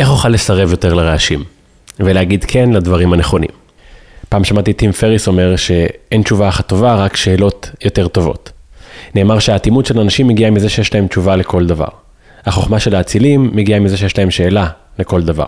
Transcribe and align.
איך 0.00 0.10
אוכל 0.10 0.28
לסרב 0.28 0.70
יותר 0.70 0.94
לרעשים, 0.94 1.44
ולהגיד 2.00 2.44
כן 2.48 2.70
לדברים 2.70 3.12
הנכונים. 3.12 3.50
פעם 4.28 4.44
שמעתי 4.44 4.72
טים 4.72 4.92
פריס 4.92 5.28
אומר 5.28 5.56
שאין 5.56 6.22
תשובה 6.22 6.48
אחת 6.48 6.66
טובה, 6.68 6.94
רק 6.94 7.16
שאלות 7.16 7.70
יותר 7.84 8.08
טובות. 8.08 8.50
נאמר 9.14 9.38
שהאטימות 9.38 9.86
של 9.86 10.00
אנשים 10.00 10.28
מגיעה 10.28 10.50
מזה 10.50 10.68
שיש 10.68 10.94
להם 10.94 11.06
תשובה 11.06 11.36
לכל 11.36 11.66
דבר. 11.66 11.88
החוכמה 12.46 12.80
של 12.80 12.94
האצילים 12.94 13.50
מגיעה 13.52 13.80
מזה 13.80 13.96
שיש 13.96 14.18
להם 14.18 14.30
שאלה 14.30 14.68
לכל 14.98 15.22
דבר. 15.22 15.46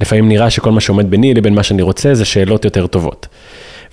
לפעמים 0.00 0.28
נראה 0.28 0.50
שכל 0.50 0.70
מה 0.70 0.80
שעומד 0.80 1.10
ביני 1.10 1.34
לבין 1.34 1.54
מה 1.54 1.62
שאני 1.62 1.82
רוצה 1.82 2.14
זה 2.14 2.24
שאלות 2.24 2.64
יותר 2.64 2.86
טובות. 2.86 3.26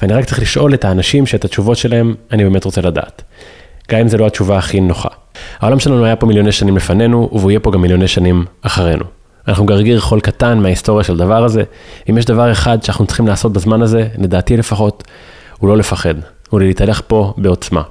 ואני 0.02 0.14
רק 0.14 0.25
צריך 0.25 0.39
לשאול 0.39 0.73
את 0.73 0.86
האנשים 0.86 1.25
שאת 1.25 1.45
התשובות 1.45 1.77
שלהם 1.77 2.16
אני 2.32 2.43
באמת 2.43 2.64
רוצה 2.64 2.82
לדעת. 2.82 3.21
גם 3.91 4.00
אם 4.00 4.07
זו 4.07 4.18
לא 4.18 4.27
התשובה 4.27 4.57
הכי 4.57 4.79
נוחה. 4.79 5.09
העולם 5.59 5.79
שלנו 5.79 6.05
היה 6.05 6.16
פה 6.16 6.25
מיליוני 6.25 6.52
שנים 6.52 6.77
לפנינו, 6.77 7.29
והוא 7.32 7.52
יהיה 7.52 7.59
פה 7.59 7.71
גם 7.71 7.82
מיליוני 7.82 8.07
שנים 8.07 8.45
אחרינו. 8.61 9.16
אנחנו 9.48 9.66
גרגיר 9.66 10.00
חול 10.00 10.20
קטן 10.20 10.59
מההיסטוריה 10.59 11.04
של 11.04 11.13
הדבר 11.13 11.44
הזה. 11.44 11.63
אם 12.09 12.17
יש 12.17 12.26
דבר 12.26 12.52
אחד 12.52 12.84
שאנחנו 12.84 13.05
צריכים 13.05 13.27
לעשות 13.27 13.54
בזמן 13.54 13.81
הזה, 13.81 14.08
לדעתי 14.17 14.58
לפחות, 14.58 15.04
הוא 15.58 15.70
לא 15.70 15.77
לפחד, 15.77 16.16
הוא 16.49 16.59
להתהלך 16.59 17.02
פה 17.08 17.34
בעוצמה. 17.38 17.81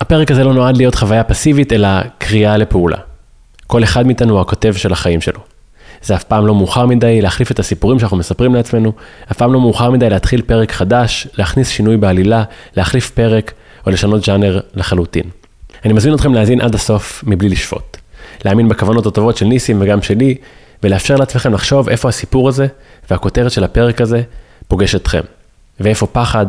הפרק 0.00 0.30
הזה 0.30 0.44
לא 0.44 0.54
נועד 0.54 0.76
להיות 0.76 0.94
חוויה 0.94 1.24
פסיבית, 1.24 1.72
אלא 1.72 1.88
קריאה 2.18 2.56
לפעולה. 2.56 2.96
כל 3.66 3.84
אחד 3.84 4.06
מאיתנו 4.06 4.32
הוא 4.32 4.40
הכותב 4.40 4.72
של 4.72 4.92
החיים 4.92 5.20
שלו. 5.20 5.40
זה 6.02 6.14
אף 6.14 6.24
פעם 6.24 6.46
לא 6.46 6.54
מאוחר 6.54 6.86
מדי 6.86 7.20
להחליף 7.20 7.50
את 7.50 7.58
הסיפורים 7.58 7.98
שאנחנו 7.98 8.16
מספרים 8.16 8.54
לעצמנו, 8.54 8.92
אף 9.32 9.36
פעם 9.36 9.52
לא 9.52 9.60
מאוחר 9.60 9.90
מדי 9.90 10.10
להתחיל 10.10 10.42
פרק 10.42 10.72
חדש, 10.72 11.28
להכניס 11.38 11.68
שינוי 11.68 11.96
בעלילה, 11.96 12.44
להחליף 12.76 13.10
פרק 13.10 13.52
או 13.86 13.90
לשנות 13.90 14.24
ז'אנר 14.24 14.60
לחלוטין. 14.74 15.24
אני 15.84 15.92
מזמין 15.92 16.14
אתכם 16.14 16.34
להאזין 16.34 16.60
עד 16.60 16.74
הסוף 16.74 17.24
מבלי 17.26 17.48
לשפוט. 17.48 17.96
להאמין 18.44 18.68
בכוונות 18.68 19.06
הטובות 19.06 19.36
של 19.36 19.46
ניסים 19.46 19.78
וגם 19.80 20.02
שלי, 20.02 20.34
ולאפשר 20.82 21.16
לעצמכם 21.16 21.52
לחשוב 21.54 21.88
איפה 21.88 22.08
הסיפור 22.08 22.48
הזה 22.48 22.66
והכותרת 23.10 23.50
של 23.50 23.64
הפרק 23.64 24.00
הזה 24.00 24.22
פוגש 24.68 24.94
אתכם. 24.94 25.20
ואיפה 25.80 26.06
פחד, 26.06 26.46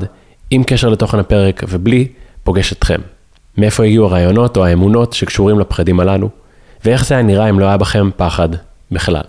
עם 0.50 0.64
קשר 0.64 0.90
לתוכן 0.90 1.20
הפרק 1.20 1.64
ובלי, 1.70 2.08
פוגש 2.44 2.74
אתכם. 2.74 3.00
מאיפה 3.58 3.84
הגיעו 3.84 4.06
הרעיונות 4.06 4.58
או 4.58 4.66
האמונות 4.66 5.14
שקשורים 5.14 5.60
לפחדים 5.60 6.00
הללו, 6.00 6.30
ואיך 6.86 7.06
זה 7.06 7.14
היה 7.14 7.24
נראה 7.24 7.50
אם 7.50 7.60
לא 7.60 7.66
היה 7.66 7.78
בכם 7.78 8.10
פחד 8.18 8.50
בכלל. 8.92 9.24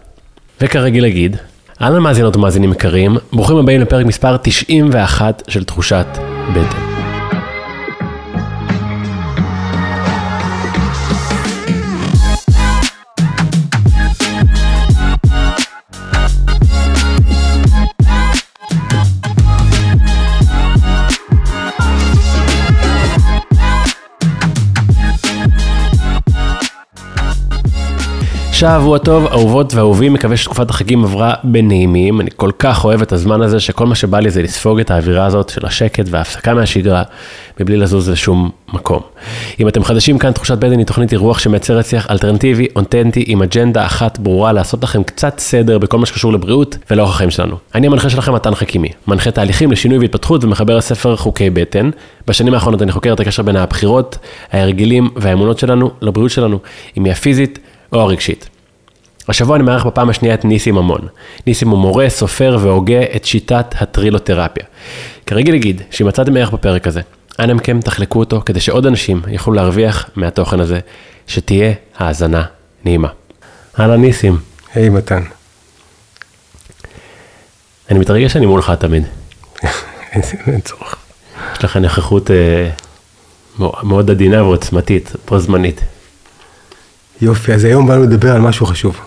וכרגיל 0.60 1.04
אגיד, 1.04 1.36
אהלן 1.82 2.02
מאזינות 2.02 2.36
ומאזינים 2.36 2.72
יקרים, 2.72 3.16
ברוכים 3.32 3.56
הבאים 3.56 3.80
לפרק 3.80 4.06
מספר 4.06 4.36
91 4.42 5.42
של 5.48 5.64
תחושת 5.64 6.06
בטן. 6.52 7.13
שבוע 28.64 28.98
טוב, 28.98 29.26
אהובות 29.26 29.74
ואהובים, 29.74 30.12
מקווה 30.12 30.36
שתקופת 30.36 30.70
החגים 30.70 31.04
עברה 31.04 31.34
בנעימים. 31.44 32.20
אני 32.20 32.30
כל 32.36 32.50
כך 32.58 32.84
אוהב 32.84 33.02
את 33.02 33.12
הזמן 33.12 33.42
הזה, 33.42 33.60
שכל 33.60 33.86
מה 33.86 33.94
שבא 33.94 34.20
לי 34.20 34.30
זה 34.30 34.42
לספוג 34.42 34.80
את 34.80 34.90
האווירה 34.90 35.26
הזאת 35.26 35.48
של 35.48 35.66
השקט 35.66 36.04
וההפסקה 36.10 36.54
מהשגרה, 36.54 37.02
מבלי 37.60 37.76
לזוז 37.76 38.08
לשום 38.10 38.50
מקום. 38.72 39.00
אם 39.60 39.68
אתם 39.68 39.84
חדשים 39.84 40.18
כאן, 40.18 40.32
תחושת 40.32 40.58
בטן 40.58 40.78
היא 40.78 40.86
תוכנית 40.86 41.12
אירוח 41.12 41.38
שמייצרת 41.38 41.86
שיח 41.86 42.10
אלטרנטיבי, 42.10 42.66
אותנטי, 42.76 43.24
עם 43.26 43.42
אג'נדה 43.42 43.86
אחת 43.86 44.18
ברורה, 44.18 44.52
לעשות 44.52 44.82
לכם 44.82 45.02
קצת 45.02 45.38
סדר 45.38 45.78
בכל 45.78 45.98
מה 45.98 46.06
שקשור 46.06 46.32
לבריאות 46.32 46.76
ולאורח 46.90 47.14
החיים 47.14 47.30
שלנו. 47.30 47.56
אני 47.74 47.86
המנחה 47.86 48.10
שלכם, 48.10 48.34
מתן 48.34 48.54
חכימי, 48.54 48.88
מנחה 49.08 49.30
תהליכים 49.30 49.72
לשינוי 49.72 49.98
והתפתחות 49.98 50.44
ומחבר 50.44 50.76
הספר 50.76 51.16
חוקי 51.16 51.50
בטן. 51.50 51.90
בשנים 52.26 52.54
האחרונות 52.54 52.82
אני 52.82 52.92
חוקר 52.92 53.12
את 53.12 53.20
הקשר 53.20 53.42
בין 53.42 53.56
הבחירות, 53.56 54.18
ההרגלים 54.52 55.10
והאמונות 55.16 55.58
שלנו 55.58 55.90
לבריאות 56.02 56.30
שלנו, 56.30 56.58
אם 56.98 57.04
היא 57.04 57.12
הפיזית 57.12 57.58
או 57.92 58.00
הרגשית. 58.00 58.53
השבוע 59.28 59.56
אני 59.56 59.64
מארח 59.64 59.86
בפעם 59.86 60.10
השנייה 60.10 60.34
את 60.34 60.44
ניסים 60.44 60.74
ממון. 60.74 61.00
ניסים 61.46 61.68
הוא 61.68 61.78
מורה, 61.78 62.10
סופר 62.10 62.58
והוגה 62.60 63.02
את 63.16 63.24
שיטת 63.24 63.74
הטרילותרפיה. 63.78 64.64
כרגיל 65.26 65.54
אגיד 65.54 65.82
שאם 65.90 66.06
מצאתם 66.06 66.36
ערך 66.36 66.50
בפרק 66.50 66.86
הזה, 66.86 67.00
אנא 67.38 67.54
מכם 67.54 67.80
תחלקו 67.80 68.18
אותו 68.18 68.42
כדי 68.46 68.60
שעוד 68.60 68.86
אנשים 68.86 69.22
יוכלו 69.28 69.54
להרוויח 69.54 70.10
מהתוכן 70.16 70.60
הזה, 70.60 70.80
שתהיה 71.26 71.72
האזנה 71.96 72.44
נעימה. 72.84 73.08
אהלן 73.80 74.00
ניסים. 74.00 74.38
היי 74.74 74.88
hey, 74.88 74.90
מתן. 74.90 75.22
אני 77.90 77.98
מתרגש 77.98 78.32
שאני 78.32 78.46
מולך 78.46 78.70
תמיד. 78.70 79.02
אין 80.12 80.60
צורך. 80.60 80.96
יש 81.56 81.64
לך 81.64 81.76
נוכחות 81.76 82.30
אה, 82.30 82.70
מאוד 83.82 84.10
עדינה 84.10 84.44
ועוצמתית, 84.44 85.12
פה 85.24 85.38
זמנית. 85.38 85.80
יופי, 87.20 87.52
אז 87.52 87.64
היום 87.64 87.86
באנו 87.86 88.02
לדבר 88.02 88.34
על 88.34 88.40
משהו 88.40 88.66
חשוב. 88.66 89.00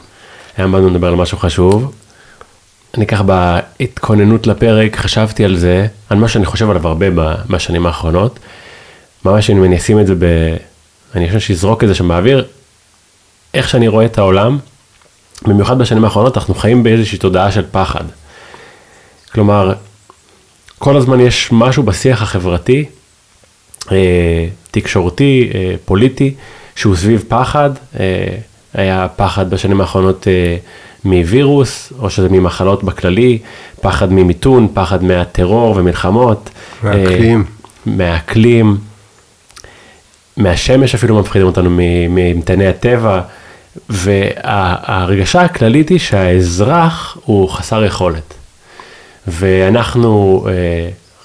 היום 0.57 0.71
באנו 0.71 0.89
לדבר 0.89 1.07
על 1.07 1.15
משהו 1.15 1.37
חשוב. 1.37 1.91
אני 2.97 3.07
ככה 3.07 3.23
בהתכוננות 3.23 4.47
לפרק 4.47 4.95
חשבתי 4.95 5.45
על 5.45 5.57
זה, 5.57 5.87
על 6.09 6.17
מה 6.17 6.27
שאני 6.27 6.45
חושב 6.45 6.69
עליו 6.69 6.87
הרבה 6.87 7.05
בשנים 7.49 7.85
האחרונות. 7.85 8.39
ממש 9.25 9.49
אם 9.49 9.63
אני 9.63 9.77
אשים 9.77 9.99
את 9.99 10.07
זה 10.07 10.15
ב... 10.15 10.25
אני 11.15 11.27
חושב 11.27 11.39
שיזרוק 11.39 11.83
את 11.83 11.87
זה 11.87 11.95
שם 11.95 12.07
באוויר. 12.07 12.45
איך 13.53 13.69
שאני 13.69 13.87
רואה 13.87 14.05
את 14.05 14.17
העולם, 14.17 14.57
במיוחד 15.47 15.77
בשנים 15.77 16.03
האחרונות, 16.05 16.37
אנחנו 16.37 16.55
חיים 16.55 16.83
באיזושהי 16.83 17.17
תודעה 17.17 17.51
של 17.51 17.65
פחד. 17.71 18.03
כלומר, 19.31 19.73
כל 20.79 20.97
הזמן 20.97 21.19
יש 21.19 21.49
משהו 21.51 21.83
בשיח 21.83 22.21
החברתי, 22.21 22.85
אה, 23.91 24.47
תקשורתי, 24.71 25.49
אה, 25.53 25.75
פוליטי, 25.85 26.33
שהוא 26.75 26.95
סביב 26.95 27.23
פחד, 27.27 27.69
אה, 27.99 28.37
היה 28.77 29.07
פחד 29.15 29.49
בשנים 29.49 29.81
האחרונות 29.81 30.27
אה, 30.27 30.55
מווירוס, 31.05 31.93
או 31.99 32.09
שזה 32.09 32.29
ממחלות 32.29 32.83
בכללי, 32.83 33.39
פחד 33.81 34.13
ממיתון, 34.13 34.67
פחד 34.73 35.03
מהטרור 35.03 35.77
ומלחמות. 35.77 36.49
מהאקלים. 36.83 37.43
אה, 37.47 37.51
מהאקלים, 37.85 38.77
מהשמש 40.37 40.95
אפילו 40.95 41.19
מפחידים 41.19 41.47
אותנו, 41.47 41.69
ממתני 42.09 42.67
הטבע, 42.67 43.21
וההרגשה 43.89 45.41
הכללית 45.41 45.89
היא 45.89 45.99
שהאזרח 45.99 47.17
הוא 47.25 47.49
חסר 47.49 47.83
יכולת. 47.83 48.33
ואנחנו 49.27 50.45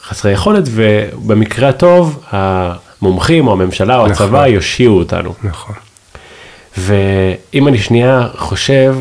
חסרי 0.02 0.32
יכולת, 0.32 0.64
ובמקרה 0.66 1.69
הטוב, 1.69 2.24
המומחים 2.30 3.46
או 3.46 3.52
הממשלה 3.52 3.98
או 3.98 4.06
הצבא 4.06 4.38
נכון. 4.38 4.54
יושיעו 4.54 4.98
אותנו. 4.98 5.34
נכון. 5.42 5.74
ואם 6.78 7.69
אני 7.69 7.78
שנייה 7.78 8.28
חושב, 8.37 8.97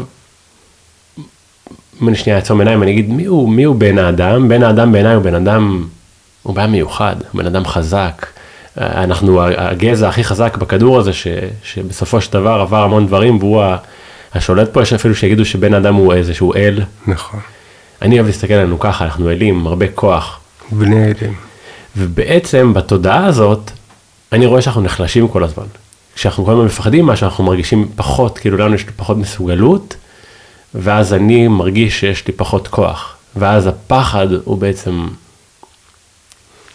אם 2.02 2.08
אני 2.08 2.16
שנייה 2.16 2.40
אעצום 2.40 2.59
עיניים, 2.59 2.84
אני 2.84 2.92
אגיד, 2.92 3.09
מי 3.09 3.26
הוא, 3.26 3.50
מי 3.50 3.64
הוא 3.64 3.76
בן 3.76 3.98
האדם? 3.98 4.50
בן 4.50 4.64
האדם 4.64 4.92
בעיניי 4.92 5.14
הוא 5.14 5.24
בן 5.24 5.36
אדם, 5.36 5.88
הוא 6.44 6.56
בן 6.56 6.72
מיוחד, 6.72 7.16
בן 7.34 7.46
אדם 7.46 7.66
חזק. 7.66 8.26
אנחנו 8.78 9.42
הגזע 9.44 10.10
הכי 10.10 10.24
חזק 10.24 10.58
בכדור 10.58 11.00
הזה, 11.00 11.14
ש, 11.14 11.28
שבסופו 11.64 12.22
של 12.22 12.34
דבר 12.34 12.62
עבר 12.62 12.84
המון 12.84 13.08
דברים, 13.08 13.38
והוא 13.38 13.64
השולט 14.34 14.74
פה, 14.74 14.81
יש 14.81 14.94
אפילו 14.94 15.16
שיגידו 15.16 15.46
שבן 15.46 15.74
אדם 15.74 15.96
הוא 15.96 16.14
איזשהו 16.14 16.54
אל. 16.54 16.84
נכון. 17.08 17.40
אני 18.02 18.16
אוהב 18.16 18.26
להסתכל 18.26 18.54
עלינו 18.54 18.80
ככה, 18.80 19.06
אנחנו 19.06 19.30
אלים, 19.30 19.68
הרבה 19.68 19.88
כוח. 19.88 20.40
בני 20.72 21.06
אלים. 21.06 21.34
ובעצם 21.98 22.74
בתודעה 22.74 23.26
הזאת, 23.26 23.72
אני 24.31 24.46
רואה 24.46 24.62
שאנחנו 24.62 24.81
נחלשים 24.81 25.28
כל 25.28 25.44
הזמן. 25.44 25.66
כשאנחנו 26.16 26.46
כל 26.46 26.52
הזמן 26.52 26.66
מפחדים 26.66 27.06
משהו, 27.06 27.28
אנחנו 27.28 27.44
מרגישים 27.44 27.90
פחות, 27.96 28.38
כאילו 28.38 28.58
לנו 28.58 28.76
יש 28.76 28.84
פחות 28.96 29.18
מסוגלות, 29.18 29.96
ואז 30.76 31.14
אני 31.14 31.48
מרגיש 31.48 32.00
שיש 32.00 32.28
לי 32.28 32.34
פחות 32.34 32.68
כוח. 32.68 33.16
ואז 33.36 33.68
הפחד 33.68 34.28
הוא 34.44 34.58
בעצם 34.58 35.08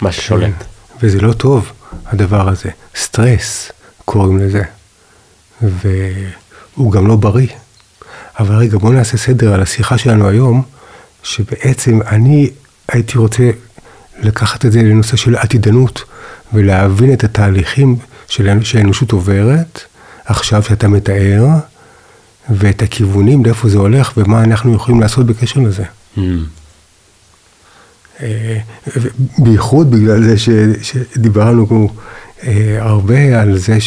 מה 0.00 0.12
ששולט. 0.12 0.54
כן, 0.58 0.64
וזה 1.02 1.20
לא 1.20 1.32
טוב, 1.32 1.72
הדבר 2.06 2.48
הזה. 2.48 2.70
סטרס, 2.96 3.72
קוראים 4.04 4.38
לזה. 4.38 4.62
והוא 5.62 6.92
גם 6.92 7.06
לא 7.06 7.16
בריא. 7.16 7.48
אבל 8.38 8.54
רגע, 8.54 8.78
בואו 8.78 8.92
נעשה 8.92 9.16
סדר 9.16 9.54
על 9.54 9.62
השיחה 9.62 9.98
שלנו 9.98 10.28
היום, 10.28 10.62
שבעצם 11.22 12.00
אני 12.06 12.50
הייתי 12.88 13.18
רוצה 13.18 13.50
לקחת 14.18 14.64
את 14.64 14.72
זה 14.72 14.82
לנושא 14.82 15.16
של 15.16 15.36
עתידנות. 15.36 16.04
ולהבין 16.52 17.12
את 17.12 17.24
התהליכים 17.24 17.96
שהאנושות 18.28 19.12
עוברת, 19.12 19.80
עכשיו 20.24 20.62
שאתה 20.62 20.88
מתאר, 20.88 21.44
ואת 22.50 22.82
הכיוונים, 22.82 23.44
לאיפה 23.44 23.68
זה 23.68 23.78
הולך, 23.78 24.12
ומה 24.16 24.44
אנחנו 24.44 24.74
יכולים 24.74 25.00
לעשות 25.00 25.26
בקשר 25.26 25.60
לזה. 25.60 25.84
Mm. 26.16 26.20
אה, 28.22 28.58
בייחוד 29.38 29.90
בגלל 29.90 30.22
זה 30.22 30.38
ש, 30.38 30.48
שדיברנו 30.82 31.88
אה, 32.46 32.78
הרבה 32.80 33.40
על 33.40 33.58
זה 33.58 33.78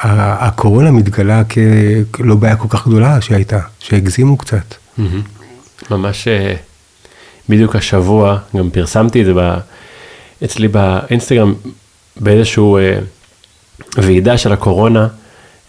הקורונה 0.00 0.90
מתגלה 0.90 1.42
כלא 2.10 2.34
בעיה 2.34 2.56
כל 2.56 2.68
כך 2.68 2.86
גדולה 2.86 3.20
שהייתה, 3.20 3.60
שהגזימו 3.78 4.36
קצת. 4.36 4.74
ממש 5.90 6.28
אה, 6.28 6.54
בדיוק 7.48 7.76
השבוע, 7.76 8.38
גם 8.56 8.70
פרסמתי 8.70 9.20
את 9.20 9.26
זה 9.26 9.32
אצלי 10.44 10.68
באינסטגרם, 10.68 11.54
באיזשהו 12.20 12.78
אה, 12.78 12.98
ועידה 13.96 14.38
של 14.38 14.52
הקורונה, 14.52 15.08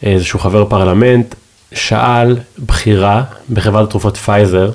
איזשהו 0.04 0.40
חבר 0.40 0.66
פרלמנט 0.66 1.36
שאל 1.74 2.38
בכירה 2.66 3.24
בחברת 3.50 3.88
התרופות 3.88 4.18
פייזר, 4.18 4.72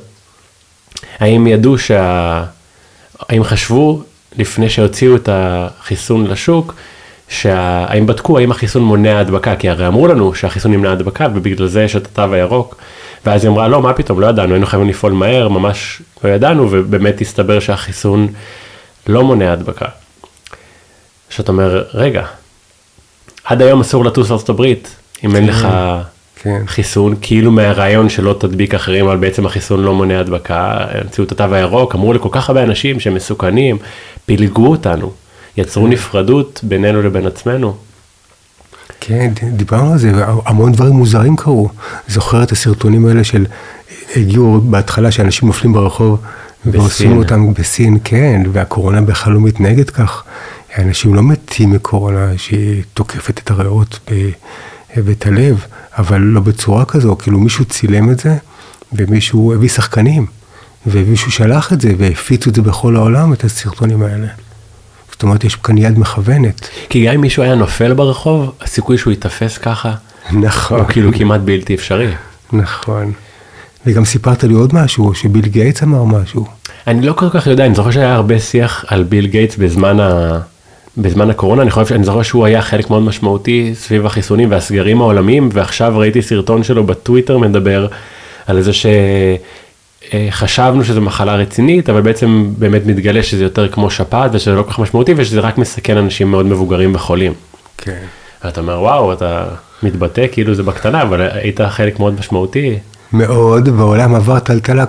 האם 1.18 1.46
ידעו 1.46 1.78
שה... 1.78 2.44
האם 3.28 3.44
חשבו 3.44 4.02
לפני 4.38 4.70
שהוציאו 4.70 5.16
את 5.16 5.28
החיסון 5.32 6.26
לשוק, 6.26 6.74
שה... 7.28 7.84
האם 7.88 8.06
בדקו 8.06 8.38
האם 8.38 8.50
החיסון 8.50 8.82
מונע 8.82 9.18
הדבקה, 9.18 9.56
כי 9.56 9.68
הרי 9.68 9.86
אמרו 9.86 10.08
לנו 10.08 10.34
שהחיסון 10.34 10.72
מונע 10.72 10.92
הדבקה 10.92 11.26
ובגלל 11.34 11.66
זה 11.66 11.82
יש 11.82 11.96
את 11.96 12.06
התו 12.06 12.34
הירוק. 12.34 12.76
ואז 13.26 13.44
היא 13.44 13.50
אמרה, 13.50 13.68
לא, 13.68 13.82
מה 13.82 13.92
פתאום, 13.92 14.20
לא 14.20 14.26
ידענו, 14.26 14.52
היינו 14.52 14.66
חייבים 14.66 14.88
לפעול 14.88 15.12
מהר, 15.12 15.48
ממש 15.48 16.02
לא 16.24 16.28
ידענו, 16.30 16.68
ובאמת 16.70 17.20
הסתבר 17.20 17.60
שהחיסון 17.60 18.28
לא 19.06 19.24
מונע 19.24 19.52
הדבקה. 19.52 19.86
שאתה 21.36 21.52
אומר, 21.52 21.84
רגע, 21.94 22.26
עד 23.44 23.62
היום 23.62 23.80
אסור 23.80 24.04
לטוס 24.04 24.30
לארצות 24.30 24.48
הברית, 24.48 24.96
אם 25.24 25.30
כן, 25.30 25.36
אין 25.36 25.46
לך 25.46 25.68
כן. 26.42 26.62
חיסון, 26.66 27.14
כאילו 27.20 27.52
מהרעיון 27.52 28.08
שלא 28.08 28.36
תדביק 28.40 28.74
אחרים, 28.74 29.06
אבל 29.06 29.16
בעצם 29.16 29.46
החיסון 29.46 29.80
לא 29.80 29.94
מונע 29.94 30.20
הדבקה, 30.20 30.76
המציאו 30.90 31.26
את 31.26 31.32
התו 31.32 31.54
הירוק, 31.54 31.94
אמרו 31.94 32.12
לכל 32.12 32.28
כך 32.32 32.48
הרבה 32.48 32.62
אנשים 32.62 33.00
שהם 33.00 33.14
מסוכנים, 33.14 33.78
פילגו 34.26 34.66
אותנו, 34.66 35.12
יצרו 35.56 35.84
כן. 35.84 35.90
נפרדות 35.90 36.60
בינינו 36.62 37.02
לבין 37.02 37.26
עצמנו. 37.26 37.76
כן, 39.00 39.32
דיברנו 39.52 39.92
על 39.92 39.98
זה, 39.98 40.12
המון 40.46 40.72
דברים 40.72 40.92
מוזרים 40.92 41.36
קרו. 41.36 41.68
זוכר 42.08 42.42
את 42.42 42.52
הסרטונים 42.52 43.06
האלה 43.06 43.24
של, 43.24 43.46
הגיעו 44.16 44.60
בהתחלה 44.60 45.10
שאנשים 45.10 45.48
נופלים 45.48 45.72
ברחוב, 45.72 46.20
ועושים 46.66 47.16
אותם 47.16 47.54
בסין, 47.54 47.98
כן, 48.04 48.42
והקורונה 48.52 49.00
בכלל 49.00 49.32
לא 49.32 49.40
מתנהגת 49.40 49.90
כך. 49.90 50.24
אנשים 50.78 51.14
לא 51.14 51.22
מתים 51.22 51.70
מקורונה 51.70 52.32
שהיא 52.36 52.82
תוקפת 52.94 53.38
את 53.38 53.50
הריאות 53.50 54.10
ואת 54.96 55.26
הלב, 55.26 55.64
אבל 55.98 56.20
לא 56.20 56.40
בצורה 56.40 56.84
כזו, 56.84 57.16
כאילו 57.16 57.40
מישהו 57.40 57.64
צילם 57.64 58.10
את 58.10 58.20
זה, 58.20 58.36
ומישהו 58.92 59.54
הביא 59.54 59.68
שחקנים, 59.68 60.26
ומישהו 60.86 61.32
שלח 61.32 61.72
את 61.72 61.80
זה, 61.80 61.92
והפיצו 61.98 62.50
את 62.50 62.54
זה 62.54 62.62
בכל 62.62 62.96
העולם, 62.96 63.32
את 63.32 63.44
הסרטונים 63.44 64.02
האלה. 64.02 64.26
זאת 65.12 65.22
אומרת, 65.22 65.44
יש 65.44 65.56
כאן 65.56 65.78
יד 65.78 65.98
מכוונת. 65.98 66.68
כי 66.88 67.06
גם 67.06 67.14
אם 67.14 67.20
מישהו 67.20 67.42
היה 67.42 67.54
נופל 67.54 67.94
ברחוב, 67.94 68.52
הסיכוי 68.60 68.98
שהוא 68.98 69.10
ייתפס 69.10 69.58
ככה, 69.58 69.94
נכון. 70.32 70.80
הוא 70.80 70.88
כאילו 70.88 71.10
כמעט 71.12 71.40
בלתי 71.40 71.74
אפשרי. 71.74 72.10
נכון. 72.52 73.12
וגם 73.86 74.04
סיפרת 74.04 74.44
לי 74.44 74.54
עוד 74.54 74.74
משהו, 74.74 75.14
שביל 75.14 75.46
גייטס 75.46 75.82
אמר 75.82 76.04
משהו. 76.04 76.46
אני 76.86 77.06
לא 77.06 77.12
כל 77.12 77.30
כך 77.30 77.46
יודע, 77.46 77.66
אני 77.66 77.74
זוכר 77.74 77.90
שהיה 77.90 78.14
הרבה 78.14 78.40
שיח 78.40 78.84
על 78.88 79.02
ביל 79.02 79.26
גייטס 79.26 79.56
בזמן, 79.56 80.00
ה... 80.00 80.40
בזמן 80.98 81.30
הקורונה, 81.30 81.62
אני 81.62 81.70
חושב 81.70 81.86
שאני 81.86 82.04
זוכר 82.04 82.22
שהוא 82.22 82.46
היה 82.46 82.62
חלק 82.62 82.90
מאוד 82.90 83.02
משמעותי 83.02 83.72
סביב 83.74 84.06
החיסונים 84.06 84.50
והסגרים 84.50 85.00
העולמיים, 85.00 85.48
ועכשיו 85.52 85.98
ראיתי 85.98 86.22
סרטון 86.22 86.62
שלו 86.62 86.84
בטוויטר 86.84 87.38
מדבר 87.38 87.86
על 88.46 88.62
זה 88.62 88.72
ש... 88.72 88.86
אה, 90.14 90.28
שזו 90.84 91.00
מחלה 91.00 91.34
רצינית, 91.34 91.90
אבל 91.90 92.00
בעצם 92.00 92.50
באמת 92.58 92.86
מתגלה 92.86 93.22
שזה 93.22 93.44
יותר 93.44 93.68
כמו 93.68 93.90
שפעת 93.90 94.30
ושזה 94.34 94.54
לא 94.54 94.62
כל 94.62 94.70
כך 94.70 94.78
משמעותי 94.78 95.14
ושזה 95.16 95.40
רק 95.40 95.58
מסכן 95.58 95.96
אנשים 95.96 96.30
מאוד 96.30 96.46
מבוגרים 96.46 96.94
וחולים. 96.94 97.32
כן. 97.78 98.04
ואתה 98.44 98.60
אומר, 98.60 98.80
וואו, 98.80 99.12
אתה 99.12 99.44
מתבטא 99.82 100.26
כאילו 100.32 100.54
זה 100.54 100.62
בקטנה, 100.62 101.02
אבל 101.02 101.20
היית 101.20 101.60
חלק 101.60 102.00
מאוד 102.00 102.18
משמעותי. 102.18 102.78
מאוד, 103.12 103.68
והעולם 103.68 104.14
עבר 104.14 104.38
טלטלה 104.38 104.84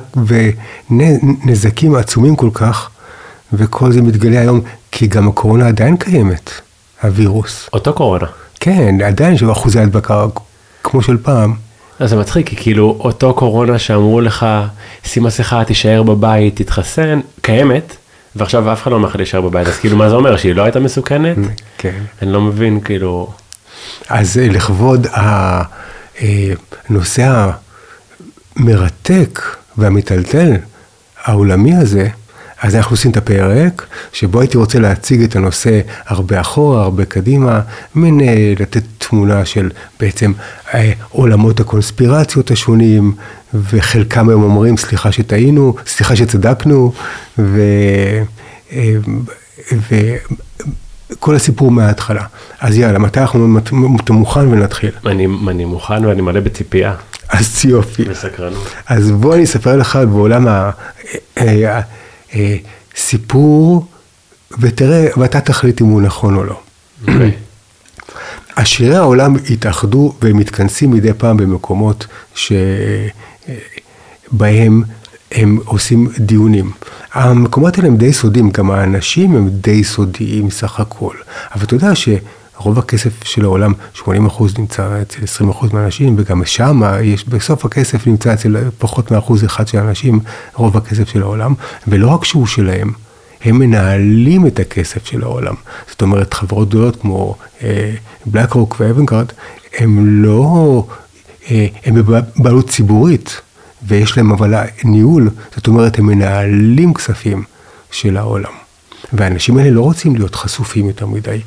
ונזקים 0.90 1.96
עצומים 1.96 2.36
כל 2.36 2.50
כך, 2.54 2.90
וכל 3.54 3.92
זה 3.92 4.02
מתגלה 4.02 4.40
היום, 4.40 4.62
כי 4.92 5.08
גם 5.08 5.28
הקורונה 5.28 5.68
עדיין 5.68 5.98
קיימת, 5.98 6.50
הווירוס. 7.04 7.70
אותו 7.74 7.94
קורונה. 7.94 8.26
כן, 8.60 9.02
עדיין 9.02 9.34
יש 9.34 9.44
אחוזי 9.44 9.80
הדבקה 9.80 10.26
כמו 10.84 11.02
של 11.02 11.18
פעם. 11.18 11.54
אז 12.00 12.10
זה 12.10 12.16
מצחיק, 12.16 12.50
כי 12.50 12.56
כאילו 12.56 12.98
אותו 13.00 13.34
קורונה 13.34 13.80
שאמרו 13.80 14.22
לך, 14.22 14.46
שים 15.04 15.24
מסכה, 15.24 15.64
תישאר 15.64 16.04
בבית, 16.04 16.62
תתחסן, 16.62 17.20
קיימת, 17.42 17.96
ועכשיו 18.36 18.74
אף 18.74 18.84
אחד 18.84 18.92
לא 18.92 18.96
אומר 18.96 19.08
לך 19.08 19.16
להישאר 19.16 19.42
בבית, 19.42 19.68
אז 19.68 19.78
כאילו 19.78 19.98
מה 19.98 20.10
זה 20.10 20.16
אומר, 20.16 20.38
שהיא 20.38 20.56
לא 20.56 20.64
הייתה 20.64 20.80
מסוכנת? 20.80 21.38
כן. 21.78 22.00
אני 22.22 22.32
לא 22.32 22.42
מבין, 22.42 22.80
כאילו... 22.80 23.32
אז 24.10 24.38
אה, 24.38 24.48
לכבוד 24.48 25.08
הנושא 26.90 27.22
אה, 27.22 27.52
המרתק 28.58 29.42
והמטלטל 29.78 30.54
העולמי 31.24 31.76
הזה, 31.76 32.08
אז 32.66 32.76
אנחנו 32.76 32.94
עושים 32.94 33.12
את 33.12 33.18
הפרק, 33.18 33.88
שבו 34.14 34.42
הייתי 34.42 34.58
רוצה 34.58 34.80
להציג 34.80 35.22
את 35.22 35.36
הנושא 35.36 35.82
הרבה 36.08 36.42
אחורה, 36.42 36.84
הרבה 36.84 37.06
קדימה, 37.06 37.62
מין 37.96 38.22
אה, 38.22 38.54
לתת 38.60 38.84
תמונה 38.98 39.46
של 39.46 39.70
בעצם 40.00 40.32
אה, 40.74 40.92
עולמות 41.10 41.60
הקונספירציות 41.60 42.52
השונים, 42.52 43.16
וחלקם 43.54 44.30
היום 44.30 44.44
אומרים, 44.44 44.78
סליחה 44.78 45.12
שטעינו, 45.12 45.76
סליחה 45.88 46.16
שצדקנו, 46.16 46.94
ו... 47.40 47.62
אה, 48.72 48.96
וכל 51.12 51.36
הסיפור 51.36 51.72
מההתחלה. 51.72 52.24
אז 52.60 52.78
יאללה, 52.78 53.00
מתי 53.00 53.20
אנחנו, 53.20 53.60
אתה 54.04 54.14
מוכן 54.14 54.48
ונתחיל? 54.48 54.92
אני, 55.06 55.28
אני 55.48 55.66
מוכן 55.66 56.06
ואני 56.06 56.22
מלא 56.22 56.40
בציפייה. 56.40 56.96
אז 57.30 57.66
יופי. 57.66 58.04
בסקרנות. 58.04 58.68
אז 58.88 59.12
בוא 59.12 59.36
אני 59.36 59.44
אספר 59.44 59.78
לך 59.78 60.00
בעולם 60.12 60.48
ה... 60.48 60.72
אה, 62.36 62.42
אה, 62.42 62.58
סיפור, 62.96 63.86
ותראה, 64.60 65.08
ואתה 65.18 65.42
תחליט 65.42 65.82
אם 65.82 65.86
הוא 65.86 66.02
נכון 66.02 66.36
או 66.36 66.44
לא. 66.44 66.54
Okay. 66.54 67.12
אוקיי. 67.12 67.32
עשירי 68.56 68.96
העולם 68.96 69.36
התאחדו 69.50 70.14
והם 70.22 70.38
מתכנסים 70.38 70.92
מדי 70.92 71.14
פעם 71.18 71.38
במקומות 71.38 72.08
שבהם 72.36 73.24
הם 75.32 75.60
עושים 75.66 76.08
דיונים. 76.20 76.72
המקומות 77.14 77.78
האלה 77.78 77.88
הם 77.88 77.98
די 77.98 78.14
סודיים, 78.14 78.50
גם 78.50 78.72
האנשים 78.72 79.36
הם 79.36 79.50
די 79.50 79.84
סודיים 79.84 80.50
סך 80.50 80.80
הכל. 80.80 81.16
אבל 81.56 81.64
אתה 81.64 81.76
יודע 81.76 81.96
שרוב 82.60 82.80
הכסף 82.80 83.24
של 83.24 83.44
העולם, 83.44 83.74
80% 83.98 84.10
נמצא 84.58 85.02
אצל 85.02 85.20
20% 85.52 85.74
מהאנשים, 85.74 86.16
וגם 86.18 86.46
שם 86.46 86.82
יש, 87.04 87.28
בסוף 87.28 87.66
הכסף 87.66 88.08
נמצא 88.08 88.34
אצל 88.34 88.56
פחות 88.78 89.12
מאחוז 89.12 89.46
אחד 89.46 89.68
של 89.68 89.78
האנשים, 89.78 90.20
רוב 90.54 90.78
הכסף 90.78 91.10
של 91.10 91.22
העולם, 91.22 91.54
ולא 91.88 92.08
רק 92.08 92.26
שהוא 92.26 92.48
שלהם, 92.48 92.92
הם 93.44 93.60
מנהלים 93.60 94.48
את 94.48 94.60
הכסף 94.60 95.06
של 95.06 95.24
העולם. 95.24 95.56
זאת 95.90 96.02
אומרת, 96.02 96.34
חברות 96.34 96.70
גדולות 96.70 96.96
כמו 97.02 97.36
בלק 98.26 98.54
רוק 98.54 98.76
ואבנגרד, 98.80 99.26
הם 99.78 100.24
לא, 100.24 100.84
אה, 101.52 101.68
הם 101.86 101.96
בבעלות 101.96 102.70
ציבורית, 102.70 103.42
ויש 103.88 104.18
להם 104.18 104.32
אבל 104.32 104.54
ניהול, 104.84 105.30
זאת 105.56 105.68
אומרת, 105.68 106.00
הם 106.00 106.06
מנהלים 106.06 106.94
כספים 106.94 107.44
של 107.92 108.18
העולם. 108.18 108.52
והאנשים 109.14 109.58
האלה 109.58 109.70
לא 109.70 109.82
רוצים 109.82 110.16
להיות 110.16 110.36
חשופים 110.36 110.88
יותר 110.88 111.06
מדי, 111.06 111.42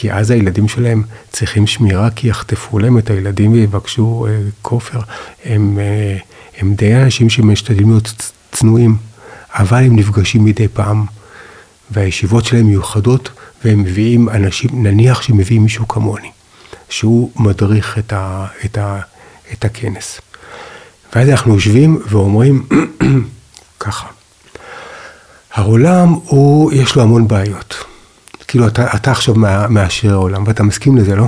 כי 0.00 0.12
אז 0.12 0.30
הילדים 0.30 0.68
שלהם 0.68 1.02
צריכים 1.32 1.66
שמירה, 1.66 2.10
כי 2.10 2.28
יחטפו 2.28 2.78
להם 2.78 2.98
את 2.98 3.10
הילדים 3.10 3.52
ויבקשו 3.52 4.26
אה, 4.28 4.38
כופר. 4.62 5.00
הם, 5.44 5.78
אה, 5.80 6.16
הם 6.58 6.74
די 6.74 6.94
אנשים 6.94 7.30
שמשתדלים 7.30 7.90
להיות 7.90 8.32
צנועים, 8.52 8.96
אבל 9.52 9.76
הם 9.76 9.96
נפגשים 9.96 10.44
מדי 10.44 10.68
פעם. 10.68 11.04
והישיבות 11.90 12.44
שלהם 12.44 12.66
מיוחדות, 12.66 13.30
והם 13.64 13.82
מביאים 13.82 14.28
אנשים, 14.28 14.70
נניח 14.86 15.22
שמביאים 15.22 15.62
מישהו 15.62 15.88
כמוני, 15.88 16.30
שהוא 16.88 17.30
מדריך 17.36 17.98
את, 17.98 18.12
ה, 18.12 18.46
את, 18.64 18.78
ה, 18.78 19.00
את 19.52 19.64
הכנס. 19.64 20.20
ואז 21.14 21.28
אנחנו 21.28 21.54
יושבים 21.54 22.02
ואומרים 22.08 22.66
ככה, 23.80 24.06
העולם 25.52 26.08
הוא, 26.08 26.72
יש 26.72 26.96
לו 26.96 27.02
המון 27.02 27.28
בעיות. 27.28 27.84
כאילו, 28.48 28.66
אתה, 28.66 28.96
אתה 28.96 29.10
עכשיו 29.10 29.34
מעשיר 29.68 30.12
העולם, 30.12 30.44
ואתה 30.46 30.62
מסכים 30.62 30.96
לזה, 30.96 31.16
לא? 31.16 31.26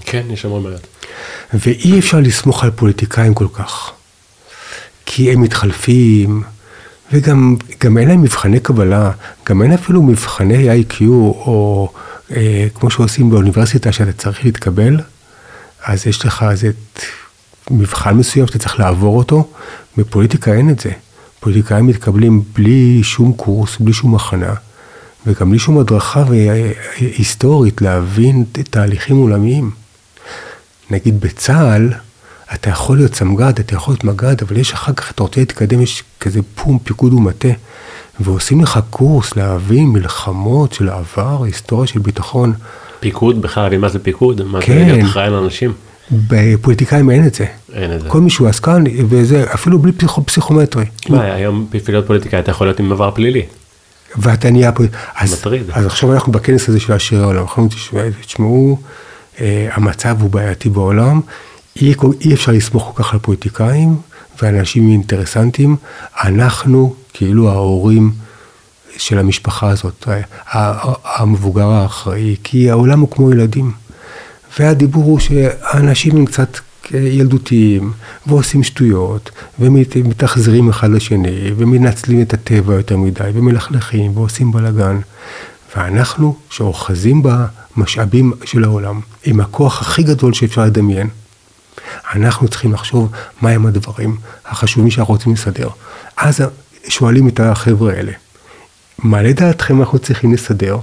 כן, 0.00 0.26
יש 0.30 0.44
המון 0.44 0.62
בעיות. 0.62 0.86
ואי 1.54 1.98
אפשר 1.98 2.20
לסמוך 2.20 2.64
על 2.64 2.70
פוליטיקאים 2.70 3.34
כל 3.34 3.46
כך. 3.52 3.90
כי 5.06 5.32
הם 5.32 5.40
מתחלפים, 5.40 6.42
וגם 7.12 7.98
אין 7.98 8.08
להם 8.08 8.22
מבחני 8.22 8.60
קבלה, 8.60 9.10
גם 9.46 9.62
אין 9.62 9.72
אפילו 9.72 10.02
מבחני 10.02 10.82
IQ, 10.82 11.02
או 11.02 11.92
אה, 12.36 12.66
כמו 12.74 12.90
שעושים 12.90 13.30
באוניברסיטה, 13.30 13.92
שאתה 13.92 14.12
צריך 14.12 14.44
להתקבל, 14.44 15.00
אז 15.84 16.06
יש 16.06 16.24
לך 16.24 16.44
איזה 16.50 16.70
מבחן 17.70 18.14
מסוים 18.16 18.46
שאתה 18.46 18.58
צריך 18.58 18.78
לעבור 18.80 19.18
אותו, 19.18 19.48
בפוליטיקה 19.96 20.52
אין 20.52 20.70
את 20.70 20.80
זה. 20.80 20.90
פוליטיקאים 21.40 21.86
מתקבלים 21.86 22.42
בלי 22.54 23.00
שום 23.02 23.32
קורס, 23.32 23.76
בלי 23.80 23.92
שום 23.92 24.14
הכנה, 24.14 24.54
וגם 25.26 25.50
בלי 25.50 25.58
שום 25.58 25.78
הדרכה 25.78 26.24
היסטורית 26.98 27.82
להבין 27.82 28.44
תהליכים 28.70 29.16
עולמיים. 29.16 29.70
נגיד 30.90 31.20
בצה"ל, 31.20 31.92
אתה 32.54 32.70
יכול 32.70 32.96
להיות 32.96 33.14
סמג"ד, 33.14 33.58
אתה 33.58 33.74
יכול 33.74 33.92
להיות 33.94 34.04
מג"ד, 34.04 34.42
אבל 34.42 34.56
יש 34.56 34.72
אחר 34.72 34.92
כך, 34.92 35.10
אתה 35.10 35.22
רוצה 35.22 35.40
להתקדם, 35.40 35.82
יש 35.82 36.02
כזה 36.20 36.40
פום, 36.54 36.78
פיקוד 36.78 37.12
ומטה, 37.12 37.48
ועושים 38.20 38.60
לך 38.60 38.80
קורס 38.90 39.36
להבין 39.36 39.86
מלחמות 39.86 40.72
של 40.72 40.88
העבר, 40.88 41.44
היסטוריה 41.44 41.86
של 41.86 41.98
ביטחון. 41.98 42.52
פיקוד, 43.00 43.42
בכלל 43.42 43.62
להבין 43.62 43.80
מה 43.80 43.88
זה 43.88 43.98
פיקוד? 43.98 44.42
מה 44.42 44.60
כן. 44.60 44.86
זה 44.86 44.92
להיות 44.92 45.10
אחראי 45.10 45.26
על 45.26 45.34
אנשים? 45.34 45.72
בפוליטיקאים 46.10 47.10
אין 47.10 47.26
את 47.26 47.34
זה. 47.34 47.46
אין 47.72 47.92
את 47.92 48.00
זה. 48.00 48.08
כל 48.08 48.20
מי 48.20 48.30
שהוא 48.30 48.48
עסקן, 48.48 48.84
וזה 49.08 49.44
אפילו 49.54 49.78
בלי 49.78 49.92
פסיכו, 49.92 50.26
פסיכומטרי. 50.26 50.84
מה, 51.08 51.22
היום 51.22 51.66
בשביל 51.70 51.96
להיות 51.96 52.06
פוליטיקאי 52.06 52.40
אתה 52.40 52.50
יכול 52.50 52.66
להיות 52.66 52.80
עם 52.80 52.92
עבר 52.92 53.10
פלילי. 53.10 53.42
ואתה 54.16 54.50
נהיה 54.50 54.72
פה, 54.72 54.84
אז, 55.16 55.32
מטריד. 55.32 55.62
אז 55.72 55.86
עכשיו 55.86 56.14
אנחנו 56.14 56.32
בכנס 56.32 56.68
הזה 56.68 56.80
של 56.80 56.92
עשירי 56.92 57.22
העולם, 57.22 57.42
אנחנו 57.42 57.68
אומרים, 57.92 58.12
תשמעו, 58.26 58.78
אה, 59.40 59.68
המצב 59.72 60.16
הוא 60.22 60.30
בעייתי 60.30 60.68
בעולם, 60.68 61.20
אי, 61.76 61.94
אי 62.20 62.34
אפשר 62.34 62.52
לסמוך 62.52 62.92
כל 62.94 63.02
כך 63.02 63.12
על 63.12 63.18
פוליטיקאים 63.18 63.96
ואנשים 64.42 64.88
אינטרסנטים, 64.88 65.76
אנחנו 66.24 66.94
כאילו 67.12 67.50
ההורים 67.50 68.12
של 68.96 69.18
המשפחה 69.18 69.68
הזאת, 69.68 70.08
ה- 70.08 70.58
ה- 70.58 70.94
המבוגר 71.22 71.66
האחראי, 71.66 72.36
כי 72.44 72.70
העולם 72.70 73.00
הוא 73.00 73.10
כמו 73.10 73.32
ילדים. 73.32 73.72
והדיבור 74.58 75.04
הוא 75.04 75.18
שהאנשים 75.18 76.16
הם 76.16 76.26
קצת 76.26 76.58
ילדותיים, 76.94 77.92
ועושים 78.26 78.62
שטויות, 78.62 79.30
ומתאכזרים 79.58 80.68
אחד 80.68 80.90
לשני, 80.90 81.52
ומנצלים 81.56 82.22
את 82.22 82.34
הטבע 82.34 82.74
יותר 82.74 82.96
מדי, 82.96 83.30
ומלכלכים, 83.34 84.16
ועושים 84.16 84.52
בלאגן. 84.52 84.98
ואנחנו, 85.76 86.36
שאוחזים 86.50 87.22
במשאבים 87.22 88.32
של 88.44 88.64
העולם, 88.64 89.00
עם 89.24 89.40
הכוח 89.40 89.80
הכי 89.80 90.02
גדול 90.02 90.32
שאפשר 90.32 90.64
לדמיין, 90.64 91.08
אנחנו 92.14 92.48
צריכים 92.48 92.72
לחשוב 92.72 93.10
מהם 93.42 93.66
הדברים 93.66 94.16
החשובים 94.46 94.90
שאנחנו 94.90 95.14
רוצים 95.14 95.32
לסדר. 95.32 95.68
אז 96.16 96.40
שואלים 96.88 97.28
את 97.28 97.40
החבר'ה 97.40 97.92
האלה, 97.92 98.12
מה 98.98 99.22
לדעתכם 99.22 99.80
אנחנו 99.80 99.98
צריכים 99.98 100.32
לסדר? 100.32 100.78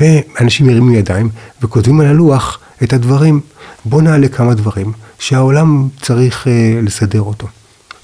ואנשים 0.00 0.66
מרימים 0.66 0.94
ידיים 0.94 1.28
וכותבים 1.62 2.00
על 2.00 2.06
הלוח 2.06 2.58
את 2.82 2.92
הדברים. 2.92 3.40
בואו 3.84 4.00
נעלה 4.00 4.28
כמה 4.28 4.54
דברים 4.54 4.92
שהעולם 5.18 5.88
צריך 6.02 6.48
אה, 6.48 6.80
לסדר 6.82 7.22
אותו. 7.22 7.46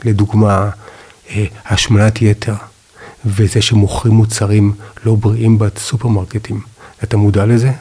לדוגמה, 0.05 0.71
אה, 1.31 1.45
השמנת 1.67 2.23
יתר, 2.23 2.55
וזה 3.25 3.63
שמוכרים 3.63 4.15
מוצרים 4.15 4.73
לא 5.05 5.15
בריאים 5.15 5.59
בסופרמרקטים. 5.59 6.61
אתה 7.03 7.17
מודע 7.17 7.47
לזה? 7.47 7.73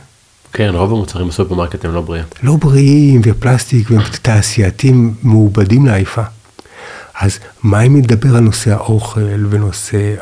כן, 0.53 0.69
רוב 0.73 0.91
המוצרים 0.91 1.27
בסופרמרקט 1.27 1.85
הם 1.85 1.93
לא 1.93 2.01
בריאים. 2.01 2.25
לא 2.43 2.55
בריאים 2.55 3.21
ופלסטיק 3.23 3.91
ותעשייתים 3.91 5.13
מעובדים 5.23 5.85
לעייפה. 5.85 6.23
אז 7.19 7.39
מה 7.63 7.81
אם 7.81 7.97
נדבר 7.97 8.35
על 8.35 8.43
נושא 8.43 8.71
האוכל 8.71 9.45
ונושא 9.49 10.15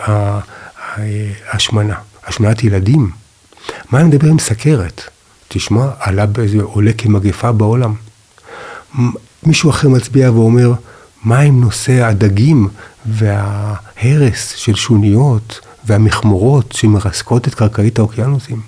ההשמנה, 1.52 1.96
השמנת 2.28 2.64
ילדים? 2.64 3.12
מה 3.92 4.02
אם 4.02 4.08
נדבר 4.08 4.28
עם 4.28 4.40
סכרת? 4.40 5.02
תשמע, 5.48 5.86
עלה 6.00 6.26
באיזה, 6.26 6.62
עולה 6.62 6.94
כמגפה 6.94 7.52
בעולם. 7.52 7.94
מישהו 9.44 9.70
אחר 9.70 9.90
מצביע 9.90 10.32
ואומר, 10.32 10.74
מה 11.24 11.40
עם 11.40 11.62
נושא 11.62 12.06
הדגים 12.06 12.70
וההרס 13.06 14.54
של 14.56 14.76
שוניות 14.76 15.60
והמכמורות 15.86 16.72
שמרסקות 16.72 17.48
את 17.48 17.56
קרקעית 17.56 18.00
האוקיינוסים? 18.00 18.62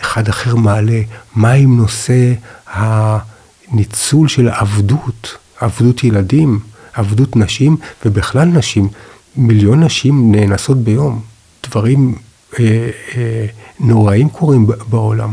אחד 0.00 0.28
אחר 0.28 0.56
מעלה, 0.56 1.00
מה 1.34 1.52
עם 1.52 1.76
נושא 1.76 2.32
הניצול 2.66 4.28
של 4.28 4.48
עבדות, 4.48 5.36
עבדות 5.60 6.04
ילדים, 6.04 6.60
עבדות 6.92 7.36
נשים, 7.36 7.76
ובכלל 8.04 8.44
נשים, 8.44 8.88
מיליון 9.36 9.84
נשים 9.84 10.32
נאנסות 10.34 10.78
ביום. 10.78 11.22
דברים 11.66 12.14
אה, 12.58 12.90
אה, 13.16 13.46
נוראים 13.80 14.28
קורים 14.28 14.66
בעולם. 14.88 15.32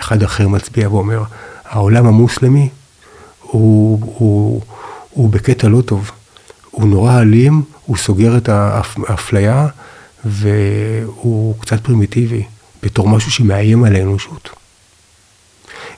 אחד 0.00 0.22
אחר 0.22 0.48
מצביע 0.48 0.88
ואומר, 0.88 1.22
העולם 1.68 2.06
המוסלמי 2.06 2.68
הוא, 3.42 4.00
הוא, 4.18 4.62
הוא 5.10 5.30
בקטע 5.30 5.68
לא 5.68 5.80
טוב. 5.80 6.10
הוא 6.70 6.88
נורא 6.88 7.20
אלים, 7.20 7.62
הוא 7.86 7.96
סוגר 7.96 8.36
את 8.36 8.48
האפ- 8.48 9.10
האפליה, 9.10 9.66
והוא 10.24 11.54
קצת 11.60 11.80
פרימיטיבי, 11.84 12.44
בתור 12.82 13.08
משהו 13.08 13.30
שמאיים 13.30 13.84
על 13.84 13.94
האנושות. 13.96 14.50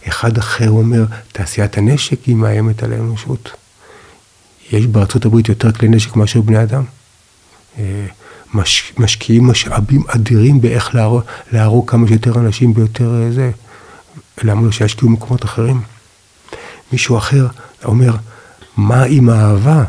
אחד 0.09 0.39
אחר 0.39 0.71
אומר, 0.71 1.05
תעשיית 1.33 1.79
הנשק 1.79 2.25
היא 2.25 2.37
מאיימת 2.37 2.83
על 2.83 2.93
האנושות. 2.93 3.51
יש 4.73 4.87
בארצות 4.87 5.25
הברית 5.25 5.49
יותר 5.49 5.73
כלי 5.73 5.89
נשק 5.89 6.17
מאשר 6.17 6.41
בני 6.41 6.63
אדם. 6.63 6.83
אה, 7.79 8.07
מש, 8.55 8.93
משקיעים 8.99 9.47
משאבים 9.47 10.03
אדירים 10.09 10.61
באיך 10.61 10.95
להרוג, 10.95 11.23
להרוג 11.53 11.91
כמה 11.91 12.09
שיותר 12.09 12.39
אנשים 12.41 12.75
ביותר 12.75 13.23
אה, 13.39 13.51
זה. 14.43 14.51
למה 14.51 14.63
לא 14.63 14.73
שישקיעו 14.73 15.09
במקומות 15.11 15.45
אחרים? 15.45 15.81
מישהו 16.93 17.19
אחר 17.19 17.47
אומר, 17.85 18.17
מה 18.77 19.03
עם 19.03 19.29
האהבה? 19.29 19.85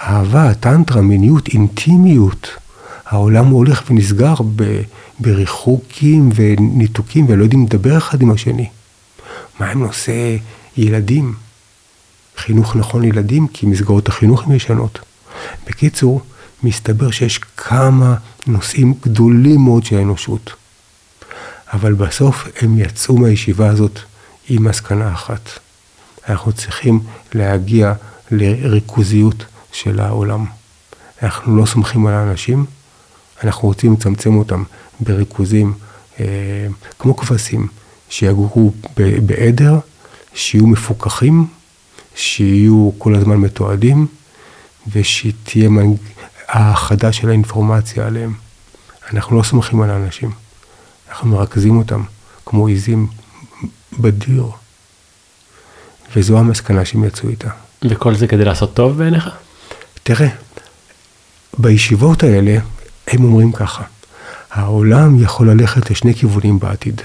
אהבה, 0.00 0.54
טנטרה, 0.54 1.02
מיניות, 1.02 1.48
אינטימיות. 1.48 2.48
העולם 3.06 3.46
הולך 3.46 3.82
ונסגר 3.90 4.34
ב- 4.56 4.82
בריחוקים 5.18 6.30
וניתוקים 6.34 7.26
ולא 7.28 7.42
יודעים 7.42 7.64
לדבר 7.64 7.98
אחד 7.98 8.22
עם 8.22 8.30
השני. 8.30 8.68
מה 9.60 9.70
עם 9.70 9.82
נושא 9.82 10.36
ילדים? 10.76 11.34
חינוך 12.36 12.76
נכון 12.76 13.02
לילדים, 13.02 13.46
כי 13.48 13.66
מסגרות 13.66 14.08
החינוך 14.08 14.42
הן 14.44 14.52
ישנות. 14.52 14.98
בקיצור, 15.66 16.20
מסתבר 16.62 17.10
שיש 17.10 17.38
כמה 17.56 18.14
נושאים 18.46 18.94
גדולים 19.02 19.60
מאוד 19.60 19.84
של 19.84 19.96
האנושות. 19.98 20.61
אבל 21.72 21.94
בסוף 21.94 22.48
הם 22.60 22.78
יצאו 22.78 23.18
מהישיבה 23.18 23.68
הזאת 23.68 23.98
עם 24.48 24.64
מסקנה 24.64 25.12
אחת. 25.12 25.50
אנחנו 26.28 26.52
צריכים 26.52 27.00
להגיע 27.34 27.92
לריכוזיות 28.30 29.44
של 29.72 30.00
העולם. 30.00 30.44
אנחנו 31.22 31.56
לא 31.56 31.66
סומכים 31.66 32.06
על 32.06 32.14
האנשים, 32.14 32.66
אנחנו 33.44 33.68
רוצים 33.68 33.92
לצמצם 33.92 34.34
אותם 34.34 34.62
בריכוזים 35.00 35.74
אה, 36.20 36.26
כמו 36.98 37.16
כבשים, 37.16 37.68
שיגורו 38.08 38.72
בעדר, 39.26 39.78
שיהיו 40.34 40.66
מפוקחים, 40.66 41.46
שיהיו 42.14 42.90
כל 42.98 43.14
הזמן 43.14 43.36
מתועדים, 43.36 44.06
ושתהיה 44.92 45.68
מנג... 45.68 45.96
האחדה 46.48 47.12
של 47.12 47.28
האינפורמציה 47.28 48.06
עליהם. 48.06 48.34
אנחנו 49.12 49.36
לא 49.36 49.42
סומכים 49.42 49.82
על 49.82 49.90
האנשים, 49.90 50.30
אנחנו 51.12 51.30
מרכזים 51.30 51.78
אותם 51.78 52.02
כמו 52.46 52.66
עיזים 52.66 53.06
בדיר, 53.98 54.46
וזו 56.16 56.38
המסקנה 56.38 56.84
שהם 56.84 57.04
יצאו 57.04 57.28
איתה. 57.28 57.50
וכל 57.84 58.14
זה 58.14 58.26
כדי 58.26 58.44
לעשות 58.44 58.74
טוב 58.74 58.98
בעיניך? 58.98 59.28
תראה, 60.02 60.28
בישיבות 61.58 62.22
האלה 62.22 62.58
הם 63.08 63.24
אומרים 63.24 63.52
ככה, 63.52 63.82
העולם 64.50 65.22
יכול 65.22 65.50
ללכת 65.50 65.90
לשני 65.90 66.14
כיוונים 66.14 66.58
בעתיד. 66.58 67.00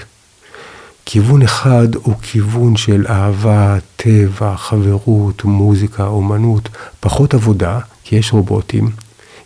כיוון 1.04 1.42
אחד 1.42 1.94
הוא 1.94 2.14
כיוון 2.22 2.76
של 2.76 3.06
אהבה, 3.08 3.76
טבע, 3.96 4.56
חברות, 4.56 5.44
מוזיקה, 5.44 6.06
אומנות, 6.06 6.68
פחות 7.00 7.34
עבודה, 7.34 7.80
כי 8.04 8.16
יש 8.16 8.32
רובוטים, 8.32 8.90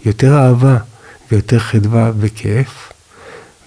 יותר 0.04 0.38
אהבה 0.38 0.76
ויותר 1.30 1.58
חדווה 1.58 2.10
וכיף. 2.18 2.91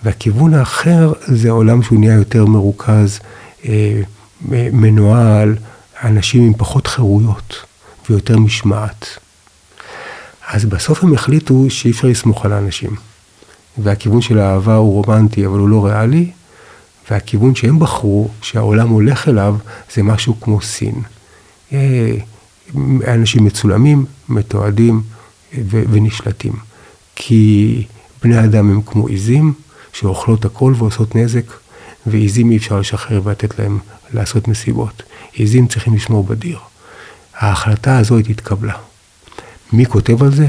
והכיוון 0.04 0.54
האחר 0.54 1.14
זה 1.25 1.50
עולם 1.50 1.84
שהוא 1.84 2.00
נהיה 2.00 2.14
יותר 2.14 2.46
מרוכז, 2.46 3.20
אה, 3.66 4.02
מנוהל, 4.72 5.56
אנשים 6.04 6.44
עם 6.44 6.54
פחות 6.58 6.88
חירויות 6.88 7.56
ויותר 8.10 8.40
משמעת. 8.40 9.08
אז 10.48 10.66
בסוף 10.66 11.04
הם 11.04 11.14
החליטו 11.14 11.66
שאי 11.70 11.92
אפשר 11.92 12.08
לסמוך 12.08 12.46
על 12.46 12.54
האנשים. 12.54 12.96
והכיוון 13.78 14.22
של 14.22 14.40
האהבה 14.40 14.75
הוא 14.75 15.04
רומנטי, 15.04 15.46
אבל 15.46 15.60
הוא 15.60 15.70
לא 15.70 15.86
ריאלי, 15.86 16.32
והכיוון 17.12 17.56
שהם 17.56 17.80
בחרו, 17.80 18.30
שהעולם 18.42 18.90
הולך 18.90 19.28
אליו, 19.28 19.56
זה 19.96 20.04
משהו 20.04 20.40
כמו 20.42 20.62
סין. 20.62 20.96
אה, 21.74 22.16
אנשים 23.08 23.46
מצולמים, 23.46 24.06
מתועדים 24.30 25.02
ונשלטים. 25.70 26.54
כי 27.16 27.84
בני 28.24 28.44
אדם 28.44 28.70
הם 28.72 28.82
כמו 28.82 29.08
עיזים 29.08 29.54
שאוכלות 30.00 30.46
הכל 30.46 30.74
ועושות 30.78 31.16
נזק, 31.16 31.46
ועיזים 32.06 32.52
אי 32.52 32.58
אפשר 32.58 32.80
לשחרר 32.80 33.22
ולתת 33.24 33.60
להם 33.60 33.80
לעשות 34.14 34.48
מסיבות. 34.48 35.04
עיזים 35.34 35.68
צריכים 35.68 35.96
לשמור 35.96 36.24
בדיר. 36.24 36.60
ההחלטה 37.36 37.98
הזו 37.98 38.18
התקבלה. 38.18 38.74
מי 39.74 39.86
כותב 39.86 40.24
על 40.24 40.32
זה? 40.32 40.48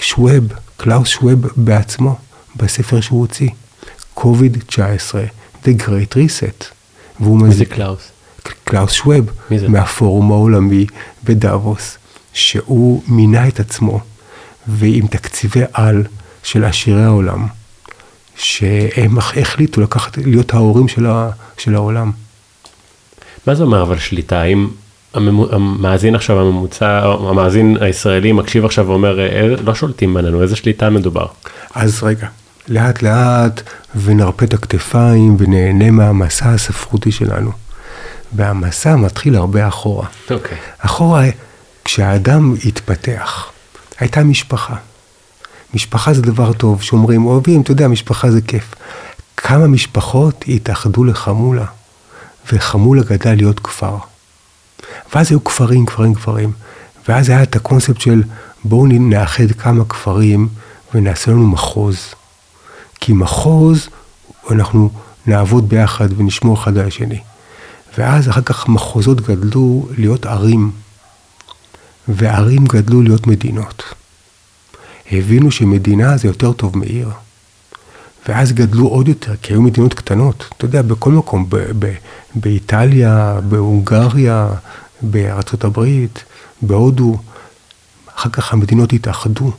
שווב, 0.00 0.44
קלאוס 0.76 1.08
שווב 1.08 1.46
בעצמו, 1.56 2.18
בספר 2.56 3.00
שהוא 3.00 3.20
הוציא. 3.20 3.48
COVID-19, 4.16 4.72
The 5.64 5.68
Great 5.78 6.14
Reset. 6.14 6.64
והוא 7.20 7.42
מי 7.42 7.54
זה. 7.54 7.64
קלאוס? 7.64 8.10
קלאוס 8.64 8.92
שווב? 8.92 9.30
מהפורום 9.68 10.32
העולמי 10.32 10.86
בדאווס, 11.24 11.98
שהוא 12.32 13.02
מינה 13.08 13.48
את 13.48 13.60
עצמו, 13.60 14.00
ועם 14.66 15.06
תקציבי 15.06 15.62
על 15.72 16.04
של 16.42 16.64
עשירי 16.64 17.04
העולם, 17.04 17.46
שהם 18.38 19.18
החליטו 19.18 19.80
לקחת, 19.80 20.18
להיות 20.18 20.54
ההורים 20.54 20.88
של, 20.88 21.06
ה, 21.06 21.28
של 21.58 21.74
העולם. 21.74 22.10
מה 23.46 23.54
זה 23.54 23.62
אומר 23.62 23.82
אבל 23.82 23.98
שליטה? 23.98 24.40
האם 24.40 24.68
הממו- 25.14 25.52
המאזין 25.54 26.14
עכשיו 26.14 26.40
הממוצע, 26.40 27.02
המאזין 27.28 27.76
הישראלי 27.80 28.32
מקשיב 28.32 28.64
עכשיו 28.64 28.86
ואומר, 28.88 29.20
"אה, 29.20 29.54
לא 29.64 29.74
שולטים 29.74 30.14
בינינו, 30.14 30.42
איזה 30.42 30.56
שליטה 30.56 30.90
מדובר? 30.90 31.26
אז 31.74 32.02
רגע, 32.02 32.26
לאט 32.68 33.02
לאט 33.02 33.62
ונרפה 33.94 34.44
את 34.44 34.54
הכתפיים 34.54 35.36
ונהנה 35.38 35.90
מהמסע 35.90 36.48
הספרותי 36.50 37.12
שלנו. 37.12 37.50
והמסע 38.32 38.96
מתחיל 38.96 39.36
הרבה 39.36 39.68
אחורה. 39.68 40.06
אוקיי. 40.30 40.58
אחורה, 40.78 41.24
כשהאדם 41.84 42.54
התפתח, 42.64 43.46
הייתה 44.00 44.24
משפחה. 44.24 44.74
משפחה 45.76 46.14
זה 46.14 46.22
דבר 46.22 46.52
טוב, 46.52 46.82
שאומרים, 46.82 47.26
אוהבים, 47.26 47.60
אתה 47.60 47.70
יודע, 47.70 47.88
משפחה 47.88 48.30
זה 48.30 48.40
כיף. 48.40 48.74
כמה 49.36 49.66
משפחות 49.66 50.44
התאחדו 50.48 51.04
לחמולה, 51.04 51.64
וחמולה 52.52 53.02
גדלה 53.02 53.34
להיות 53.34 53.60
כפר. 53.60 53.96
ואז 55.14 55.30
היו 55.30 55.44
כפרים, 55.44 55.86
כפרים, 55.86 56.14
כפרים. 56.14 56.52
ואז 57.08 57.28
היה 57.28 57.42
את 57.42 57.56
הקונספט 57.56 58.00
של 58.00 58.22
בואו 58.64 58.86
נאחד 58.86 59.52
כמה 59.58 59.84
כפרים 59.84 60.48
ונעשה 60.94 61.30
לנו 61.30 61.46
מחוז. 61.46 61.98
כי 63.00 63.12
מחוז, 63.12 63.88
אנחנו 64.50 64.90
נעבוד 65.26 65.68
ביחד 65.68 66.08
ונשמור 66.16 66.54
אחד 66.54 66.78
על 66.78 66.86
השני. 66.86 67.20
ואז 67.98 68.28
אחר 68.28 68.42
כך 68.42 68.68
מחוזות 68.68 69.20
גדלו 69.20 69.88
להיות 69.98 70.26
ערים, 70.26 70.70
וערים 72.08 72.64
גדלו 72.64 73.02
להיות 73.02 73.26
מדינות. 73.26 73.82
הבינו 75.12 75.50
שמדינה 75.50 76.16
זה 76.16 76.28
יותר 76.28 76.52
טוב 76.52 76.78
מעיר. 76.78 77.10
ואז 78.28 78.52
גדלו 78.52 78.86
עוד 78.88 79.08
יותר, 79.08 79.36
כי 79.42 79.52
היו 79.52 79.62
מדינות 79.62 79.94
קטנות. 79.94 80.44
אתה 80.56 80.64
יודע, 80.64 80.82
בכל 80.82 81.12
מקום, 81.12 81.46
ב- 81.48 81.56
ב- 81.78 81.94
באיטליה, 82.34 83.40
בהונגריה, 83.48 84.48
בארצות 85.02 85.64
הברית, 85.64 86.24
בהודו, 86.62 87.16
אחר 88.16 88.30
כך 88.30 88.52
המדינות 88.52 88.92
התאחדו, 88.92 89.52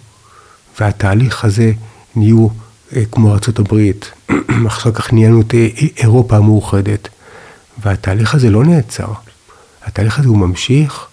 והתהליך 0.79 1.45
הזה 1.45 1.71
נהיו 2.15 2.47
אה, 2.95 3.03
כמו 3.11 3.33
ארצות 3.33 3.59
הברית, 3.59 4.11
אחר 4.67 4.91
כך 4.91 5.13
נהיינו 5.13 5.41
את 5.41 5.53
אה, 5.53 5.67
אירופה 5.97 6.37
המאוחדת, 6.37 7.07
והתהליך 7.83 8.35
הזה 8.35 8.49
לא 8.49 8.65
נעצר. 8.65 9.13
התהליך 9.85 10.19
הזה 10.19 10.27
הוא 10.27 10.37
ממשיך, 10.37 11.07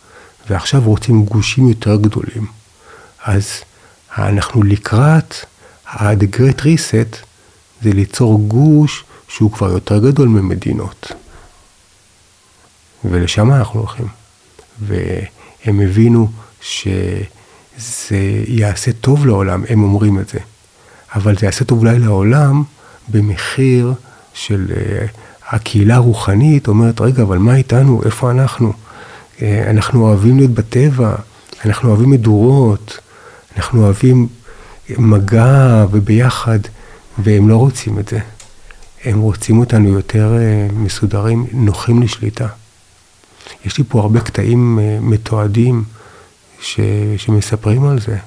ועכשיו 0.50 0.82
רוצים 0.84 1.24
גושים 1.24 1.68
יותר 1.68 1.96
גדולים. 1.96 2.46
אז 3.24 3.48
אנחנו 4.18 4.62
לקראת 4.62 5.34
ה-The 5.86 6.36
Great 6.36 6.60
Reset, 6.60 7.16
זה 7.82 7.92
ליצור 7.92 8.40
גוש 8.48 9.04
שהוא 9.28 9.52
כבר 9.52 9.70
יותר 9.70 9.98
גדול 9.98 10.28
ממדינות. 10.28 11.12
ולשם 13.04 13.52
אנחנו 13.52 13.80
הולכים. 13.80 14.06
והם 14.80 15.80
הבינו 15.80 16.28
שזה 16.60 18.18
יעשה 18.46 18.92
טוב 18.92 19.26
לעולם, 19.26 19.64
הם 19.68 19.82
אומרים 19.82 20.18
את 20.18 20.28
זה. 20.28 20.38
אבל 21.14 21.38
זה 21.38 21.46
יעשה 21.46 21.64
טוב 21.64 21.78
אולי 21.78 21.98
לעולם 21.98 22.62
במחיר 23.08 23.92
של 24.34 24.66
uh, 24.70 25.08
הקהילה 25.48 25.94
הרוחנית 25.94 26.68
אומרת, 26.68 27.00
רגע, 27.00 27.22
אבל 27.22 27.38
מה 27.38 27.56
איתנו? 27.56 28.02
איפה 28.04 28.30
אנחנו? 28.30 28.72
Uh, 29.36 29.40
אנחנו 29.70 30.02
אוהבים 30.02 30.36
להיות 30.36 30.50
בטבע, 30.50 31.14
אנחנו 31.64 31.88
אוהבים 31.88 32.10
מדורות, 32.10 32.98
אנחנו 33.56 33.84
אוהבים 33.84 34.28
מגע 34.98 35.86
וביחד, 35.90 36.58
והם 37.18 37.48
לא 37.48 37.56
רוצים 37.56 37.98
את 37.98 38.08
זה. 38.08 38.18
הם 39.04 39.20
רוצים 39.20 39.58
אותנו 39.58 39.88
יותר 39.88 40.32
uh, 40.32 40.72
מסודרים, 40.72 41.46
נוחים 41.52 42.02
לשליטה. 42.02 42.48
יש 43.64 43.78
לי 43.78 43.84
פה 43.88 44.00
הרבה 44.00 44.20
קטעים 44.20 44.78
uh, 44.78 45.04
מתועדים 45.04 45.84
ש, 46.60 46.80
שמספרים 47.16 47.84
על 47.84 48.00
זה. 48.00 48.18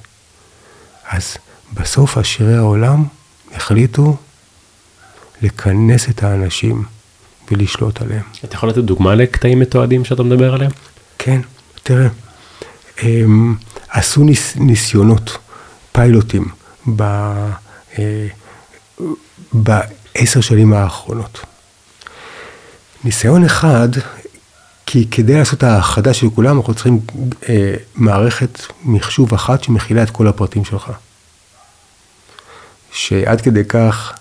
אז 1.08 1.36
בסוף 1.74 2.18
עשירי 2.18 2.56
העולם 2.56 3.04
החליטו 3.54 4.16
לכנס 5.42 6.08
את 6.08 6.22
האנשים 6.22 6.84
ולשלוט 7.50 8.02
עליהם. 8.02 8.22
אתה 8.44 8.54
יכול 8.54 8.68
לתת 8.68 8.78
דוגמה 8.78 9.14
לקטעים 9.14 9.58
מתועדים 9.58 10.04
שאתה 10.04 10.22
מדבר 10.22 10.54
עליהם? 10.54 10.70
כן, 11.18 11.40
תראה, 11.82 12.08
הם 12.98 13.56
עשו 13.90 14.24
ניס, 14.24 14.56
ניסיונות, 14.56 15.38
פיילוטים, 15.92 16.48
ב, 16.96 17.02
אה, 17.98 18.26
בעשר 19.52 20.40
שנים 20.40 20.72
האחרונות. 20.72 21.40
ניסיון 23.04 23.44
אחד, 23.44 23.88
כי 24.86 25.06
כדי 25.10 25.38
לעשות 25.38 25.62
האחדה 25.62 26.14
של 26.14 26.26
כולם, 26.34 26.56
אנחנו 26.56 26.74
צריכים 26.74 27.00
אה, 27.48 27.74
מערכת 27.94 28.60
מחשוב 28.84 29.34
אחת 29.34 29.62
שמכילה 29.62 30.02
את 30.02 30.10
כל 30.10 30.28
הפרטים 30.28 30.64
שלך. 30.64 30.90
שעד 32.92 33.40
כדי 33.40 33.64
כך 33.64 34.12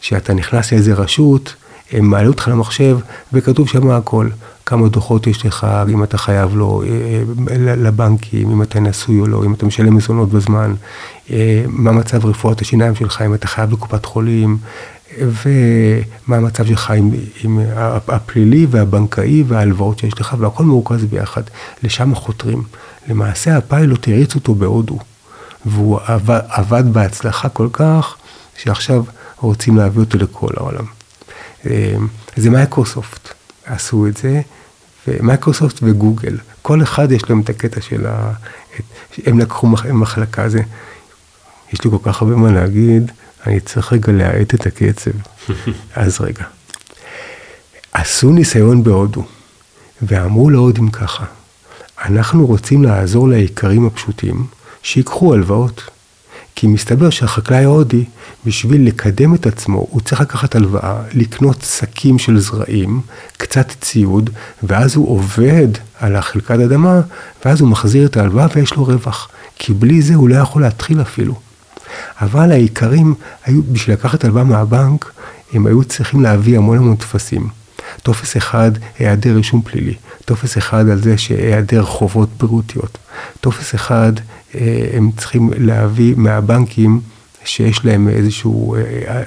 שאתה 0.00 0.34
נכנס 0.34 0.72
לאיזה 0.72 0.94
רשות, 0.94 1.54
הם 1.92 2.04
מעלו 2.04 2.30
אותך 2.30 2.48
למחשב 2.48 2.98
וכתוב 3.32 3.68
שם 3.68 3.90
הכל. 3.90 4.28
כמה 4.66 4.88
דוחות 4.88 5.26
יש 5.26 5.46
לך, 5.46 5.66
אם 5.88 6.02
אתה 6.02 6.18
חייב 6.18 6.56
לו, 6.56 6.82
לבנקים, 7.60 8.50
אם 8.50 8.62
אתה 8.62 8.80
נשוי 8.80 9.20
או 9.20 9.26
לא, 9.26 9.44
אם 9.44 9.54
אתה 9.54 9.66
משלם 9.66 9.96
מזונות 9.96 10.28
בזמן, 10.28 10.74
מה 11.66 11.92
מצב 11.92 12.26
רפואת 12.26 12.60
השיניים 12.60 12.94
שלך, 12.94 13.22
אם 13.22 13.34
אתה 13.34 13.48
חייב 13.48 13.72
לקופת 13.72 14.04
חולים, 14.04 14.58
ומה 15.18 16.36
המצב 16.36 16.66
שלך 16.66 16.90
עם, 16.90 17.10
עם 17.44 17.60
הפלילי 18.08 18.66
והבנקאי 18.70 19.44
וההלוואות 19.48 19.98
שיש 19.98 20.20
לך, 20.20 20.34
והכל 20.38 20.64
מרוכז 20.64 21.04
ביחד. 21.04 21.42
לשם 21.82 22.14
חותרים. 22.14 22.62
למעשה 23.08 23.56
הפיילוט 23.56 24.08
הריץ 24.08 24.34
אותו 24.34 24.54
בהודו, 24.54 24.98
והוא 25.66 25.98
עבד, 26.06 26.40
עבד 26.48 26.92
בהצלחה 26.92 27.48
כל 27.48 27.68
כך, 27.72 28.14
שעכשיו 28.56 29.04
רוצים 29.40 29.76
להביא 29.76 30.00
אותו 30.00 30.18
לכל 30.18 30.50
העולם. 30.56 30.84
זה 32.36 32.50
מייקרוסופט 32.50 33.28
עשו 33.64 34.06
את 34.06 34.16
זה, 34.16 34.40
ומייקרוסופט 35.08 35.78
וגוגל, 35.82 36.36
כל 36.62 36.82
אחד 36.82 37.12
יש 37.12 37.30
להם 37.30 37.40
את 37.40 37.48
הקטע 37.48 37.80
של 37.80 38.06
ה... 38.06 38.32
הם 39.26 39.38
לקחו 39.38 39.66
מחלקה, 39.92 40.48
זה... 40.48 40.60
יש 41.72 41.84
לי 41.84 41.90
כל 41.90 41.98
כך 42.02 42.22
הרבה 42.22 42.36
מה 42.36 42.52
להגיד, 42.52 43.12
אני 43.46 43.60
צריך 43.60 43.92
רגע 43.92 44.12
להאט 44.12 44.54
את 44.54 44.66
הקצב. 44.66 45.10
אז 45.94 46.20
רגע. 46.20 46.44
עשו 47.92 48.30
ניסיון 48.30 48.84
בהודו, 48.84 49.24
ואמרו 50.02 50.50
להודים 50.50 50.90
ככה, 50.90 51.24
אנחנו 52.04 52.46
רוצים 52.46 52.82
לעזור 52.82 53.28
לאיכרים 53.28 53.86
הפשוטים 53.86 54.46
שיקחו 54.82 55.34
הלוואות. 55.34 55.82
כי 56.56 56.66
מסתבר 56.66 57.10
שהחקלאי 57.10 57.64
ההודי, 57.64 58.04
בשביל 58.46 58.86
לקדם 58.86 59.34
את 59.34 59.46
עצמו, 59.46 59.86
הוא 59.90 60.00
צריך 60.00 60.20
לקחת 60.20 60.54
הלוואה, 60.54 61.02
לקנות 61.14 61.62
שקים 61.62 62.18
של 62.18 62.38
זרעים, 62.38 63.00
קצת 63.36 63.72
ציוד, 63.80 64.30
ואז 64.62 64.96
הוא 64.96 65.08
עובד 65.08 65.68
על 66.00 66.16
החלקת 66.16 66.50
אדמה, 66.50 67.00
ואז 67.44 67.60
הוא 67.60 67.68
מחזיר 67.68 68.06
את 68.06 68.16
ההלוואה 68.16 68.46
ויש 68.54 68.74
לו 68.74 68.84
רווח. 68.84 69.28
כי 69.58 69.72
בלי 69.72 70.02
זה 70.02 70.14
הוא 70.14 70.28
לא 70.28 70.34
יכול 70.36 70.62
להתחיל 70.62 71.00
אפילו. 71.00 71.34
אבל 72.20 72.52
האיכרים 72.52 73.14
היו, 73.44 73.62
בשביל 73.62 73.96
לקחת 73.96 74.24
הלוואה 74.24 74.44
מהבנק, 74.44 75.12
הם 75.52 75.66
היו 75.66 75.84
צריכים 75.84 76.20
להביא 76.20 76.56
המון 76.56 76.78
המון 76.78 76.96
טפסים. 76.96 77.48
טופס 78.02 78.36
אחד, 78.36 78.70
היעדר 78.98 79.34
רישום 79.34 79.62
פלילי. 79.62 79.94
טופס 80.24 80.58
אחד 80.58 80.88
על 80.88 81.02
זה 81.02 81.18
שהיעדר 81.18 81.84
חובות 81.84 82.28
בריאותיות. 82.38 82.98
טופס 83.40 83.74
אחד, 83.74 84.12
הם 84.92 85.10
צריכים 85.16 85.50
להביא 85.58 86.14
מהבנקים 86.16 87.00
שיש 87.44 87.84
להם 87.84 88.08
איזושהי 88.08 88.50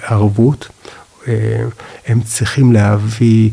ערבות. 0.03 0.67
הם 2.07 2.21
צריכים 2.23 2.73
להביא 2.73 3.49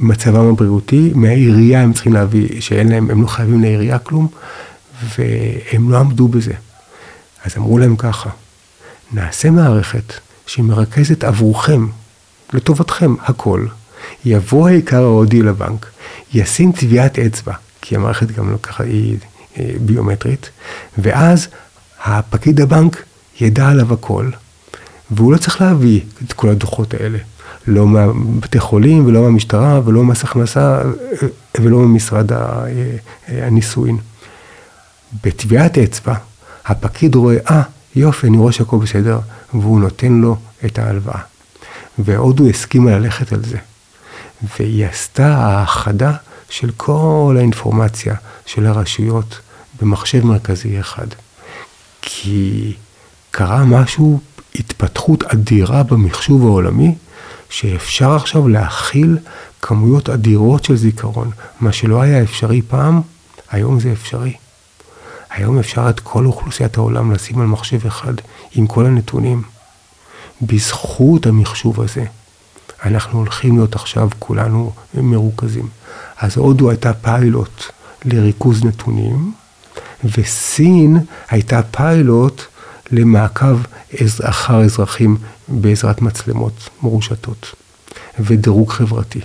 מצבם 0.00 0.48
הבריאותי, 0.48 1.12
מהעירייה 1.14 1.82
הם 1.82 1.92
צריכים 1.92 2.12
להביא, 2.12 2.60
שאין 2.60 2.88
להם, 2.88 3.10
הם 3.10 3.22
לא 3.22 3.26
חייבים 3.26 3.60
לעירייה 3.60 3.98
כלום, 3.98 4.28
והם 5.18 5.90
לא 5.90 5.98
עמדו 5.98 6.28
בזה. 6.28 6.52
אז 7.44 7.56
אמרו 7.56 7.78
להם 7.78 7.96
ככה, 7.96 8.30
נעשה 9.12 9.50
מערכת 9.50 10.12
שמרכזת 10.46 11.24
עבורכם, 11.24 11.86
לטובתכם, 12.52 13.14
הכל. 13.20 13.66
יבוא 14.24 14.68
העיקר 14.68 15.02
ההודי 15.02 15.42
לבנק, 15.42 15.86
ישים 16.34 16.72
טביעת 16.72 17.18
אצבע, 17.18 17.52
כי 17.80 17.96
המערכת 17.96 18.30
גם 18.30 18.50
לא 18.50 18.56
ככה 18.62 18.84
היא 18.84 19.16
ביומטרית, 19.80 20.50
ואז 20.98 21.48
הפקיד 22.04 22.60
הבנק 22.60 23.02
ידע 23.40 23.68
עליו 23.68 23.94
הכל, 23.94 24.30
והוא 25.10 25.32
לא 25.32 25.38
צריך 25.38 25.60
להביא 25.60 26.00
את 26.24 26.32
כל 26.32 26.48
הדוחות 26.48 26.94
האלה. 26.94 27.18
לא 27.66 27.86
מהבתי 27.86 28.60
חולים 28.60 29.06
ולא 29.06 29.22
מהמשטרה 29.22 29.80
ולא 29.84 30.04
ממס 30.04 30.24
הכנסה 30.24 30.82
ולא 31.60 31.78
ממשרד 31.78 32.30
הנישואין. 33.28 33.98
בטביעת 35.24 35.78
אצבע, 35.78 36.14
הפקיד 36.66 37.14
רואה, 37.14 37.36
אה, 37.50 37.62
יופי, 37.96 38.26
אני 38.26 38.36
רואה 38.36 38.52
שהכל 38.52 38.76
בסדר, 38.76 39.18
והוא 39.54 39.80
נותן 39.80 40.12
לו 40.12 40.36
את 40.64 40.78
ההלוואה. 40.78 41.20
והודו 41.98 42.48
הסכימה 42.48 42.98
ללכת 42.98 43.32
על 43.32 43.44
זה. 43.44 43.58
והיא 44.58 44.86
עשתה 44.86 45.36
האחדה 45.36 46.12
של 46.52 46.70
כל 46.76 47.34
האינפורמציה 47.38 48.14
של 48.46 48.66
הרשויות 48.66 49.40
במחשב 49.80 50.26
מרכזי 50.26 50.80
אחד. 50.80 51.06
כי 52.02 52.74
קרה 53.30 53.64
משהו, 53.64 54.20
התפתחות 54.54 55.22
אדירה 55.24 55.82
במחשוב 55.82 56.46
העולמי, 56.46 56.94
שאפשר 57.50 58.12
עכשיו 58.12 58.48
להכיל 58.48 59.18
כמויות 59.62 60.08
אדירות 60.08 60.64
של 60.64 60.76
זיכרון. 60.76 61.30
מה 61.60 61.72
שלא 61.72 62.02
היה 62.02 62.22
אפשרי 62.22 62.62
פעם, 62.62 63.00
היום 63.50 63.80
זה 63.80 63.92
אפשרי. 63.92 64.32
היום 65.30 65.58
אפשר 65.58 65.90
את 65.90 66.00
כל 66.00 66.26
אוכלוסיית 66.26 66.76
העולם 66.76 67.12
לשים 67.12 67.40
על 67.40 67.46
מחשב 67.46 67.86
אחד 67.86 68.14
עם 68.54 68.66
כל 68.66 68.86
הנתונים. 68.86 69.42
בזכות 70.42 71.26
המחשוב 71.26 71.80
הזה, 71.80 72.04
אנחנו 72.84 73.18
הולכים 73.18 73.56
להיות 73.56 73.74
עכשיו 73.74 74.08
כולנו 74.18 74.72
מרוכזים. 74.94 75.68
אז 76.22 76.36
הודו 76.36 76.70
הייתה 76.70 76.92
פיילוט 76.92 77.62
לריכוז 78.04 78.64
נתונים, 78.64 79.32
וסין 80.04 80.98
הייתה 81.30 81.62
פיילוט 81.62 82.42
למעקב 82.90 83.58
אחר 84.22 84.64
אזרחים 84.64 85.16
בעזרת 85.48 86.02
מצלמות 86.02 86.68
מרושתות 86.82 87.54
ודירוג 88.20 88.70
חברתי. 88.70 89.20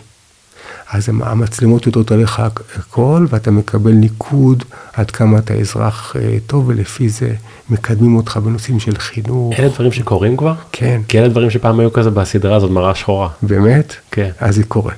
אז 0.92 1.10
המצלמות 1.10 1.86
יודעות 1.86 2.12
עליך 2.12 2.42
הכל, 2.76 3.26
ואתה 3.30 3.52
מקבל 3.52 3.92
ניקוד 3.92 4.64
עד 4.94 5.12
כמה 5.12 5.38
אתה 5.38 5.54
אזרח 5.54 6.16
אה, 6.16 6.38
טוב, 6.48 6.68
ולפי 6.68 7.10
זה 7.10 7.34
מקדמים 7.70 8.16
אותך 8.16 8.38
בנושאים 8.38 8.80
של 8.80 8.98
חינוך. 8.98 9.60
אלה 9.60 9.70
דברים 9.70 9.92
שקורים 9.92 10.38
כבר? 10.38 10.54
כן. 10.72 11.02
כי 11.08 11.20
אלה 11.20 11.28
דברים 11.28 11.50
שפעם 11.50 11.80
היו 11.80 11.94
כזה 11.94 12.10
בסדרה 12.10 12.56
הזאת, 12.56 12.72
מראה 12.72 12.96
שחורה. 12.96 13.30
באמת? 13.42 13.96
כן. 14.12 14.30
אז 14.40 14.56
זה 14.56 14.64
קורה. 14.64 14.94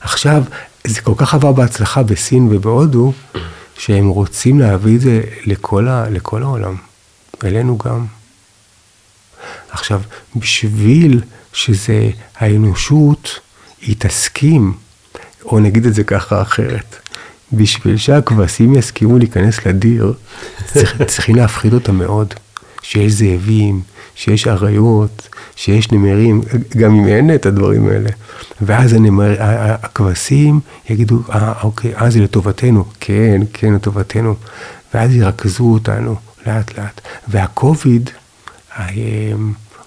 עכשיו, 0.00 0.42
זה 0.84 1.00
כל 1.00 1.12
כך 1.16 1.34
עבר 1.34 1.52
בהצלחה 1.52 2.02
בסין 2.02 2.48
ובהודו, 2.50 3.12
שהם 3.78 4.08
רוצים 4.08 4.60
להביא 4.60 4.96
את 4.96 5.00
זה 5.00 5.20
לכל, 5.46 5.88
ה, 5.88 6.08
לכל 6.10 6.42
העולם, 6.42 6.74
אלינו 7.44 7.78
גם. 7.78 8.06
עכשיו, 9.70 10.00
בשביל 10.36 11.20
שזה 11.52 12.10
האנושות, 12.36 13.40
היא 13.80 13.96
תסכים, 13.98 14.72
או 15.44 15.60
נגיד 15.60 15.86
את 15.86 15.94
זה 15.94 16.04
ככה 16.04 16.42
אחרת, 16.42 16.96
בשביל 17.52 17.96
שהכבשים 17.96 18.74
יסכימו 18.74 19.18
להיכנס 19.18 19.66
לדיר, 19.66 20.12
צריכים 21.06 21.34
להפחיד 21.36 21.74
אותם 21.74 21.94
מאוד. 21.94 22.34
שיש 22.82 23.12
זאבים, 23.12 23.82
שיש 24.16 24.48
אריות, 24.48 25.28
שיש 25.56 25.92
נמרים, 25.92 26.40
גם 26.76 26.94
אם 26.94 27.06
אין 27.06 27.34
את 27.34 27.46
הדברים 27.46 27.88
האלה. 27.88 28.10
ואז 28.60 28.92
הנמר, 28.92 29.36
הכבשים 29.38 30.60
יגידו, 30.90 31.22
אה, 31.30 31.52
אוקיי, 31.62 31.96
אה, 31.96 32.10
זה 32.10 32.20
לטובתנו. 32.20 32.84
כן, 33.00 33.40
כן, 33.52 33.72
לטובתנו. 33.72 34.34
ואז 34.94 35.14
ירכזו 35.14 35.64
אותנו 35.64 36.16
לאט 36.46 36.78
לאט. 36.78 37.00
והקוביד, 37.28 38.10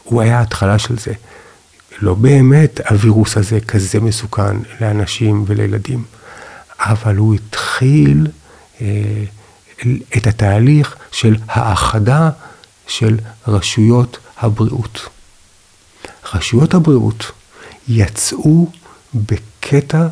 הוא 0.03 0.21
היה 0.21 0.39
ההתחלה 0.39 0.79
של 0.79 0.97
זה. 0.97 1.13
לא 2.01 2.13
באמת 2.13 2.79
הווירוס 2.89 3.37
הזה 3.37 3.59
כזה 3.59 3.99
מסוכן 3.99 4.57
לאנשים 4.81 5.43
ולילדים, 5.47 6.03
אבל 6.79 7.15
הוא 7.15 7.35
התחיל 7.35 8.27
אה, 8.81 8.87
את 10.17 10.27
התהליך 10.27 10.95
של 11.11 11.35
האחדה 11.47 12.29
של 12.89 13.17
רשויות 13.47 14.17
הבריאות. 14.37 14.99
רשויות 16.33 16.73
הבריאות 16.73 17.31
יצאו 17.87 18.67
בקטע 19.13 20.07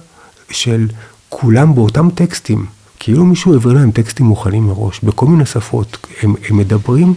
של 0.52 0.88
כולם 1.30 1.76
באותם 1.76 2.10
טקסטים, 2.16 2.66
כאילו 3.00 3.26
מישהו 3.26 3.54
העביר 3.54 3.74
להם 3.74 3.92
טקסטים 3.92 4.26
מוכנים 4.26 4.68
מראש, 4.68 5.00
בכל 5.04 5.26
מיני 5.26 5.46
שפות. 5.46 5.98
הם, 6.22 6.36
הם 6.50 6.58
מדברים, 6.58 7.14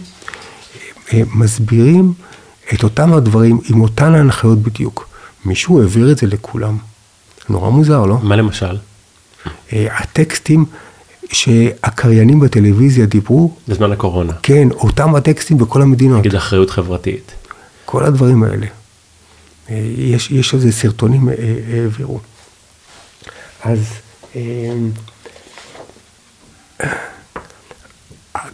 הם 1.11 1.27
מסבירים 1.33 2.13
את 2.73 2.83
אותם 2.83 3.13
הדברים 3.13 3.59
עם 3.69 3.81
אותן 3.81 4.15
ההנחיות 4.15 4.59
בדיוק. 4.59 5.07
מישהו 5.45 5.81
העביר 5.81 6.11
את 6.11 6.17
זה 6.17 6.27
לכולם. 6.27 6.77
נורא 7.49 7.69
מוזר, 7.69 8.05
לא? 8.05 8.17
מה 8.23 8.35
למשל? 8.35 8.77
אה, 9.73 9.87
הטקסטים 9.97 10.65
שהקריינים 11.31 12.39
בטלוויזיה 12.39 13.05
דיברו. 13.05 13.51
בזמן 13.67 13.91
הקורונה. 13.91 14.33
כן, 14.43 14.67
אותם 14.71 15.15
הטקסטים 15.15 15.57
בכל 15.57 15.81
המדינות. 15.81 16.19
נגיד 16.19 16.35
אחריות 16.35 16.69
חברתית. 16.69 17.31
כל 17.85 18.05
הדברים 18.05 18.43
האלה. 18.43 18.67
אה, 19.69 19.75
יש, 19.97 20.31
יש 20.31 20.53
איזה 20.53 20.71
סרטונים 20.71 21.29
אה, 21.29 21.35
העבירו. 21.73 22.19
אז 23.63 23.79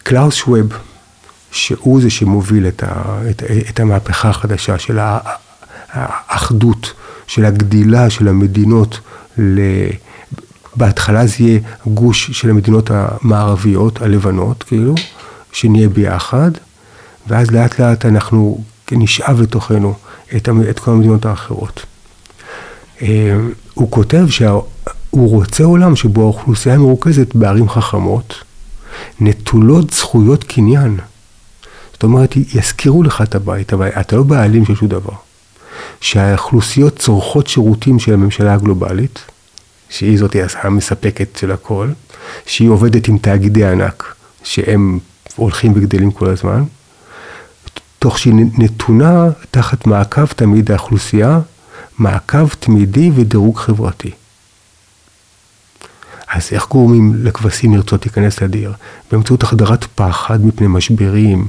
קלאוס 0.03 0.35
שווב, 0.35 0.73
שהוא 1.51 2.01
זה 2.01 2.09
שמוביל 2.09 2.67
את, 2.67 2.83
ה, 2.83 3.21
את, 3.29 3.43
את 3.69 3.79
המהפכה 3.79 4.29
החדשה 4.29 4.79
של 4.79 4.97
האחדות, 5.91 6.93
של 7.27 7.45
הגדילה 7.45 8.09
של 8.09 8.27
המדינות 8.27 8.99
ל... 9.37 9.59
בהתחלה 10.77 11.27
זה 11.27 11.35
יהיה 11.39 11.59
גוש 11.87 12.31
של 12.31 12.49
המדינות 12.49 12.91
המערביות, 12.93 14.01
הלבנות, 14.01 14.63
כאילו, 14.63 14.95
שנהיה 15.51 15.89
ביחד, 15.89 16.51
ואז 17.27 17.51
לאט 17.51 17.79
לאט 17.79 18.05
אנחנו 18.05 18.63
נשאב 18.91 19.41
לתוכנו 19.41 19.93
את, 20.35 20.49
את 20.69 20.79
כל 20.79 20.91
המדינות 20.91 21.25
האחרות. 21.25 21.85
אה, 23.01 23.37
הוא 23.73 23.91
כותב 23.91 24.25
שהוא 24.29 24.63
רוצה 25.11 25.63
עולם 25.63 25.95
שבו 25.95 26.21
האוכלוסייה 26.21 26.77
מרוכזת 26.77 27.35
בערים 27.35 27.69
חכמות, 27.69 28.33
נטולות 29.19 29.93
זכויות 29.93 30.43
קניין. 30.43 30.97
זאת 31.93 32.03
אומרת, 32.03 32.35
יזכירו 32.35 33.03
לך 33.03 33.21
את 33.21 33.35
הבית, 33.35 33.73
אבל 33.73 33.87
אתה 33.87 34.15
לא 34.15 34.23
בעלים 34.23 34.65
של 34.65 34.75
שום 34.75 34.87
דבר. 34.87 35.13
שהאוכלוסיות 36.01 36.99
צורכות 36.99 37.47
שירותים 37.47 37.99
של 37.99 38.13
הממשלה 38.13 38.53
הגלובלית, 38.53 39.19
שהיא 39.89 40.19
זאת 40.19 40.35
המספקת 40.61 41.37
של 41.37 41.51
הכל, 41.51 41.89
שהיא 42.45 42.69
עובדת 42.69 43.07
עם 43.07 43.17
תאגידי 43.17 43.65
ענק, 43.65 44.15
שהם 44.43 44.99
הולכים 45.35 45.71
וגדלים 45.75 46.11
כל 46.11 46.29
הזמן, 46.29 46.63
תוך 47.99 48.19
שהיא 48.19 48.33
נתונה 48.57 49.27
תחת 49.51 49.87
מעקב 49.87 50.25
תמיד 50.25 50.71
האוכלוסייה, 50.71 51.39
מעקב 51.97 52.47
תמידי 52.47 53.11
ודירוג 53.15 53.57
חברתי. 53.57 54.11
אז 56.27 56.49
איך 56.51 56.67
גורמים 56.67 57.13
לכבשים 57.23 57.75
לרצות 57.75 58.05
להיכנס 58.05 58.41
לדיר? 58.41 58.73
באמצעות 59.11 59.43
החדרת 59.43 59.85
פחד 59.95 60.45
מפני 60.45 60.67
משברים, 60.67 61.47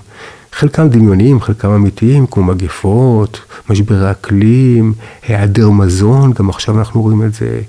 חלקם 0.53 0.89
דמיוניים, 0.89 1.41
חלקם 1.41 1.71
אמיתיים, 1.71 2.27
כמו 2.27 2.43
מגפות, 2.43 3.41
משברי 3.71 4.11
אקלים, 4.11 4.95
היעדר 5.29 5.71
מזון, 5.71 6.33
גם 6.33 6.51
עכשיו 6.51 6.79
אנחנו 6.79 7.03
רואים 7.03 7.23
את 7.23 7.35
זה, 7.35 7.61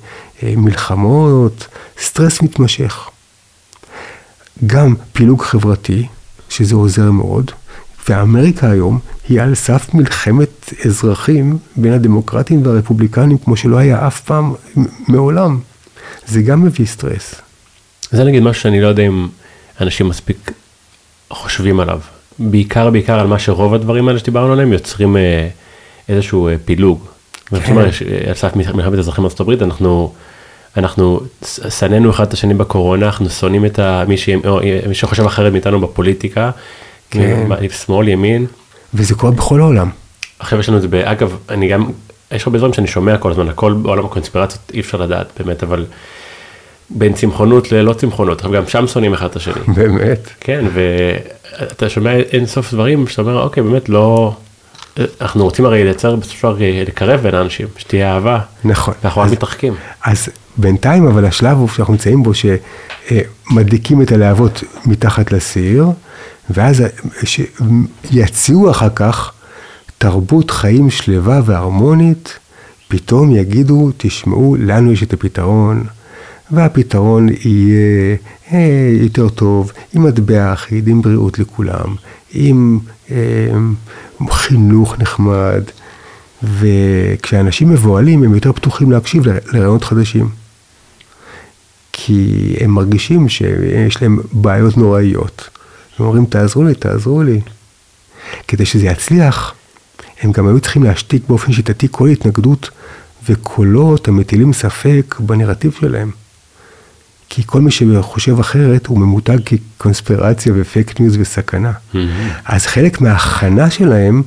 מלחמות, 0.43 1.67
סטרס 1.99 2.41
מתמשך. 2.41 3.09
גם 4.65 4.95
פילוג 5.13 5.41
חברתי, 5.41 6.07
שזה 6.49 6.75
עוזר 6.75 7.11
מאוד, 7.11 7.51
ואמריקה 8.09 8.71
היום 8.71 8.99
היא 9.29 9.41
על 9.41 9.55
סף 9.55 9.93
מלחמת 9.93 10.73
אזרחים 10.85 11.57
בין 11.75 11.93
הדמוקרטים 11.93 12.65
והרפובליקנים, 12.65 13.37
כמו 13.37 13.55
שלא 13.55 13.77
היה 13.77 14.07
אף 14.07 14.21
פעם 14.21 14.53
מעולם. 15.07 15.59
זה 16.27 16.41
גם 16.41 16.63
מביא 16.63 16.85
סטרס. 16.85 17.35
זה 18.11 18.23
נגיד 18.23 18.43
משהו 18.43 18.61
שאני 18.61 18.81
לא 18.81 18.87
יודע 18.87 19.03
אם 19.03 19.27
אנשים 19.81 20.09
מספיק 20.09 20.51
חושבים 21.29 21.79
עליו. 21.79 21.99
בעיקר 22.39 22.89
בעיקר 22.89 23.19
על 23.19 23.27
מה 23.27 23.39
שרוב 23.39 23.73
הדברים 23.73 24.07
האלה 24.07 24.19
שדיברנו 24.19 24.53
עליהם 24.53 24.73
יוצרים 24.73 25.17
אה, 25.17 25.47
איזשהו 26.09 26.47
אה, 26.47 26.55
פילוג. 26.65 27.05
כן. 27.45 27.77
על 28.27 28.33
סף 28.33 28.55
מלחמת 28.55 28.99
אזרחים 28.99 29.25
הברית 29.39 29.61
אנחנו 29.61 30.13
אנחנו 30.79 31.19
שנאנו 31.69 32.09
אחד 32.09 32.27
את 32.27 32.33
השני 32.33 32.53
בקורונה 32.53 33.05
אנחנו 33.05 33.29
שונאים 33.29 33.65
את 33.65 33.79
מי, 34.07 34.17
ש... 34.17 34.29
מי 34.87 34.93
שחושב 34.93 35.25
אחרת 35.25 35.51
מאיתנו 35.51 35.81
בפוליטיקה. 35.81 36.51
כן. 37.11 37.47
שמאל 37.85 38.07
ימין. 38.07 38.45
וזה 38.93 39.15
קורה 39.15 39.31
בכל 39.31 39.59
העולם. 39.59 39.89
עכשיו 40.39 40.59
יש 40.59 40.69
לנו 40.69 40.77
את 40.77 40.81
זה 40.81 41.11
אגב 41.11 41.37
אני 41.49 41.67
גם 41.67 41.89
יש 42.31 42.47
הרבה 42.47 42.57
דברים 42.57 42.73
שאני 42.73 42.87
שומע 42.87 43.17
כל 43.17 43.31
הזמן 43.31 43.49
הכל 43.49 43.73
בעולם 43.73 44.05
הקונספירציות 44.05 44.71
אי 44.73 44.79
אפשר 44.79 44.97
לדעת 44.97 45.27
באמת 45.39 45.63
אבל. 45.63 45.85
בין 46.89 47.13
צמחונות 47.13 47.71
ללא 47.71 47.93
צמחונות, 47.93 48.45
גם 48.45 48.67
שם 48.67 48.87
שונאים 48.87 49.13
אחד 49.13 49.25
את 49.25 49.35
השני. 49.35 49.53
באמת? 49.77 50.29
כן, 50.39 50.65
ואתה 50.73 51.89
שומע 51.89 52.15
אין 52.15 52.45
סוף 52.45 52.73
דברים 52.73 53.07
שאתה 53.07 53.21
אומר, 53.21 53.41
אוקיי, 53.41 53.63
באמת 53.63 53.89
לא, 53.89 54.33
אנחנו 55.21 55.43
רוצים 55.43 55.65
הרי 55.65 55.83
לייצר 55.83 56.15
בסופו 56.15 56.35
של 56.37 56.41
דבר 56.47 56.61
אה, 56.61 56.83
לקרב 56.87 57.19
בין 57.21 57.35
האנשים, 57.35 57.67
שתהיה 57.77 58.13
אהבה. 58.15 58.39
נכון. 58.63 58.93
ואנחנו 59.03 59.21
רק 59.21 59.27
אז- 59.27 59.33
מתרחקים. 59.33 59.73
אז 60.05 60.29
בינתיים, 60.57 61.07
אבל 61.07 61.25
השלב 61.25 61.57
הוא 61.57 61.67
שאנחנו 61.67 61.93
נמצאים 61.93 62.23
בו, 62.23 62.31
שמדליקים 62.33 64.01
את 64.01 64.11
הלהבות 64.11 64.63
מתחת 64.85 65.31
לסיר, 65.31 65.85
ואז 66.49 66.83
שיציעו 67.23 68.71
אחר 68.71 68.89
כך 68.95 69.31
תרבות 69.97 70.51
חיים 70.51 70.89
שלווה 70.89 71.41
והרמונית, 71.45 72.37
פתאום 72.87 73.35
יגידו, 73.35 73.91
תשמעו, 73.97 74.55
לנו 74.59 74.91
יש 74.91 75.03
את 75.03 75.13
הפתרון, 75.13 75.83
והפתרון 76.51 77.27
יהיה 77.43 78.15
אה, 78.53 78.89
יותר 79.01 79.29
טוב, 79.29 79.71
עם 79.93 80.03
מטבע 80.03 80.53
אחיד, 80.53 80.87
עם 80.87 81.01
בריאות 81.01 81.39
לכולם, 81.39 81.95
עם 82.33 82.79
אה, 83.11 83.15
חינוך 84.27 84.99
נחמד, 84.99 85.63
וכשאנשים 86.43 87.69
מבוהלים 87.69 88.23
הם 88.23 88.35
יותר 88.35 88.53
פתוחים 88.53 88.91
להקשיב 88.91 89.23
לרעיונות 89.27 89.83
חדשים. 89.83 90.29
כי 91.91 92.55
הם 92.59 92.71
מרגישים 92.71 93.29
שיש 93.29 94.01
להם 94.01 94.19
בעיות 94.31 94.77
נוראיות. 94.77 95.49
הם 95.99 96.05
אומרים, 96.05 96.25
תעזרו 96.25 96.63
לי, 96.63 96.75
תעזרו 96.75 97.23
לי. 97.23 97.41
כדי 98.47 98.65
שזה 98.65 98.85
יצליח, 98.85 99.53
הם 100.21 100.31
גם 100.31 100.47
היו 100.47 100.59
צריכים 100.59 100.83
להשתיק 100.83 101.23
באופן 101.27 101.51
שיטתי 101.51 101.87
כל 101.91 102.07
התנגדות 102.07 102.69
וקולות 103.29 104.07
המטילים 104.07 104.53
ספק 104.53 105.15
בנרטיב 105.19 105.77
שלהם. 105.79 106.11
כי 107.29 107.43
כל 107.45 107.61
מי 107.61 107.71
שחושב 107.71 108.39
אחרת 108.39 108.87
הוא 108.87 108.99
ממותג 108.99 109.37
כקונספירציה 109.45 110.53
ופייק 110.55 110.99
ניוז 110.99 111.17
וסכנה. 111.19 111.71
אז 112.45 112.65
חלק 112.65 113.01
מההכנה 113.01 113.69
שלהם 113.69 114.23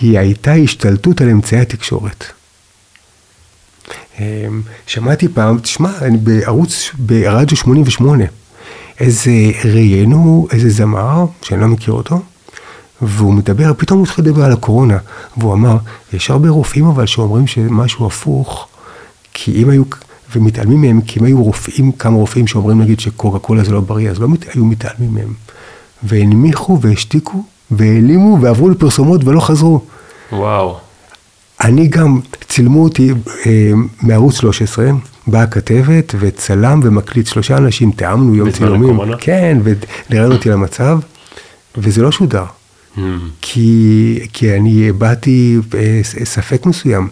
היא 0.00 0.18
הייתה 0.18 0.52
השתלטות 0.52 1.20
על 1.20 1.30
אמצעי 1.30 1.60
התקשורת. 1.60 2.24
אמ, 4.20 4.62
שמעתי 4.86 5.28
פעם, 5.28 5.58
תשמע, 5.58 5.90
אני 6.02 6.18
בערוץ, 6.18 6.90
ברדיו 6.98 7.56
88, 7.56 8.24
איזה 9.00 9.30
ראיינו 9.64 10.48
איזה 10.52 10.70
זמר, 10.70 11.24
שאני 11.42 11.60
לא 11.60 11.66
מכיר 11.66 11.94
אותו, 11.94 12.22
והוא 13.02 13.34
מדבר, 13.34 13.72
פתאום 13.76 13.98
הוא 13.98 14.06
התחיל 14.06 14.24
לדבר 14.24 14.44
על 14.44 14.52
הקורונה, 14.52 14.98
והוא 15.36 15.54
אמר, 15.54 15.76
יש 16.12 16.30
הרבה 16.30 16.48
רופאים 16.48 16.86
אבל 16.86 17.06
שאומרים 17.06 17.46
שמשהו 17.46 18.06
הפוך, 18.06 18.68
כי 19.32 19.62
אם 19.62 19.70
היו, 19.70 19.82
ומתעלמים 20.36 20.80
מהם, 20.80 21.00
כי 21.00 21.20
אם 21.20 21.24
היו 21.24 21.42
רופאים, 21.42 21.92
כמה 21.92 22.16
רופאים 22.16 22.46
שאומרים 22.46 22.80
נגיד 22.80 23.00
שקוקה 23.00 23.38
קולה 23.38 23.64
זה 23.64 23.72
לא 23.72 23.80
בריא, 23.80 24.10
אז 24.10 24.20
לא 24.20 24.28
מת, 24.28 24.54
היו 24.54 24.64
מתעלמים 24.64 25.14
מהם. 25.14 25.32
והנמיכו 26.02 26.80
והשתיקו, 26.80 27.44
והעלימו 27.70 28.38
ועברו 28.40 28.68
לפרסומות 28.68 29.24
ולא 29.24 29.40
חזרו. 29.40 29.80
וואו. 30.32 30.76
אני 31.64 31.88
גם, 31.88 32.20
צילמו 32.48 32.82
אותי 32.82 33.10
אה, 33.46 33.72
מערוץ 34.02 34.34
13, 34.34 34.90
באה 35.26 35.46
כתבת 35.46 36.14
וצלם 36.18 36.80
ומקליט 36.82 37.26
שלושה 37.26 37.56
אנשים, 37.56 37.90
תיאמנו 37.90 38.34
יום 38.34 38.50
צילומים. 38.50 38.90
הקורונה? 38.90 39.16
כן, 39.20 39.58
ולראיין 39.62 40.32
אותי 40.32 40.48
למצב, 40.48 40.98
וזה 41.76 42.02
לא 42.02 42.12
שודר. 42.12 42.44
כי, 43.40 44.18
כי 44.32 44.56
אני 44.56 44.88
הבעתי 44.88 45.58
אה, 45.74 46.00
ספק 46.24 46.66
מסוים. 46.66 47.08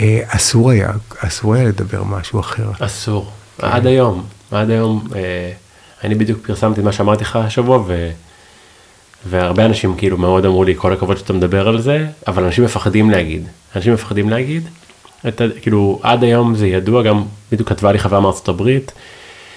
אה, 0.00 0.20
אסור 0.26 0.70
היה, 0.70 0.90
אסור 1.18 1.54
היה 1.54 1.64
לדבר 1.64 2.04
משהו 2.04 2.40
אחר. 2.40 2.70
אסור. 2.80 3.30
עד 3.58 3.86
היום, 3.86 4.24
עד 4.50 4.70
היום, 4.70 5.08
אה, 5.14 5.52
אני 6.04 6.14
בדיוק 6.14 6.46
פרסמתי 6.46 6.80
מה 6.80 6.92
שאמרתי 6.92 7.24
לך 7.24 7.36
השבוע, 7.36 7.78
ו... 7.86 8.10
והרבה 9.26 9.64
אנשים 9.64 9.96
כאילו 9.96 10.18
מאוד 10.18 10.44
אמרו 10.44 10.64
לי, 10.64 10.74
כל 10.76 10.92
הכבוד 10.92 11.16
שאתה 11.16 11.32
מדבר 11.32 11.68
על 11.68 11.80
זה, 11.80 12.06
אבל 12.26 12.44
אנשים 12.44 12.64
מפחדים 12.64 13.10
להגיד. 13.10 13.46
אנשים 13.76 13.92
מפחדים 13.94 14.28
להגיד. 14.28 14.68
את, 15.28 15.42
כאילו, 15.62 16.00
עד 16.02 16.24
היום 16.24 16.54
זה 16.54 16.66
ידוע, 16.66 17.02
גם 17.02 17.24
בדיוק 17.52 17.68
כתבה 17.68 17.92
לי 17.92 17.98
חברה 17.98 18.20
מארצות 18.20 18.48
הברית, 18.48 18.92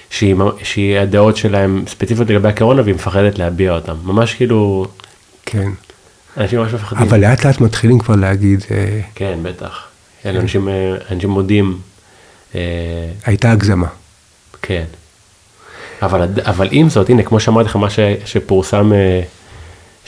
שהיא, 0.09 0.35
שהיא 0.63 0.99
הדעות 0.99 1.37
שלהם 1.37 1.83
ספציפיות 1.87 2.29
לגבי 2.29 2.49
הקורונה, 2.49 2.81
והיא 2.81 2.95
מפחדת 2.95 3.39
להביע 3.39 3.75
אותם. 3.75 3.95
ממש 4.03 4.33
כאילו, 4.33 4.85
כן. 5.45 5.71
אנשים 6.37 6.59
ממש 6.59 6.73
מפחדים. 6.73 7.07
אבל 7.07 7.19
לאט 7.19 7.45
לאט 7.45 7.61
מתחילים 7.61 7.99
כבר 7.99 8.15
להגיד, 8.15 8.65
אה, 8.71 8.99
כן, 9.15 9.39
בטח. 9.43 9.83
אלה 10.25 10.39
אנשים, 10.39 10.69
אה, 10.69 10.95
אנשים 11.11 11.29
מודים. 11.29 11.77
אה, 12.55 12.61
הייתה 13.25 13.51
הגזמה. 13.51 13.87
כן. 14.61 14.83
אבל, 16.01 16.27
אבל 16.41 16.67
עם 16.71 16.89
זאת, 16.89 17.09
הנה, 17.09 17.23
כמו 17.23 17.39
שאמרתי 17.39 17.69
לך, 17.69 17.75
מה 17.75 17.89
ש, 17.89 17.99
שפורסם, 18.25 18.91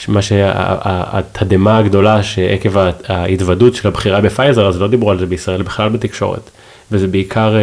מה 0.08 0.22
שהתדהמה 0.22 1.78
הגדולה 1.78 2.22
שעקב 2.22 2.78
ההתוודות 3.08 3.74
של 3.74 3.88
הבחירה 3.88 4.20
בפייזר, 4.20 4.68
אז 4.68 4.80
לא 4.80 4.88
דיברו 4.88 5.10
על 5.10 5.18
זה 5.18 5.26
בישראל, 5.26 5.62
בכלל 5.62 5.88
בתקשורת. 5.88 6.50
וזה 6.92 7.06
בעיקר, 7.06 7.56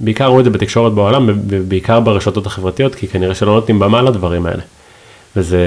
בעיקר 0.00 0.26
רואים 0.26 0.40
את 0.40 0.44
זה 0.44 0.50
בתקשורת 0.50 0.92
בעולם, 0.92 1.26
ובעיקר 1.28 2.00
ברשתות 2.00 2.46
החברתיות, 2.46 2.94
כי 2.94 3.08
כנראה 3.08 3.34
שלא 3.34 3.54
נותנים 3.54 3.78
במה 3.78 4.02
לדברים 4.02 4.46
האלה. 4.46 4.62
וזה... 5.36 5.58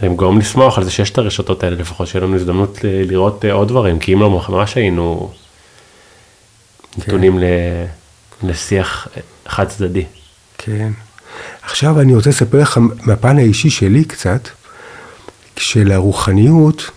זה 0.00 0.08
גורם 0.08 0.38
לשמוח 0.38 0.78
על 0.78 0.84
זה 0.84 0.90
שיש 0.90 1.10
את 1.10 1.18
הרשתות 1.18 1.64
האלה, 1.64 1.76
לפחות 1.76 2.06
שיהיה 2.06 2.24
לנו 2.24 2.36
הזדמנות 2.36 2.78
לראות 2.82 3.44
אה, 3.44 3.52
עוד 3.52 3.68
דברים, 3.68 3.98
כי 3.98 4.12
אם 4.12 4.20
לא, 4.20 4.44
ממש 4.48 4.74
היינו 4.74 5.32
נתונים 6.98 7.38
ל... 7.38 7.44
לשיח 8.42 9.08
חד 9.46 9.68
צדדי. 9.68 10.04
כן. 10.58 10.92
עכשיו 11.62 12.00
אני 12.00 12.14
רוצה 12.14 12.30
לספר 12.30 12.60
לך 12.60 12.80
מהפן 13.02 13.38
האישי 13.38 13.70
שלי 13.70 14.04
קצת, 14.04 14.48
של 15.56 15.92
הרוחניות, 15.92 16.90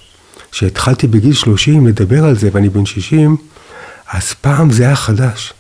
שהתחלתי 0.52 1.08
בגיל 1.08 1.34
30 1.34 1.88
לדבר 1.88 2.26
על 2.26 2.36
זה 2.36 2.50
ואני 2.54 2.70
בן 2.70 2.86
60, 2.86 3.38
אז 4.10 4.34
פעם 4.34 4.72
זה 4.72 4.86
היה 4.86 4.96
חדש, 4.96 5.54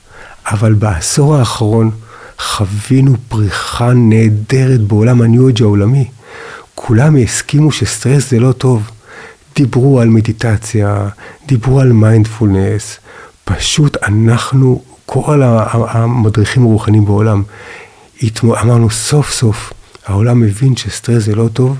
אבל 0.46 0.74
בעשור 0.74 1.36
האחרון 1.36 1.92
חווינו 2.40 3.16
פריחה 3.28 3.94
נהדרת 3.94 4.80
בעולם 4.80 5.22
הניו-אג' 5.22 5.62
העולמי. 5.62 6.08
כולם 6.82 7.16
הסכימו 7.16 7.72
שסטרס 7.72 8.30
זה 8.30 8.40
לא 8.40 8.52
טוב. 8.52 8.90
דיברו 9.56 10.00
על 10.00 10.10
מדיטציה, 10.10 11.10
דיברו 11.48 11.80
על 11.80 11.92
מיינדפולנס, 11.92 12.98
פשוט 13.46 13.98
אנחנו, 14.04 14.82
כל 15.06 15.42
המדריכים 15.90 16.64
הרוחניים 16.64 17.06
בעולם, 17.06 17.44
אמרנו 18.44 18.90
סוף 18.90 19.32
סוף, 19.32 19.74
העולם 20.06 20.40
מבין 20.40 20.76
שסטרס 20.76 21.24
זה 21.24 21.36
לא 21.36 21.50
טוב, 21.54 21.78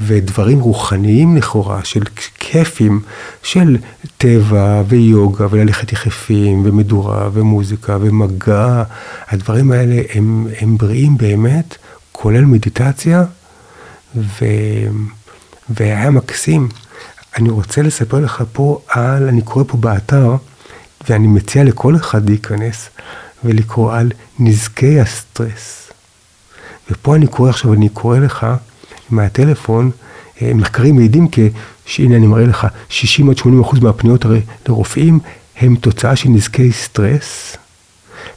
ודברים 0.00 0.60
רוחניים 0.60 1.36
לכאורה, 1.36 1.84
של 1.84 2.02
כיפים, 2.38 3.00
של 3.42 3.76
טבע 4.18 4.82
ויוגה 4.88 5.46
וללכת 5.50 5.92
יחפים 5.92 6.62
ומדורה 6.66 7.28
ומוזיקה 7.32 7.96
ומגע, 8.00 8.82
הדברים 9.28 9.72
האלה 9.72 10.02
הם, 10.14 10.46
הם 10.60 10.76
בריאים 10.76 11.18
באמת, 11.18 11.76
כולל 12.12 12.44
מדיטציה, 12.44 13.24
ו... 14.16 14.44
והיה 15.70 16.10
מקסים. 16.10 16.68
אני 17.36 17.50
רוצה 17.50 17.82
לספר 17.82 18.20
לך 18.20 18.42
פה 18.52 18.80
על, 18.88 19.28
אני 19.28 19.42
קורא 19.42 19.64
פה 19.68 19.76
באתר, 19.76 20.36
ואני 21.08 21.26
מציע 21.26 21.64
לכל 21.64 21.96
אחד 21.96 22.28
להיכנס 22.28 22.88
ולקרוא 23.44 23.92
על 23.94 24.10
נזקי 24.38 25.00
הסטרס. 25.00 25.90
ופה 26.90 27.16
אני 27.16 27.26
קורא 27.26 27.50
עכשיו, 27.50 27.74
אני 27.74 27.88
קורא 27.88 28.18
לך 28.18 28.46
מהטלפון, 29.10 29.90
אה, 30.42 30.54
מחקרים 30.54 30.96
מעידים, 30.96 31.28
כי, 31.28 31.48
שהנה 31.86 32.16
אני 32.16 32.26
מראה 32.26 32.46
לך, 32.46 32.66
60 32.88 33.30
עד 33.30 33.36
80 33.36 33.60
אחוז 33.60 33.80
מהפניות 33.80 34.24
לרופאים 34.68 35.20
הם 35.56 35.76
תוצאה 35.76 36.16
של 36.16 36.28
נזקי 36.28 36.72
סטרס, 36.72 37.56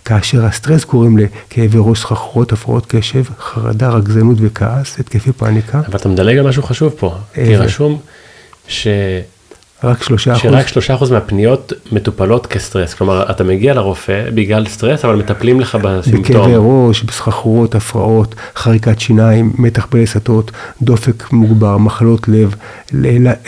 כאשר 0.05 0.45
הסטרס 0.45 0.85
גורם 0.85 1.17
לכאבי 1.17 1.77
ראש, 1.77 1.99
סחרחורות, 1.99 2.53
הפרעות 2.53 2.85
קשב, 2.85 3.23
חרדה, 3.39 3.89
רגזנות 3.89 4.37
וכעס, 4.41 4.99
התקפי 4.99 5.31
פאניקה, 5.31 5.81
אבל 5.87 5.99
אתה 5.99 6.09
מדלג 6.09 6.37
על 6.37 6.47
משהו 6.47 6.63
חשוב 6.63 6.93
פה, 6.97 7.15
כי? 7.33 7.55
רשום 7.55 7.99
ש... 8.67 8.87
רק 9.83 10.03
שלושה 10.03 10.31
אחוז. 10.31 10.41
שרק 10.43 10.67
שלושה 10.67 10.95
אחוז 10.95 11.11
מהפניות 11.11 11.73
מטופלות 11.91 12.47
כסטרס, 12.47 12.93
כלומר 12.93 13.31
אתה 13.31 13.43
מגיע 13.43 13.73
לרופא 13.73 14.29
בגלל 14.33 14.65
סטרס 14.67 15.05
אבל 15.05 15.15
מטפלים 15.15 15.59
לך 15.59 15.75
בכאבי 15.75 15.97
בסימפטום. 15.99 16.51
ראש, 16.55 17.03
בסחרחורות, 17.03 17.75
הפרעות, 17.75 18.35
חריקת 18.55 18.99
שיניים, 18.99 19.53
מתח 19.57 19.87
בלסתות, 19.91 20.51
דופק 20.81 21.31
מוגבר, 21.31 21.77
מחלות 21.77 22.27
לב, 22.27 22.55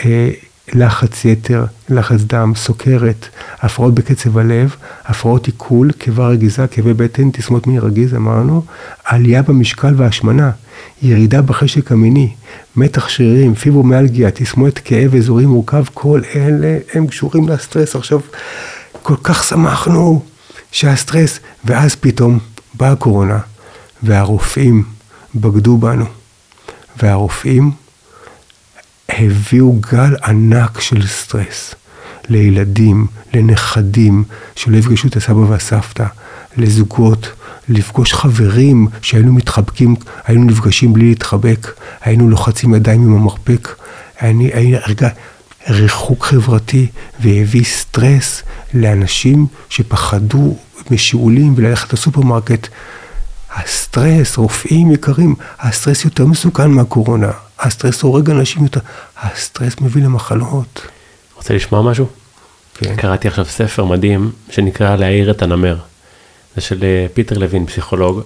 אה, 0.04 0.30
לחץ 0.74 1.24
יתר, 1.24 1.64
לחץ 1.88 2.20
דם, 2.20 2.52
סוכרת, 2.56 3.28
הפרעות 3.60 3.94
בקצב 3.94 4.38
הלב, 4.38 4.76
הפרעות 5.04 5.46
עיכול, 5.46 5.92
קיבה 5.92 6.28
רגיזה, 6.28 6.66
כאבי 6.66 6.94
בטן, 6.94 7.30
תסמות 7.30 7.66
מי 7.66 7.78
רגיז, 7.78 8.14
אמרנו, 8.14 8.64
עלייה 9.04 9.42
במשקל 9.42 9.94
והשמנה, 9.96 10.50
ירידה 11.02 11.42
בחשק 11.42 11.92
המיני, 11.92 12.34
מתח 12.76 13.08
שרירים, 13.08 13.54
פיברומיאלגיה, 13.54 14.30
תסמונת 14.30 14.78
כאב 14.78 15.14
אזורי 15.14 15.46
מורכב, 15.46 15.84
כל 15.94 16.20
אלה 16.34 16.78
הם 16.94 17.06
קשורים 17.06 17.48
לסטרס. 17.48 17.96
עכשיו, 17.96 18.20
כל 19.02 19.16
כך 19.22 19.44
שמחנו 19.44 20.22
שהסטרס, 20.72 21.40
ואז 21.64 21.94
פתאום 21.94 22.38
באה 22.74 22.92
הקורונה, 22.92 23.38
והרופאים 24.02 24.84
בגדו 25.34 25.76
בנו, 25.76 26.04
והרופאים 27.02 27.70
הביאו 29.18 29.72
גל 29.72 30.16
ענק 30.24 30.80
של 30.80 31.06
סטרס 31.06 31.74
לילדים, 32.28 33.06
לנכדים 33.34 34.24
שלא 34.56 34.76
יפגשו 34.76 35.08
את 35.08 35.16
הסבא 35.16 35.38
והסבתא, 35.38 36.06
לזוגות, 36.56 37.28
לפגוש 37.68 38.12
חברים 38.12 38.88
שהיינו 39.02 39.32
מתחבקים, 39.32 39.94
היינו 40.26 40.44
נפגשים 40.44 40.92
בלי 40.92 41.08
להתחבק, 41.08 41.74
היינו 42.00 42.30
לוחצים 42.30 42.74
ידיים 42.74 43.02
עם 43.02 43.16
המרפק, 43.16 43.68
אני, 44.22 44.52
אני 44.52 44.76
הרגע 44.76 45.08
ריחוק 45.68 46.24
חברתי 46.24 46.86
והביא 47.20 47.64
סטרס 47.64 48.42
לאנשים 48.74 49.46
שפחדו 49.68 50.56
משיעולים 50.90 51.54
וללכת 51.56 51.92
לסופרמרקט. 51.92 52.68
הסטרס, 53.56 54.36
רופאים 54.36 54.90
יקרים, 54.90 55.34
הסטרס 55.60 56.04
יותר 56.04 56.26
מסוכן 56.26 56.70
מהקורונה, 56.70 57.30
הסטרס 57.64 58.02
הורג 58.02 58.30
אנשים 58.30 58.62
יותר, 58.62 58.80
הסטרס 59.22 59.80
מביא 59.80 60.02
למחלות. 60.02 60.86
רוצה 61.36 61.54
לשמוע 61.54 61.82
משהו? 61.82 62.06
כן. 62.74 62.96
קראתי 62.96 63.28
עכשיו 63.28 63.44
ספר 63.44 63.84
מדהים 63.84 64.32
שנקרא 64.50 64.96
להעיר 64.96 65.30
את 65.30 65.42
הנמר. 65.42 65.76
זה 66.54 66.60
של 66.60 66.84
אה, 66.84 67.06
פיטר 67.14 67.38
לוין, 67.38 67.66
פסיכולוג. 67.66 68.20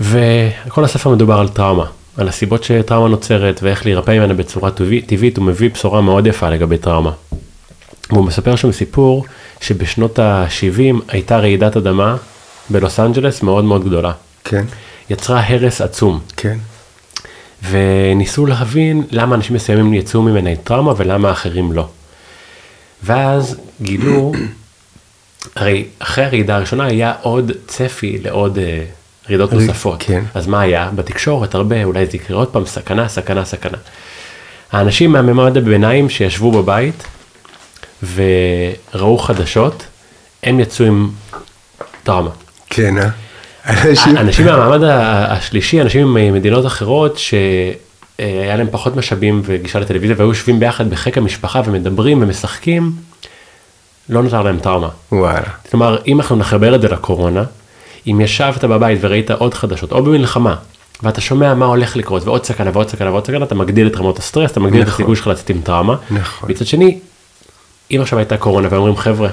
וכל 0.00 0.84
הספר 0.84 1.10
מדובר 1.10 1.38
על 1.38 1.48
טראומה, 1.48 1.84
על 2.16 2.28
הסיבות 2.28 2.64
שטראומה 2.64 3.08
נוצרת 3.08 3.60
ואיך 3.62 3.86
להירפא 3.86 4.10
ממנה 4.10 4.34
בצורה 4.34 4.70
טבעית, 4.70 5.08
טבעית, 5.08 5.36
הוא 5.36 5.44
מביא 5.44 5.70
בשורה 5.70 6.00
מאוד 6.00 6.26
יפה 6.26 6.50
לגבי 6.50 6.78
טראומה. 6.78 7.12
והוא 8.10 8.24
מספר 8.24 8.56
שם 8.56 8.72
סיפור 8.72 9.24
שבשנות 9.60 10.18
ה-70 10.18 11.02
הייתה 11.08 11.38
רעידת 11.38 11.76
אדמה 11.76 12.16
בלוס 12.70 13.00
אנג'לס 13.00 13.42
מאוד 13.42 13.64
מאוד 13.64 13.84
גדולה. 13.84 14.12
כן, 14.44 14.64
יצרה 15.10 15.46
הרס 15.48 15.80
עצום, 15.80 16.20
כן, 16.36 16.58
וניסו 17.62 18.46
להבין 18.46 19.02
למה 19.10 19.34
אנשים 19.34 19.56
מסוימים 19.56 19.94
יצאו 19.94 20.22
ממנה 20.22 20.52
את 20.52 20.58
טראומה 20.64 20.92
ולמה 20.96 21.32
אחרים 21.32 21.72
לא. 21.72 21.88
ואז 23.02 23.56
גילו, 23.82 24.32
הרי 25.56 25.84
אחרי 25.98 26.24
הרעידה 26.24 26.56
הראשונה 26.56 26.84
היה 26.84 27.14
עוד 27.22 27.52
צפי 27.66 28.18
לעוד 28.22 28.58
אה, 28.58 28.84
רעידות 29.28 29.52
נוספות. 29.52 30.02
כן. 30.02 30.24
אז 30.34 30.46
מה 30.46 30.60
היה? 30.60 30.90
בתקשורת 30.94 31.54
הרבה, 31.54 31.84
אולי 31.84 32.06
זה 32.06 32.16
יקרה 32.16 32.36
עוד 32.36 32.48
פעם, 32.48 32.66
סכנה, 32.66 33.08
סכנה, 33.08 33.44
סכנה. 33.44 33.78
האנשים 34.72 35.12
מהממד 35.12 35.56
הביניים 35.56 36.10
שישבו 36.10 36.62
בבית 36.62 37.04
וראו 38.14 39.18
חדשות, 39.18 39.84
הם 40.42 40.60
יצאו 40.60 40.86
עם 40.86 41.10
טראומה. 42.02 42.30
כן, 42.70 42.98
אה? 42.98 43.08
אנשים, 43.68 44.16
אנשים 44.16 44.46
מהמעמד 44.46 44.82
השלישי, 44.82 45.80
אנשים 45.82 46.14
ממדינות 46.14 46.66
אחרות 46.66 47.18
שהיה 47.18 48.56
להם 48.56 48.66
פחות 48.70 48.96
משאבים 48.96 49.42
וגישה 49.44 49.78
לטלוויזיה 49.78 50.16
והיו 50.18 50.28
יושבים 50.28 50.60
ביחד 50.60 50.90
בחיק 50.90 51.18
המשפחה 51.18 51.62
ומדברים 51.64 52.22
ומשחקים, 52.22 52.92
לא 54.08 54.22
נותר 54.22 54.42
להם 54.42 54.58
טראומה. 54.58 54.88
וואלה, 55.12 55.48
כלומר, 55.70 55.98
אם 56.06 56.20
אנחנו 56.20 56.36
נחבר 56.36 56.74
את 56.74 56.80
זה 56.80 56.88
לקורונה, 56.88 57.44
אם 58.06 58.20
ישבת 58.20 58.64
בבית 58.64 58.98
וראית 59.02 59.30
עוד 59.30 59.54
חדשות, 59.54 59.92
או 59.92 60.02
במלחמה, 60.02 60.54
ואתה 61.02 61.20
שומע 61.20 61.54
מה 61.54 61.66
הולך 61.66 61.96
לקרות, 61.96 62.24
ועוד 62.24 62.44
סכנה 62.44 62.70
ועוד 62.72 62.88
סכנה 62.88 63.10
ועוד 63.10 63.26
סכנה, 63.26 63.44
אתה 63.44 63.54
מגדיל 63.54 63.86
את 63.86 63.96
רמות 63.96 64.18
הסטרס, 64.18 64.50
אתה 64.50 64.60
מגדיל 64.60 64.82
את 64.82 64.86
נכון. 64.86 64.94
הסיכוי 64.94 65.16
שלך 65.16 65.26
לצאת 65.26 65.50
עם 65.50 65.60
טראומה. 65.60 65.96
נכון. 66.10 66.50
מצד 66.50 66.66
שני, 66.66 66.98
אם 67.90 68.00
עכשיו 68.00 68.18
הייתה 68.18 68.36
קורונה 68.36 68.68
ואומרים, 68.70 68.96
חבר'ה, 68.96 69.28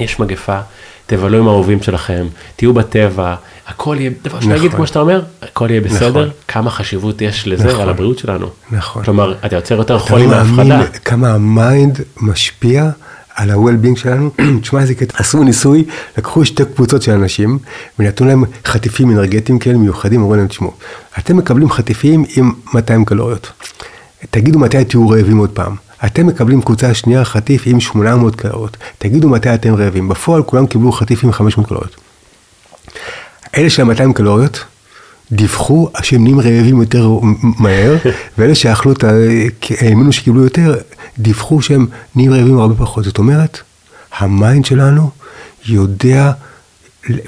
יש 0.00 0.20
מגפה, 0.20 0.58
תבלו 1.06 1.38
עם 1.38 1.48
האהובים 1.48 1.82
שלכם, 1.82 2.26
תהיו 2.56 2.72
בטבע, 2.72 3.34
הכל 3.66 3.96
יהיה, 4.00 4.10
דבר 4.22 4.40
שנגיד, 4.40 4.64
נכון. 4.64 4.70
כמו 4.76 4.86
שאתה 4.86 4.98
אומר, 4.98 5.22
הכל 5.42 5.70
יהיה 5.70 5.80
בסדר, 5.80 6.08
נכון. 6.08 6.30
כמה 6.48 6.70
חשיבות 6.70 7.22
יש 7.22 7.48
לזה 7.48 7.68
נכון. 7.68 7.80
על 7.80 7.88
הבריאות 7.88 8.18
שלנו. 8.18 8.46
נכון. 8.70 9.04
כלומר, 9.04 9.34
אתה 9.46 9.56
יוצר 9.56 9.74
יותר 9.74 9.96
אתה 9.96 10.04
חולי 10.04 10.26
מאמין 10.26 10.68
מההפחדה. 10.68 10.98
כמה 10.98 11.34
ה 11.34 11.47
mind 11.47 12.00
משפיע 12.20 12.90
על 13.34 13.50
ה-well-being 13.50 13.98
שלנו. 13.98 14.30
תשמע 14.62 14.80
איזה 14.80 14.94
קטע, 14.94 15.18
עשו 15.18 15.44
ניסוי, 15.44 15.84
לקחו 16.18 16.44
שתי 16.44 16.62
קבוצות 16.74 17.02
של 17.02 17.12
אנשים 17.12 17.58
ונתנו 17.98 18.26
להם 18.26 18.44
חטיפים 18.64 19.10
אנרגטיים 19.10 19.58
כאלה 19.58 19.78
מיוחדים, 19.78 20.20
אמרו 20.20 20.36
להם, 20.36 20.46
תשמעו, 20.46 20.72
אתם 21.18 21.36
מקבלים 21.36 21.70
חטיפים 21.70 22.24
עם 22.36 22.52
200 22.74 23.04
קלוריות. 23.04 23.52
תגידו 24.30 24.58
מתי 24.58 24.84
תהיו 24.84 25.08
רעבים 25.08 25.38
עוד 25.38 25.50
פעם. 25.50 25.74
אתם 26.06 26.26
מקבלים 26.26 26.62
קבוצה 26.62 26.94
שנייה 26.94 27.24
חטיף 27.24 27.62
עם 27.66 27.80
800 27.80 28.36
קלוריות. 28.36 28.76
תגידו 28.98 29.28
מתי 29.28 29.54
אתם 29.54 29.74
רעבים. 29.74 30.08
בפועל 30.08 30.42
כולם 30.42 30.66
קיבלו 30.66 30.92
חטיף 30.92 31.24
עם 31.24 31.32
500 31.32 31.68
קלוריות. 31.68 32.05
אלה 33.56 33.70
של 33.70 33.90
ה-200 33.90 34.12
קלוריות, 34.12 34.64
דיווחו 35.32 35.88
שהם 36.02 36.22
נהיים 36.22 36.40
רעבים 36.40 36.80
יותר 36.80 37.10
מהר, 37.42 37.96
ואלה 38.38 38.54
שאכלו 38.54 38.92
את 38.92 39.04
ה... 39.04 39.10
האמינו 39.80 40.12
שקיבלו 40.12 40.44
יותר, 40.44 40.74
דיווחו 41.18 41.62
שהם 41.62 41.86
נהיים 42.16 42.32
רעבים 42.32 42.58
הרבה 42.58 42.74
פחות. 42.74 43.04
זאת 43.04 43.18
אומרת, 43.18 43.60
ה 44.18 44.27
mind 44.27 44.64
שלנו 44.64 45.10
יודע 45.66 46.32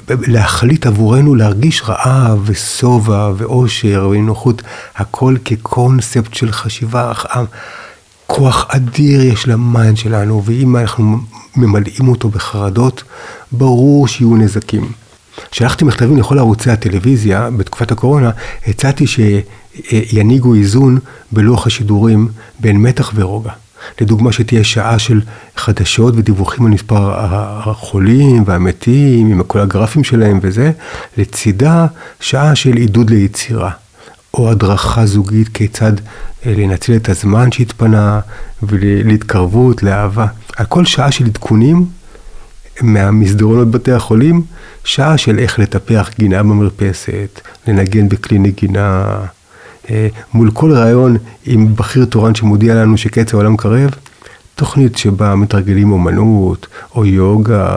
להחליט 0.09 0.85
עבורנו 0.85 1.35
להרגיש 1.35 1.81
רעב 1.85 2.41
ושובע 2.45 3.31
ואושר 3.37 4.09
ונוחות, 4.11 4.61
הכל 4.95 5.35
כקונספט 5.45 6.33
של 6.33 6.51
חשיבה. 6.51 7.11
כוח 8.27 8.65
אדיר 8.69 9.21
יש 9.21 9.47
ל 9.47 9.57
mind 9.57 9.97
שלנו, 9.97 10.43
ואם 10.45 10.75
אנחנו 10.75 11.17
ממלאים 11.55 12.07
אותו 12.07 12.29
בחרדות, 12.29 13.03
ברור 13.51 14.07
שיהיו 14.07 14.35
נזקים. 14.35 14.91
שלחתי 15.51 15.85
מכתבים 15.85 16.17
לכל 16.17 16.39
ערוצי 16.39 16.71
הטלוויזיה 16.71 17.49
בתקופת 17.49 17.91
הקורונה, 17.91 18.31
הצעתי 18.67 19.05
שינהיגו 19.07 20.55
איזון 20.55 20.99
בלוח 21.31 21.67
השידורים 21.67 22.27
בין 22.59 22.77
מתח 22.77 23.11
ורוגע. 23.15 23.51
לדוגמה 24.01 24.31
שתהיה 24.31 24.63
שעה 24.63 24.99
של 24.99 25.21
חדשות 25.55 26.13
ודיווחים 26.17 26.65
על 26.65 26.71
מספר 26.71 27.13
החולים 27.69 28.43
והמתים, 28.45 29.31
עם 29.31 29.43
כל 29.43 29.59
הגרפים 29.59 30.03
שלהם 30.03 30.39
וזה, 30.41 30.71
לצידה 31.17 31.87
שעה 32.19 32.55
של 32.55 32.73
עידוד 32.77 33.09
ליצירה. 33.09 33.71
או 34.33 34.51
הדרכה 34.51 35.05
זוגית 35.05 35.47
כיצד 35.47 35.93
לנצל 36.45 36.95
את 36.95 37.09
הזמן 37.09 37.51
שהתפנה 37.51 38.19
ולהתקרבות, 38.63 39.83
לאהבה. 39.83 40.27
על 40.57 40.65
כל 40.65 40.85
שעה 40.85 41.11
של 41.11 41.25
עדכונים 41.25 41.85
מהמסדרונות 42.81 43.71
בתי 43.71 43.91
החולים, 43.91 44.41
שעה 44.83 45.17
של 45.17 45.39
איך 45.39 45.59
לטפח 45.59 46.09
גינה 46.19 46.43
במרפסת, 46.43 47.41
לנגן 47.67 48.09
בכלי 48.09 48.39
נגינה. 48.39 49.05
מול 50.33 50.51
כל 50.51 50.71
רעיון 50.71 51.17
עם 51.45 51.75
בכיר 51.75 52.05
תורן 52.05 52.35
שמודיע 52.35 52.75
לנו 52.75 52.97
שקץ 52.97 53.33
העולם 53.33 53.57
קרב, 53.57 53.89
תוכנית 54.55 54.97
שבה 54.97 55.35
מתרגלים 55.35 55.91
אומנות 55.91 56.67
או 56.95 57.05
יוגה, 57.05 57.75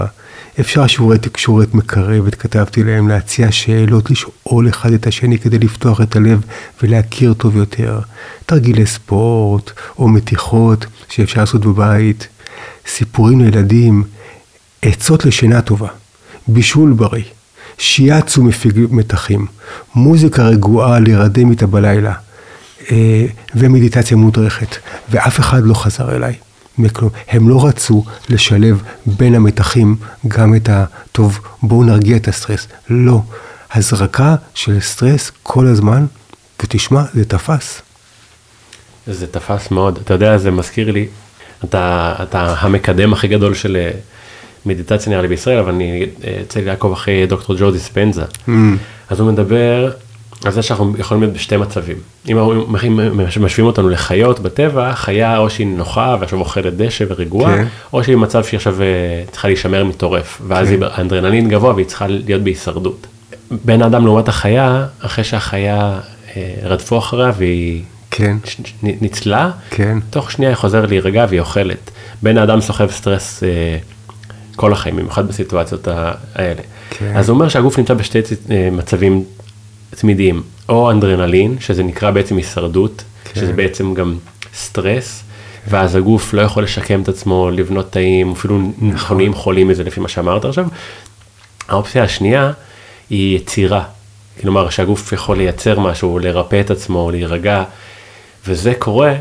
אפשר 0.61 0.87
שיעורי 0.87 1.19
תקשורת 1.19 1.75
מקרבת, 1.75 2.35
כתבתי 2.35 2.85
להם, 2.85 3.09
להציע 3.09 3.53
שאלות, 3.53 4.11
לשאול 4.11 4.69
אחד 4.69 4.93
את 4.93 5.07
השני 5.07 5.39
כדי 5.39 5.59
לפתוח 5.59 6.01
את 6.01 6.17
הלב 6.17 6.41
ולהכיר 6.83 7.35
טוב 7.35 7.57
יותר. 7.57 8.01
תרגילי 8.47 8.87
ספורט 8.87 9.71
או 9.99 10.09
מתיחות 10.09 10.87
שאפשר 11.09 11.41
לעשות 11.41 11.67
בבית, 11.67 12.29
סיפורים 12.87 13.41
לילדים, 13.41 14.05
עצות 14.83 15.25
לשינה 15.25 15.63
טובה, 15.63 15.89
בישול 16.49 16.93
בריא, 16.93 17.25
שיאצו 17.79 18.43
מפיג 18.43 18.79
מתחים, 18.91 19.47
מוזיקה 19.95 20.43
רגועה 20.43 21.01
להירדם 21.01 21.51
איתה 21.51 21.67
בלילה, 21.67 22.13
ומדיטציה 23.55 24.17
מודרכת, 24.17 24.77
ואף 25.11 25.41
אחד 25.41 25.63
לא 25.65 25.75
חזר 25.75 26.17
אליי. 26.17 26.35
הם 27.29 27.49
לא 27.49 27.67
רצו 27.67 28.05
לשלב 28.29 28.83
בין 29.07 29.35
המתחים 29.35 29.97
גם 30.29 30.55
את 30.55 30.69
הטוב, 30.73 31.41
בואו 31.63 31.85
נרגיע 31.85 32.17
את 32.17 32.29
הסטרס. 32.29 32.67
לא. 32.91 33.23
הזרקה 33.75 34.35
של 34.55 34.81
סטרס 34.81 35.33
כל 35.43 35.67
הזמן, 35.67 36.07
ותשמע, 36.63 37.03
זה 37.15 37.25
תפס. 37.25 37.83
זה 39.07 39.27
תפס 39.27 39.71
מאוד. 39.71 39.99
אתה 40.05 40.15
יודע, 40.15 40.39
זה 40.39 40.51
מזכיר 40.51 40.91
לי, 40.91 41.07
אתה, 41.65 42.15
אתה 42.23 42.55
המקדם 42.59 43.13
הכי 43.13 43.29
גדול 43.29 43.55
של 43.55 43.77
מדיטציה 44.67 45.11
נראה 45.11 45.23
לי 45.23 45.29
בישראל, 45.29 45.59
אבל 45.59 45.73
אני 45.73 46.07
יוצא 46.41 46.61
לי 46.61 46.67
לעקוב 46.67 46.93
אחרי 46.93 47.27
דוקטור 47.27 47.57
ג'ו 47.59 47.71
דיספנזה. 47.71 48.23
Mm. 48.23 48.51
אז 49.11 49.21
הוא 49.21 49.33
מדבר 49.33 49.91
על 50.45 50.53
זה 50.53 50.63
שאנחנו 50.63 50.95
יכולים 50.99 51.23
להיות 51.23 51.35
בשתי 51.35 51.57
מצבים. 51.57 51.97
אם 52.29 52.37
משווים 53.41 53.67
אותנו 53.67 53.89
לחיות 53.89 54.41
בטבע, 54.41 54.95
חיה 54.95 55.39
או 55.39 55.51
שהיא 55.51 55.67
נוחה 55.67 56.17
ועכשיו 56.21 56.39
אוכלת 56.39 56.77
דשא 56.77 57.05
ורגועה, 57.09 57.57
כן. 57.57 57.65
או 57.93 58.05
שהיא 58.05 58.17
במצב 58.17 58.45
שהיא 58.45 58.59
עכשיו 58.59 58.77
צריכה 59.31 59.49
להישמר 59.49 59.85
מטורף, 59.85 60.43
ואז 60.47 60.69
כן. 60.69 60.83
האנדרנלין 60.83 61.49
גבוה 61.49 61.75
והיא 61.75 61.87
צריכה 61.87 62.07
להיות 62.07 62.43
בהישרדות. 62.43 63.07
בן 63.65 63.83
אדם 63.83 64.05
לעומת 64.05 64.29
החיה, 64.29 64.87
אחרי 65.01 65.25
שהחיה 65.25 66.01
אה, 66.37 66.55
רדפו 66.63 66.99
אחריה 66.99 67.33
והיא 67.39 67.83
כן. 68.11 68.37
ניצלה, 68.83 69.51
כן. 69.71 69.99
תוך 70.11 70.31
שנייה 70.31 70.51
היא 70.51 70.57
חוזרת 70.57 70.89
להירגע 70.89 71.27
והיא 71.29 71.41
אוכלת. 71.41 71.91
בן 72.23 72.39
האדם 72.39 72.61
סוחב 72.61 72.91
סטרס 72.91 73.43
אה, 73.43 73.49
כל 74.57 74.73
החיים, 74.73 74.97
במיוחד 74.97 75.29
בסיטואציות 75.29 75.89
האלה. 76.35 76.63
כן. 76.91 77.17
אז 77.17 77.27
זה 77.27 77.33
אומר 77.33 77.49
שהגוף 77.49 77.79
נמצא 77.79 77.95
בשתי 77.95 78.19
מצבים 78.73 79.25
תמידיים, 79.91 80.43
או 80.69 80.91
אנדרנלין, 80.91 81.57
שזה 81.61 81.83
נקרא 81.83 82.11
בעצם 82.11 82.37
הישרדות, 82.37 83.05
כן. 83.25 83.41
שזה 83.41 83.53
בעצם 83.53 83.95
גם 83.95 84.17
סטרס, 84.55 85.23
ואז 85.69 85.95
הגוף 85.95 86.35
לא 86.35 86.43
יכול 86.43 86.63
לשקם 86.63 87.03
את 87.03 87.09
עצמו, 87.09 87.51
לבנות 87.51 87.93
תאים, 87.93 88.33
אפילו 88.33 88.73
נכון. 88.83 89.17
נהיים 89.17 89.35
חולים 89.35 89.69
מזה 89.69 89.85
לפי 89.85 90.01
מה 90.01 90.09
שאמרת 90.09 90.45
עכשיו. 90.45 90.67
האופציה 91.69 92.05
השנייה 92.05 92.53
היא 93.11 93.37
יצירה, 93.37 93.85
כלומר 94.41 94.71
שהגוף 94.71 95.13
יכול 95.13 95.37
לייצר 95.37 95.81
משהו, 95.81 96.19
לרפא 96.19 96.61
את 96.61 96.71
עצמו, 96.71 97.11
להירגע, 97.11 97.65
וזה 98.47 98.73
קורה 98.79 99.15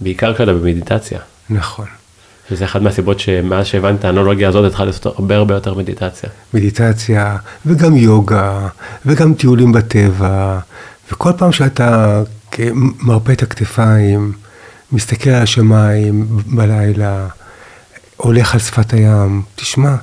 בעיקר 0.00 0.34
כשאתה 0.34 0.52
במדיטציה. 0.52 1.18
נכון. 1.50 1.86
שזה 2.48 2.64
אחד 2.64 2.82
מהסיבות 2.82 3.20
שמאז 3.20 3.66
שהבנת 3.66 3.98
את 3.98 4.04
האנלוגיה 4.04 4.48
הזאת 4.48 4.64
התחלתי 4.72 4.86
לעשות 4.86 5.06
הרבה 5.06 5.36
הרבה 5.36 5.54
יותר 5.54 5.74
מדיטציה. 5.74 6.30
מדיטציה, 6.54 7.36
וגם 7.66 7.96
יוגה, 7.96 8.68
וגם 9.06 9.34
טיולים 9.34 9.72
בטבע, 9.72 10.58
וכל 11.12 11.30
פעם 11.38 11.52
שאתה 11.52 12.22
מרפא 13.00 13.32
את 13.32 13.42
הכתפיים, 13.42 14.32
מסתכל 14.92 15.30
על 15.30 15.42
השמיים 15.42 16.26
בלילה, 16.46 17.26
הולך 18.16 18.54
על 18.54 18.60
שפת 18.60 18.92
הים, 18.92 19.42
תשמע, 19.54 19.94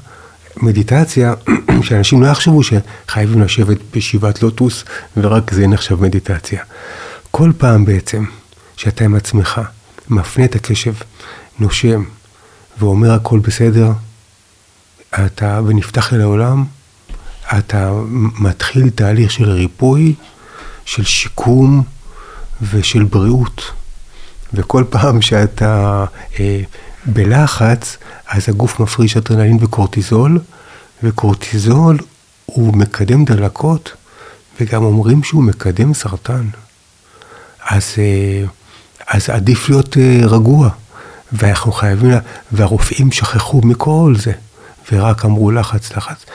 מדיטציה, 0.57 1.33
שאנשים 1.83 2.21
לא 2.21 2.27
יחשבו 2.27 2.61
שחייבים 2.63 3.41
לשבת 3.41 3.77
בישיבת 3.93 4.43
לוטוס 4.43 4.83
ורק 5.17 5.53
זה 5.53 5.67
נחשב 5.67 6.01
מדיטציה. 6.01 6.63
כל 7.31 7.51
פעם 7.57 7.85
בעצם 7.85 8.23
שאתה 8.77 9.03
עם 9.03 9.15
עצמך 9.15 9.61
מפנה 10.09 10.45
את 10.45 10.55
הקשב, 10.55 10.93
נושם 11.59 12.03
ואומר 12.81 13.11
הכל 13.11 13.39
בסדר, 13.39 13.91
אתה, 15.25 15.59
ונפתח 15.65 16.13
אל 16.13 16.21
העולם, 16.21 16.65
אתה 17.57 17.91
מתחיל 18.39 18.89
תהליך 18.89 19.31
של 19.31 19.49
ריפוי, 19.49 20.15
של 20.85 21.03
שיקום 21.03 21.83
ושל 22.61 23.03
בריאות. 23.03 23.63
וכל 24.53 24.83
פעם 24.89 25.21
שאתה 25.21 26.05
אה, 26.39 26.61
בלחץ, 27.05 27.97
אז 28.27 28.49
הגוף 28.49 28.79
מפריש 28.79 29.17
אדרנלין 29.17 29.57
וקורטיזול, 29.61 30.39
וקורטיזול 31.03 31.97
הוא 32.45 32.73
מקדם 32.73 33.25
דלקות, 33.25 33.91
וגם 34.61 34.83
אומרים 34.83 35.23
שהוא 35.23 35.43
מקדם 35.43 35.93
סרטן. 35.93 36.47
אז, 37.69 37.93
אה, 37.97 38.43
אז 39.07 39.29
עדיף 39.29 39.69
להיות 39.69 39.97
אה, 39.97 40.21
רגוע, 40.23 40.69
ואנחנו 41.33 41.71
חייבים, 41.71 42.11
והרופאים 42.51 43.11
שכחו 43.11 43.61
מכל 43.63 44.13
זה, 44.17 44.31
ורק 44.91 45.25
אמרו 45.25 45.51
לחץ, 45.51 45.91
לחץ. 45.91 46.25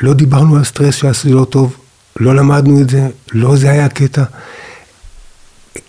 לא 0.00 0.14
דיברנו 0.14 0.56
על 0.56 0.64
סטרס 0.64 0.94
שעשו 0.94 1.28
לא 1.34 1.44
טוב, 1.44 1.76
לא 2.20 2.36
למדנו 2.36 2.80
את 2.80 2.90
זה, 2.90 3.08
לא 3.32 3.56
זה 3.56 3.70
היה 3.70 3.84
הקטע. 3.84 4.24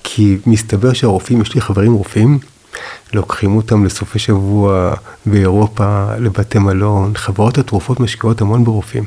כי 0.03 0.37
מסתבר 0.45 0.93
שהרופאים, 0.93 1.41
יש 1.41 1.55
לי 1.55 1.61
חברים 1.61 1.93
רופאים, 1.93 2.39
לוקחים 3.13 3.55
אותם 3.55 3.85
לסופי 3.85 4.19
שבוע 4.19 4.93
באירופה, 5.25 6.15
לבתי 6.15 6.59
מלון, 6.59 7.13
חברות 7.15 7.57
התרופות 7.57 7.99
משקיעות 7.99 8.41
המון 8.41 8.63
ברופאים. 8.63 9.03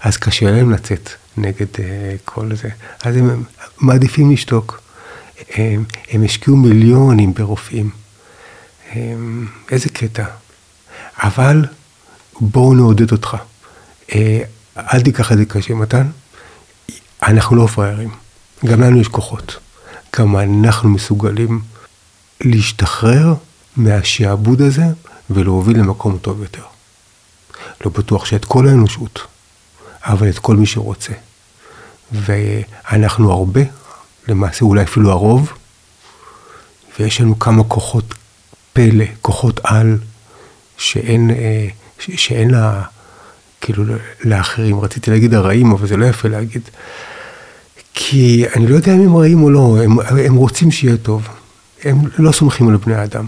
אז 0.00 0.16
קשה 0.16 0.50
להם 0.50 0.70
לצאת 0.70 1.10
נגד 1.36 1.66
uh, 1.74 1.78
כל 2.24 2.54
זה. 2.54 2.68
אז 3.04 3.16
הם 3.16 3.42
מעדיפים 3.80 4.30
לשתוק. 4.30 4.80
הם, 5.54 5.84
הם 6.10 6.24
השקיעו 6.24 6.56
מיליונים 6.56 7.34
ברופאים. 7.34 7.90
הם, 8.92 9.48
איזה 9.70 9.88
קטע. 9.88 10.24
אבל 11.16 11.64
בואו 12.40 12.74
נעודד 12.74 13.12
אותך. 13.12 13.36
Uh, 14.08 14.14
אל 14.76 15.00
תיקח 15.02 15.32
את 15.32 15.38
זה 15.38 15.44
קשה, 15.44 15.74
מתן. 15.74 16.06
אנחנו 17.22 17.56
לא 17.56 17.66
פראיירים. 17.66 18.10
גם 18.64 18.80
לנו 18.80 19.00
יש 19.00 19.08
כוחות. 19.08 19.56
גם 20.18 20.36
אנחנו 20.36 20.88
מסוגלים 20.88 21.60
להשתחרר 22.40 23.34
מהשעבוד 23.76 24.62
הזה 24.62 24.84
ולהוביל 25.30 25.78
למקום 25.78 26.18
טוב 26.18 26.42
יותר. 26.42 26.62
לא 27.84 27.90
בטוח 27.90 28.24
שאת 28.24 28.44
כל 28.44 28.68
האנושות, 28.68 29.20
אבל 30.02 30.28
את 30.28 30.38
כל 30.38 30.56
מי 30.56 30.66
שרוצה. 30.66 31.12
ואנחנו 32.12 33.32
הרבה, 33.32 33.60
למעשה 34.28 34.64
אולי 34.64 34.82
אפילו 34.82 35.10
הרוב, 35.10 35.52
ויש 36.98 37.20
לנו 37.20 37.38
כמה 37.38 37.64
כוחות 37.64 38.14
פלא, 38.72 39.04
כוחות 39.22 39.60
על, 39.64 39.98
שאין, 40.76 41.30
אה, 41.30 41.68
שאין 41.98 42.50
לה, 42.50 42.82
כאילו, 43.60 43.84
לאחרים. 44.24 44.80
רציתי 44.80 45.10
להגיד 45.10 45.34
הרעים, 45.34 45.72
אבל 45.72 45.86
זה 45.86 45.96
לא 45.96 46.06
יפה 46.06 46.28
להגיד. 46.28 46.62
כי 47.94 48.44
אני 48.56 48.66
לא 48.66 48.76
יודע 48.76 48.94
אם 48.94 49.00
הם 49.00 49.16
רעים 49.16 49.42
או 49.42 49.50
לא, 49.50 49.78
הם, 49.84 50.00
הם 50.00 50.34
רוצים 50.34 50.70
שיהיה 50.70 50.96
טוב. 50.96 51.28
הם 51.84 51.96
לא 52.18 52.32
סומכים 52.32 52.68
על 52.68 52.76
בני 52.76 53.04
אדם, 53.04 53.26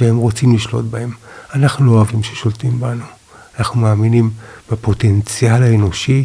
והם 0.00 0.16
רוצים 0.16 0.54
לשלוט 0.54 0.84
בהם. 0.84 1.10
אנחנו 1.54 1.86
לא 1.86 1.90
אוהבים 1.90 2.22
ששולטים 2.22 2.80
בנו. 2.80 3.04
אנחנו 3.58 3.80
מאמינים 3.80 4.30
בפוטנציאל 4.70 5.62
האנושי, 5.62 6.24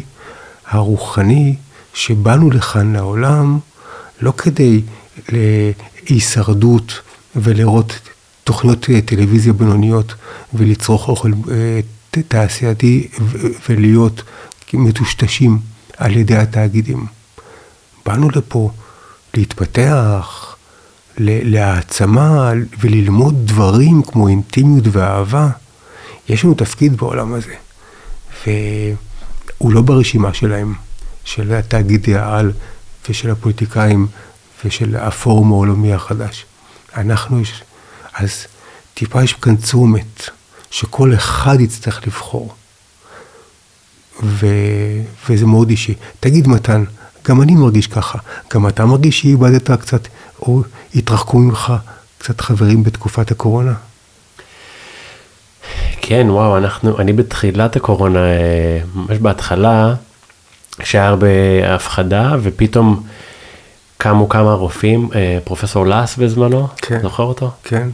הרוחני, 0.66 1.56
שבאנו 1.94 2.50
לכאן 2.50 2.92
לעולם, 2.92 3.58
לא 4.20 4.32
כדי 4.38 4.82
להישרדות 5.28 7.00
ולראות 7.36 7.98
תוכניות 8.46 8.86
טלוויזיה 9.04 9.52
בינוניות 9.52 10.14
ולצרוך 10.54 11.08
אוכל 11.08 11.32
אה, 11.50 11.80
תעשייתי 12.28 13.08
ולהיות 13.68 14.22
מטושטשים 14.72 15.58
על 15.96 16.16
ידי 16.16 16.36
התאגידים. 16.36 17.06
באנו 18.06 18.30
לפה 18.30 18.70
להתפתח, 19.34 20.56
להעצמה 21.18 22.52
וללמוד 22.80 23.46
דברים 23.46 24.02
כמו 24.02 24.28
אינטימיות 24.28 24.84
ואהבה. 24.92 25.48
יש 26.28 26.44
לנו 26.44 26.54
תפקיד 26.54 26.96
בעולם 26.96 27.34
הזה, 27.34 27.54
והוא 28.46 29.72
לא 29.72 29.82
ברשימה 29.82 30.34
שלהם, 30.34 30.74
של 31.24 31.52
התאגידי 31.52 32.16
העל 32.16 32.52
ושל 33.08 33.30
הפוליטיקאים 33.30 34.06
ושל 34.64 34.96
הפורום 34.96 35.52
העולמי 35.52 35.92
החדש. 35.92 36.44
אנחנו, 36.96 37.40
יש, 37.40 37.62
אז 38.16 38.46
טיפה 38.94 39.22
יש 39.22 39.32
כאן 39.32 39.56
תשומת, 39.56 40.30
שכל 40.70 41.14
אחד 41.14 41.60
יצטרך 41.60 42.06
לבחור. 42.06 42.54
ו, 44.22 44.46
וזה 45.28 45.46
מאוד 45.46 45.70
אישי. 45.70 45.94
תגיד 46.20 46.48
מתן, 46.48 46.84
גם 47.28 47.42
אני 47.42 47.54
מרגיש 47.54 47.86
ככה. 47.86 48.18
גם 48.54 48.68
אתה 48.68 48.84
מרגיש 48.84 49.20
שאיבדת 49.20 49.70
קצת, 49.70 50.08
או 50.42 50.62
התרחקו 50.94 51.38
ממך 51.38 51.72
קצת 52.18 52.40
חברים 52.40 52.82
בתקופת 52.82 53.30
הקורונה? 53.30 53.74
כן, 56.00 56.26
וואו, 56.30 56.56
אנחנו, 56.56 57.00
אני 57.00 57.12
בתחילת 57.12 57.76
הקורונה, 57.76 58.18
אה, 58.18 58.78
ממש 58.94 59.18
בהתחלה, 59.18 59.94
כשהיה 60.78 61.06
הרבה 61.08 61.26
הפחדה, 61.74 62.36
ופתאום 62.42 63.06
קמו 63.98 64.28
כמה 64.28 64.52
רופאים, 64.52 65.08
אה, 65.14 65.38
פרופסור 65.44 65.86
לאס 65.86 66.16
בזמנו, 66.16 66.68
כן. 66.76 67.02
זוכר 67.02 67.22
אותו? 67.22 67.50
כן. 67.64 67.88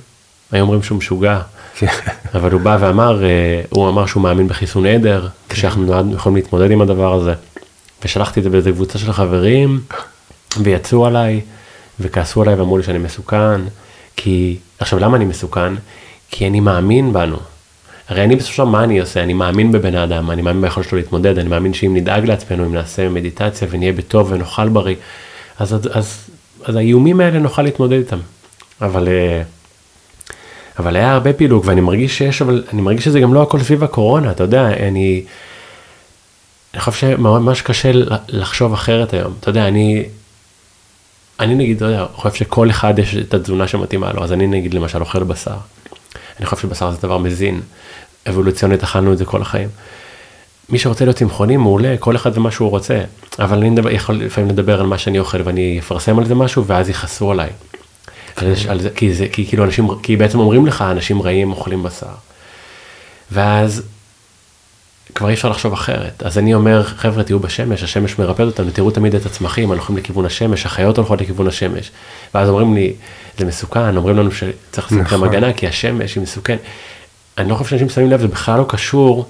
היו 0.53 0.62
אומרים 0.62 0.82
שהוא 0.82 0.98
משוגע, 0.98 1.40
כן. 1.74 1.86
אבל 2.34 2.53
הוא 2.53 2.61
בא 2.61 2.76
ואמר, 2.80 3.24
אה, 3.24 3.62
הוא 3.70 3.88
אמר 3.88 4.07
שהוא 4.07 4.22
מאמין 4.22 4.48
בחיסון 4.48 4.86
עדר, 4.86 5.28
כן. 5.48 5.55
כשאנחנו 5.55 6.12
יכולים 6.14 6.36
להתמודד 6.36 6.70
עם 6.70 6.80
הדבר 6.80 7.12
הזה. 7.12 7.34
ושלחתי 8.05 8.40
את 8.40 8.44
זה 8.44 8.50
באיזה 8.50 8.72
קבוצה 8.72 8.98
של 8.98 9.12
חברים, 9.12 9.80
ויצאו 10.62 11.07
עליי, 11.07 11.40
וכעסו 12.00 12.42
עליי 12.42 12.55
ואמרו 12.55 12.78
לי 12.78 12.82
שאני 12.82 12.98
מסוכן, 12.98 13.61
כי, 14.16 14.57
עכשיו 14.78 14.98
למה 14.98 15.16
אני 15.16 15.24
מסוכן? 15.24 15.74
כי 16.30 16.46
אני 16.46 16.61
מאמין 16.61 17.12
בנו. 17.12 17.36
הרי 18.09 18.24
אני 18.24 18.36
בסופו 18.36 18.53
של 18.53 18.62
דבר, 18.62 18.70
מה 18.70 18.84
אני 18.84 19.00
עושה? 19.00 19.22
אני 19.22 19.32
מאמין 19.32 19.72
בבן 19.72 19.94
אדם, 19.94 20.30
אני 20.30 20.42
מאמין 20.42 20.62
ביכולת 20.62 20.88
שלו 20.88 20.98
להתמודד, 20.98 21.38
אני 21.38 21.48
מאמין 21.48 21.74
שאם 21.74 21.96
נדאג 21.96 22.24
לעצמנו, 22.24 22.64
אם 22.64 22.74
נעשה 22.74 23.09
מדיטציה 23.09 23.68
ונהיה 23.70 23.92
בטוב 23.92 24.32
ונאכל 24.32 24.68
בריא, 24.68 24.96
אז, 25.59 25.74
אז, 25.74 25.88
אז, 25.92 26.28
אז 26.64 26.76
האיומים 26.76 27.20
האלה 27.20 27.38
נוכל 27.38 27.62
להתמודד 27.62 27.96
איתם. 27.96 28.18
אבל, 28.80 29.09
אה, 29.09 29.42
אבל 30.78 30.96
היה 30.96 31.12
הרבה 31.12 31.32
פילוג, 31.32 31.64
ואני 31.66 31.80
מרגיש 31.80 32.18
שיש, 32.18 32.42
אבל 32.42 32.64
אני 32.72 32.82
מרגיש 32.82 33.04
שזה 33.04 33.20
גם 33.20 33.34
לא 33.34 33.42
הכל 33.42 33.60
סביב 33.60 33.84
הקורונה, 33.84 34.30
אתה 34.30 34.44
יודע, 34.44 34.66
אני... 34.66 35.24
אני 36.74 36.80
חושב 36.80 37.00
שממש 37.00 37.62
קשה 37.62 37.90
לחשוב 38.28 38.72
אחרת 38.72 39.12
היום. 39.12 39.32
אתה 39.40 39.50
יודע, 39.50 39.68
אני, 39.68 40.04
אני 41.40 41.54
נגיד, 41.54 41.76
אתה 41.76 41.84
יודע, 41.84 42.06
חושב 42.14 42.34
שכל 42.34 42.70
אחד 42.70 42.98
יש 42.98 43.16
את 43.16 43.34
התזונה 43.34 43.68
שמתאימה 43.68 44.12
לו, 44.12 44.24
אז 44.24 44.32
אני 44.32 44.46
נגיד 44.46 44.74
למשל 44.74 45.00
אוכל 45.00 45.22
בשר. 45.24 45.56
אני 46.38 46.46
חושב 46.46 46.62
שבשר 46.62 46.90
זה 46.90 46.98
דבר 47.02 47.18
מזין, 47.18 47.60
אבולוציונית 48.28 48.82
אכלנו 48.82 49.12
את 49.12 49.18
זה 49.18 49.24
כל 49.24 49.42
החיים. 49.42 49.68
מי 50.68 50.78
שרוצה 50.78 51.04
להיות 51.04 51.16
צמחוני 51.16 51.56
מעולה, 51.56 51.94
כל 52.00 52.16
אחד 52.16 52.38
ומה 52.38 52.50
שהוא 52.50 52.70
רוצה, 52.70 53.00
אבל 53.38 53.58
אני 53.58 53.70
מדבר, 53.70 53.90
יכול 53.90 54.14
לפעמים 54.14 54.50
לדבר 54.50 54.80
על 54.80 54.86
מה 54.86 54.98
שאני 54.98 55.18
אוכל 55.18 55.38
ואני 55.44 55.78
אפרסם 55.78 56.18
על 56.18 56.24
זה 56.24 56.34
משהו 56.34 56.64
ואז 56.66 56.88
יכעסו 56.88 57.30
עליי. 57.30 57.50
על 58.68 58.80
זה, 58.80 58.90
כי, 58.90 59.14
זה, 59.14 59.26
כי 59.32 59.46
כאילו 59.46 59.64
אנשים, 59.64 59.88
כי 60.02 60.16
בעצם 60.16 60.38
אומרים 60.38 60.66
לך 60.66 60.82
אנשים 60.82 61.22
רעים 61.22 61.50
אוכלים 61.50 61.82
בשר. 61.82 62.06
ואז 63.32 63.82
כבר 65.14 65.28
אי 65.28 65.34
אפשר 65.34 65.48
לחשוב 65.48 65.72
אחרת. 65.72 66.22
אז 66.22 66.38
אני 66.38 66.54
אומר, 66.54 66.82
חבר'ה, 66.82 67.22
תהיו 67.22 67.38
בשמש, 67.38 67.82
השמש 67.82 68.18
מרפד 68.18 68.44
אותנו, 68.44 68.70
תראו 68.70 68.90
תמיד 68.90 69.14
את 69.14 69.26
הצמחים, 69.26 69.68
הולכים 69.68 69.96
לכיוון 69.96 70.26
השמש, 70.26 70.66
החיות 70.66 70.96
הולכות 70.96 71.20
לכיוון 71.20 71.46
השמש. 71.46 71.90
ואז 72.34 72.48
אומרים 72.48 72.74
לי, 72.74 72.92
זה 73.38 73.44
מסוכן, 73.44 73.96
אומרים 73.96 74.16
לנו 74.16 74.30
שצריך 74.32 74.86
לשים 74.86 75.00
נכון. 75.00 75.24
הגנה, 75.24 75.52
כי 75.52 75.66
השמש 75.66 76.14
היא 76.14 76.22
מסוכן. 76.22 76.56
אני 77.38 77.50
לא 77.50 77.54
חושב 77.54 77.70
שאנשים 77.70 77.88
שמים 77.88 78.10
לב, 78.10 78.20
זה 78.20 78.28
בכלל 78.28 78.58
לא 78.58 78.64
קשור, 78.68 79.26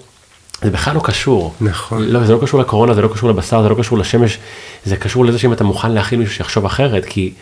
זה 0.62 0.70
בכלל 0.70 0.94
לא 0.94 1.00
קשור. 1.05 1.55
נכון. 1.61 2.03
לא, 2.03 2.24
זה 2.24 2.32
לא 2.32 2.38
קשור 2.42 2.61
לקורונה, 2.61 2.94
זה 2.94 3.03
לא 3.03 3.09
קשור 3.09 3.30
לבשר, 3.30 3.62
זה 3.62 3.68
לא 3.68 3.74
קשור 3.74 3.98
לשמש, 3.98 4.38
זה 4.84 4.96
קשור 4.96 5.24
לזה 5.24 5.38
שאם 5.38 5.53
אתה 5.53 5.64
מוכן 5.64 5.92
להכיל 5.92 6.18
מישהו 6.18 6.34
שיחשוב 6.34 6.64
אחרת, 6.64 7.05
כי 7.05 7.32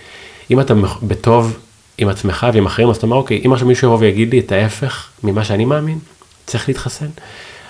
אם 0.51 0.61
אתה 0.61 0.75
בטוב 1.03 1.59
עם 1.99 2.09
עצמך 2.09 2.47
ועם 2.53 2.67
אחרים, 2.67 2.91
אז 2.91 2.97
אתה 2.97 3.07
אומר, 3.07 3.17
אוקיי, 3.17 3.43
אם 3.47 3.53
עכשיו 3.53 3.69
מישהו 3.69 3.89
יבוא 3.89 3.99
ויגיד 4.01 4.31
לי 4.31 4.39
את 4.39 4.53
ההפך 4.53 5.09
ממה 5.25 5.45
שאני 5.45 5.65
מאמין, 5.65 5.99
צריך 6.47 6.69
להתחסן. 6.69 7.07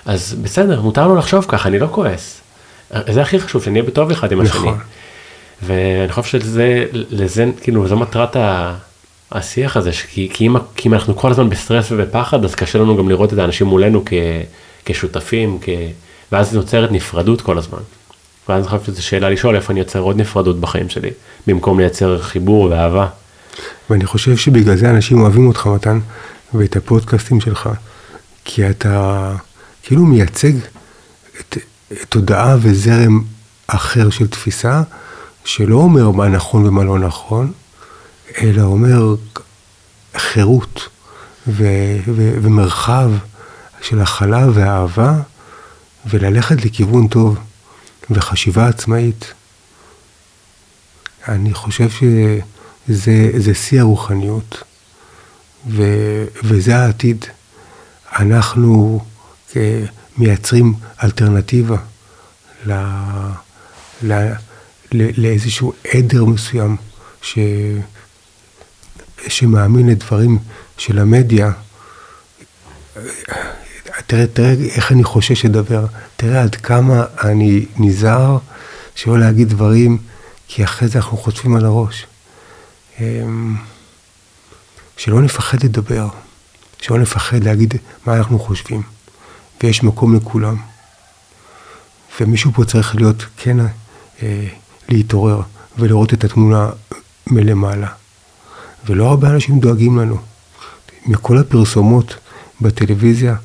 אז 0.05 0.35
בסדר, 0.41 0.81
מותר 0.81 1.07
לו 1.07 1.15
לחשוב 1.15 1.45
ככה, 1.47 1.69
אני 1.69 1.79
לא 1.79 1.87
כועס. 1.91 2.41
זה 3.09 3.21
הכי 3.21 3.39
חשוב, 3.39 3.63
שנהיה 3.63 3.83
בטוב 3.83 4.11
אחד 4.11 4.31
עם 4.31 4.41
השני. 4.41 4.59
נכון. 4.59 4.77
ואני 5.61 6.11
חושב 6.11 6.39
שזה, 6.39 6.85
לזה, 6.91 7.45
כאילו, 7.61 7.87
זו 7.87 7.97
מטרת 7.97 8.35
ה... 8.35 8.75
השיח 9.31 9.77
הזה, 9.77 9.91
כי, 9.91 10.29
כי, 10.33 10.47
אם, 10.47 10.55
כי 10.75 10.89
אם 10.89 10.93
אנחנו 10.93 11.15
כל 11.15 11.31
הזמן 11.31 11.49
בסטרס 11.49 11.91
ובפחד, 11.91 12.45
אז 12.45 12.55
קשה 12.55 12.79
לנו 12.79 12.97
גם 12.97 13.09
לראות 13.09 13.33
את 13.33 13.37
האנשים 13.37 13.67
מולנו 13.67 14.03
כ, 14.05 14.13
כשותפים, 14.85 15.57
כ, 15.61 15.69
ואז 16.31 16.55
נוצרת 16.55 16.91
נפרדות 16.91 17.41
כל 17.41 17.57
הזמן. 17.57 17.79
ואז 18.49 18.67
חושב 18.67 18.83
שזו 18.85 19.03
שאלה 19.03 19.29
לשאול 19.29 19.55
איפה 19.55 19.71
אני 19.71 19.79
יוצר 19.79 19.99
עוד 19.99 20.17
נפרדות 20.17 20.59
בחיים 20.59 20.89
שלי, 20.89 21.09
במקום 21.47 21.79
לייצר 21.79 22.21
חיבור 22.21 22.63
ואהבה. 22.63 23.07
ואני 23.89 24.05
חושב 24.05 24.37
שבגלל 24.37 24.77
זה 24.77 24.89
אנשים 24.89 25.21
אוהבים 25.21 25.47
אותך, 25.47 25.67
מתן, 25.67 25.99
ואת 26.53 26.75
הפודקאסטים 26.75 27.41
שלך, 27.41 27.69
כי 28.45 28.69
אתה 28.69 29.35
כאילו 29.83 30.05
מייצג 30.05 30.53
את, 31.39 31.57
את 31.91 32.05
תודעה 32.09 32.55
וזרם 32.61 33.21
אחר 33.67 34.09
של 34.09 34.27
תפיסה, 34.27 34.81
שלא 35.45 35.75
אומר 35.75 36.11
מה 36.11 36.27
נכון 36.27 36.65
ומה 36.65 36.83
לא 36.83 36.99
נכון, 36.99 37.51
אלא 38.41 38.61
אומר 38.61 39.15
חירות 40.17 40.89
ו, 41.47 41.63
ו, 42.07 42.33
ומרחב 42.41 43.11
של 43.81 44.01
הכלה 44.01 44.47
ואהבה, 44.53 45.13
וללכת 46.05 46.65
לכיוון 46.65 47.07
טוב 47.07 47.37
וחשיבה 48.09 48.67
עצמאית. 48.67 49.33
אני 51.27 51.53
חושב 51.53 51.89
שזה 51.89 53.31
זה 53.37 53.53
שיא 53.55 53.79
הרוחניות, 53.81 54.63
ו, 55.67 55.83
וזה 56.43 56.75
העתיד. 56.77 57.25
אנחנו 58.19 58.99
מייצרים 60.17 60.73
אלטרנטיבה 61.03 61.77
ל, 62.65 62.71
ל, 64.03 64.13
ל, 64.91 65.21
לאיזשהו 65.21 65.73
עדר 65.93 66.25
מסוים 66.25 66.77
ש, 67.21 67.37
שמאמין 69.27 69.89
לדברים 69.89 70.39
של 70.77 70.99
המדיה. 70.99 71.51
תראה, 74.07 74.27
תראה 74.27 74.53
איך 74.75 74.91
אני 74.91 75.03
חושש 75.03 75.45
לדבר, 75.45 75.85
תראה 76.15 76.41
עד 76.41 76.55
כמה 76.55 77.03
אני 77.23 77.65
נזהר 77.77 78.37
שלא 78.95 79.19
להגיד 79.19 79.49
דברים, 79.49 79.97
כי 80.47 80.63
אחרי 80.63 80.87
זה 80.87 80.99
אנחנו 80.99 81.17
חוטפים 81.17 81.55
על 81.55 81.65
הראש. 81.65 82.05
אמ, 82.99 83.55
שלא 84.97 85.21
נפחד 85.21 85.63
לדבר, 85.63 86.07
שלא 86.81 86.99
נפחד 86.99 87.43
להגיד 87.43 87.73
מה 88.05 88.17
אנחנו 88.17 88.39
חושבים, 88.39 88.81
ויש 89.63 89.83
מקום 89.83 90.15
לכולם. 90.15 90.57
ומישהו 92.21 92.51
פה 92.53 92.65
צריך 92.65 92.95
להיות, 92.95 93.25
כן, 93.37 93.57
אה, 94.23 94.47
להתעורר 94.89 95.41
ולראות 95.77 96.13
את 96.13 96.23
התמונה 96.23 96.69
מלמעלה. 97.27 97.87
ולא 98.85 99.09
הרבה 99.09 99.29
אנשים 99.29 99.59
דואגים 99.59 99.99
לנו. 99.99 100.17
מכל 101.05 101.37
הפרסומות 101.37 102.15
בטלוויזיה, 102.61 103.35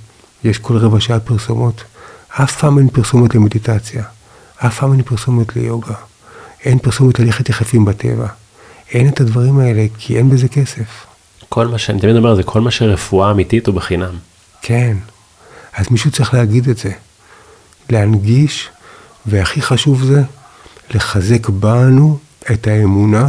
יש 0.47 0.59
כל 0.59 0.77
רבע 0.77 1.01
שעה 1.01 1.21
פרסומות. 1.21 1.85
אף 2.29 2.61
פעם 2.61 2.79
אין 2.79 2.89
פרסומת 2.89 3.35
למדיטציה, 3.35 4.05
אף 4.57 4.79
פעם 4.79 4.93
אין 4.93 5.03
פרסומת 5.03 5.57
ליוגה, 5.57 5.95
אין 6.65 6.79
פרסומת 6.79 7.19
ללכת 7.19 7.49
יחפים 7.49 7.85
בטבע. 7.85 8.27
אין 8.93 9.09
את 9.09 9.21
הדברים 9.21 9.59
האלה, 9.59 9.87
כי 9.99 10.17
אין 10.17 10.31
בזה 10.31 10.49
כסף. 10.49 11.07
כל 11.49 11.67
מה 11.67 11.79
שאני 11.79 12.01
תמיד 12.01 12.17
אומר 12.17 12.35
זה 12.35 12.43
כל 12.43 12.61
מה 12.61 12.71
שרפואה 12.71 13.31
אמיתית 13.31 13.67
הוא 13.67 13.75
בחינם. 13.75 14.15
כן. 14.63 14.97
אז 15.77 15.87
מישהו 15.91 16.11
צריך 16.11 16.35
להגיד 16.35 16.69
את 16.69 16.79
זה. 16.79 16.91
להנגיש, 17.91 18.69
והכי 19.27 19.63
חשוב 19.63 20.05
זה, 20.05 20.23
לחזק 20.91 21.49
בנו 21.49 22.19
את 22.53 22.67
האמונה, 22.67 23.29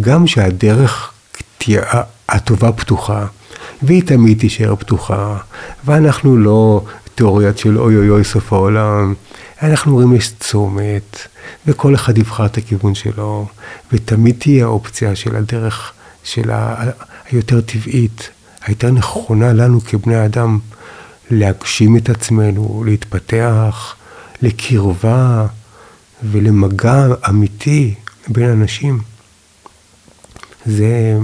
גם 0.00 0.26
שהדרך 0.26 1.12
תהיה 1.58 1.82
הטובה 2.28 2.72
פתוחה, 2.72 3.26
והיא 3.82 4.02
תמיד 4.02 4.38
תישאר 4.38 4.76
פתוחה, 4.76 5.36
ואנחנו 5.84 6.36
לא 6.36 6.84
תיאוריות 7.14 7.58
של 7.58 7.78
אוי 7.78 7.96
אוי 7.96 8.10
אוי 8.10 8.24
סוף 8.24 8.52
העולם, 8.52 9.14
אנחנו 9.62 9.94
רואים 9.94 10.14
יש 10.14 10.32
צומת, 10.40 11.18
וכל 11.66 11.94
אחד 11.94 12.18
יבחר 12.18 12.46
את 12.46 12.56
הכיוון 12.56 12.94
שלו, 12.94 13.46
ותמיד 13.92 14.34
תהיה 14.38 14.64
האופציה 14.64 15.16
של 15.16 15.36
הדרך 15.36 15.92
של. 16.24 16.50
היותר 17.30 17.60
טבעית, 17.60 18.30
היותר 18.66 18.90
נכונה 18.90 19.52
לנו 19.52 19.80
כבני 19.80 20.24
אדם, 20.24 20.58
להגשים 21.30 21.96
את 21.96 22.10
עצמנו, 22.10 22.82
להתפתח, 22.86 23.94
לקרבה 24.42 25.46
ולמגע 26.22 27.06
אמיתי 27.28 27.94
בין 28.28 28.50
אנשים. 28.50 29.00
זה, 30.66 31.18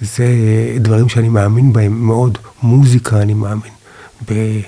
זה 0.00 0.26
דברים 0.80 1.08
שאני 1.08 1.28
מאמין 1.28 1.72
בהם 1.72 1.92
מאוד. 2.06 2.38
מוזיקה 2.62 3.22
אני 3.22 3.34
מאמין. 3.34 3.72
ב- 4.30 4.60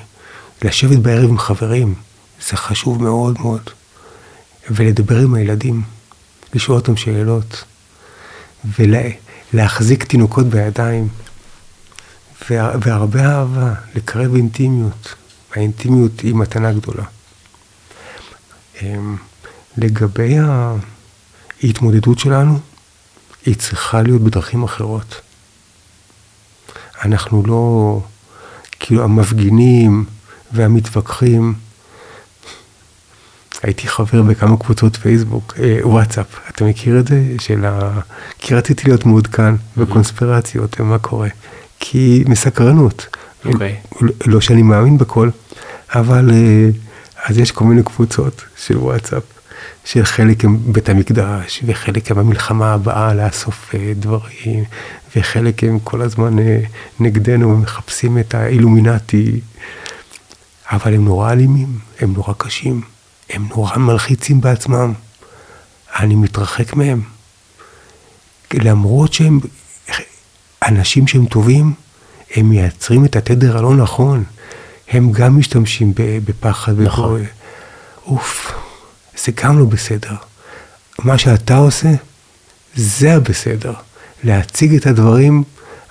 לשבת 0.62 0.98
בערב 0.98 1.28
עם 1.30 1.38
חברים, 1.38 1.94
זה 2.50 2.56
חשוב 2.56 3.02
מאוד 3.02 3.40
מאוד. 3.40 3.62
ולדבר 4.70 5.18
עם 5.18 5.34
הילדים, 5.34 5.82
לשאול 6.54 6.76
אותם 6.76 6.96
שאלות, 6.96 7.64
ולהחזיק 8.78 10.04
תינוקות 10.04 10.46
בידיים, 10.46 11.08
וה- 12.50 12.72
והרבה 12.82 13.24
אהבה, 13.26 13.72
לקרב 13.94 14.34
אינטימיות. 14.34 15.14
האינטימיות 15.54 16.20
היא 16.20 16.34
מתנה 16.34 16.72
גדולה. 16.72 17.04
אמ, 18.82 19.16
לגבי 19.76 20.36
ההתמודדות 21.62 22.18
שלנו, 22.18 22.58
היא 23.50 23.56
צריכה 23.56 24.02
להיות 24.02 24.22
בדרכים 24.22 24.62
אחרות. 24.62 25.20
אנחנו 27.04 27.42
לא, 27.46 28.00
כאילו 28.80 29.04
המפגינים 29.04 30.04
והמתווכחים, 30.52 31.54
הייתי 33.62 33.88
חבר 33.88 34.22
בכמה 34.22 34.56
קבוצות 34.56 34.96
פייסבוק, 34.96 35.54
אה, 35.58 35.78
וואטסאפ, 35.82 36.26
אתה 36.50 36.64
מכיר 36.64 37.00
את 37.00 37.08
זה? 37.08 37.22
של 37.40 37.64
ה... 37.64 38.00
כי 38.38 38.54
רציתי 38.54 38.88
להיות 38.88 39.06
מעודכן 39.06 39.54
בקונספירציות 39.76 40.80
ומה 40.80 40.98
קורה. 40.98 41.28
כי 41.80 42.24
מסקרנות. 42.28 43.16
אוקיי. 43.44 43.76
לא 44.26 44.40
שאני 44.40 44.62
מאמין 44.62 44.98
בכל, 44.98 45.30
אבל 45.94 46.30
אה, 46.30 46.68
אז 47.24 47.38
יש 47.38 47.52
כל 47.52 47.64
מיני 47.64 47.82
קבוצות 47.82 48.44
של 48.56 48.76
וואטסאפ, 48.76 49.22
שחלק 49.84 50.44
הם 50.44 50.58
בית 50.72 50.88
המקדש, 50.88 51.62
וחלק 51.66 52.10
הם 52.10 52.18
המלחמה 52.18 52.72
הבאה 52.74 53.14
לאסוף 53.14 53.74
אה, 53.74 53.92
דברים, 53.96 54.64
וחלק 55.16 55.64
הם 55.64 55.78
כל 55.84 56.02
הזמן 56.02 56.38
אה, 56.38 56.60
נגדנו 57.00 57.50
ומחפשים 57.50 58.18
את 58.18 58.34
האילומינטי, 58.34 59.40
אבל 60.72 60.94
הם 60.94 61.04
נורא 61.04 61.32
אלימים, 61.32 61.78
הם 62.00 62.12
נורא 62.12 62.34
קשים, 62.38 62.80
הם 63.30 63.48
נורא 63.50 63.76
מלחיצים 63.76 64.40
בעצמם. 64.40 64.92
אני 65.98 66.14
מתרחק 66.14 66.74
מהם. 66.76 67.02
למרות 68.54 69.12
שהם 69.12 69.40
אנשים 70.62 71.06
שהם 71.06 71.26
טובים, 71.26 71.72
הם 72.36 72.48
מייצרים 72.48 73.04
את 73.04 73.16
התדר 73.16 73.58
הלא 73.58 73.76
נכון. 73.76 74.24
הם 74.90 75.12
גם 75.12 75.38
משתמשים 75.38 75.92
בפחד. 75.96 76.80
נכון. 76.80 77.14
ובו... 77.14 77.24
אוף, 78.06 78.52
זה 79.24 79.32
גם 79.44 79.58
לא 79.58 79.64
בסדר. 79.64 80.14
מה 80.98 81.18
שאתה 81.18 81.56
עושה, 81.56 81.88
זה 82.74 83.14
הבסדר. 83.14 83.72
להציג 84.24 84.74
את 84.74 84.86
הדברים, 84.86 85.44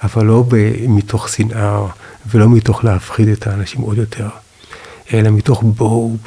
אבל 0.03 0.25
לא 0.25 0.45
מתוך 0.87 1.29
שנאה, 1.29 1.81
ולא 2.27 2.49
מתוך 2.49 2.83
להפחיד 2.83 3.27
את 3.27 3.47
האנשים 3.47 3.81
עוד 3.81 3.97
יותר, 3.97 4.29
אלא 5.13 5.29
מתוך 5.29 5.63
בואו, 5.63 6.17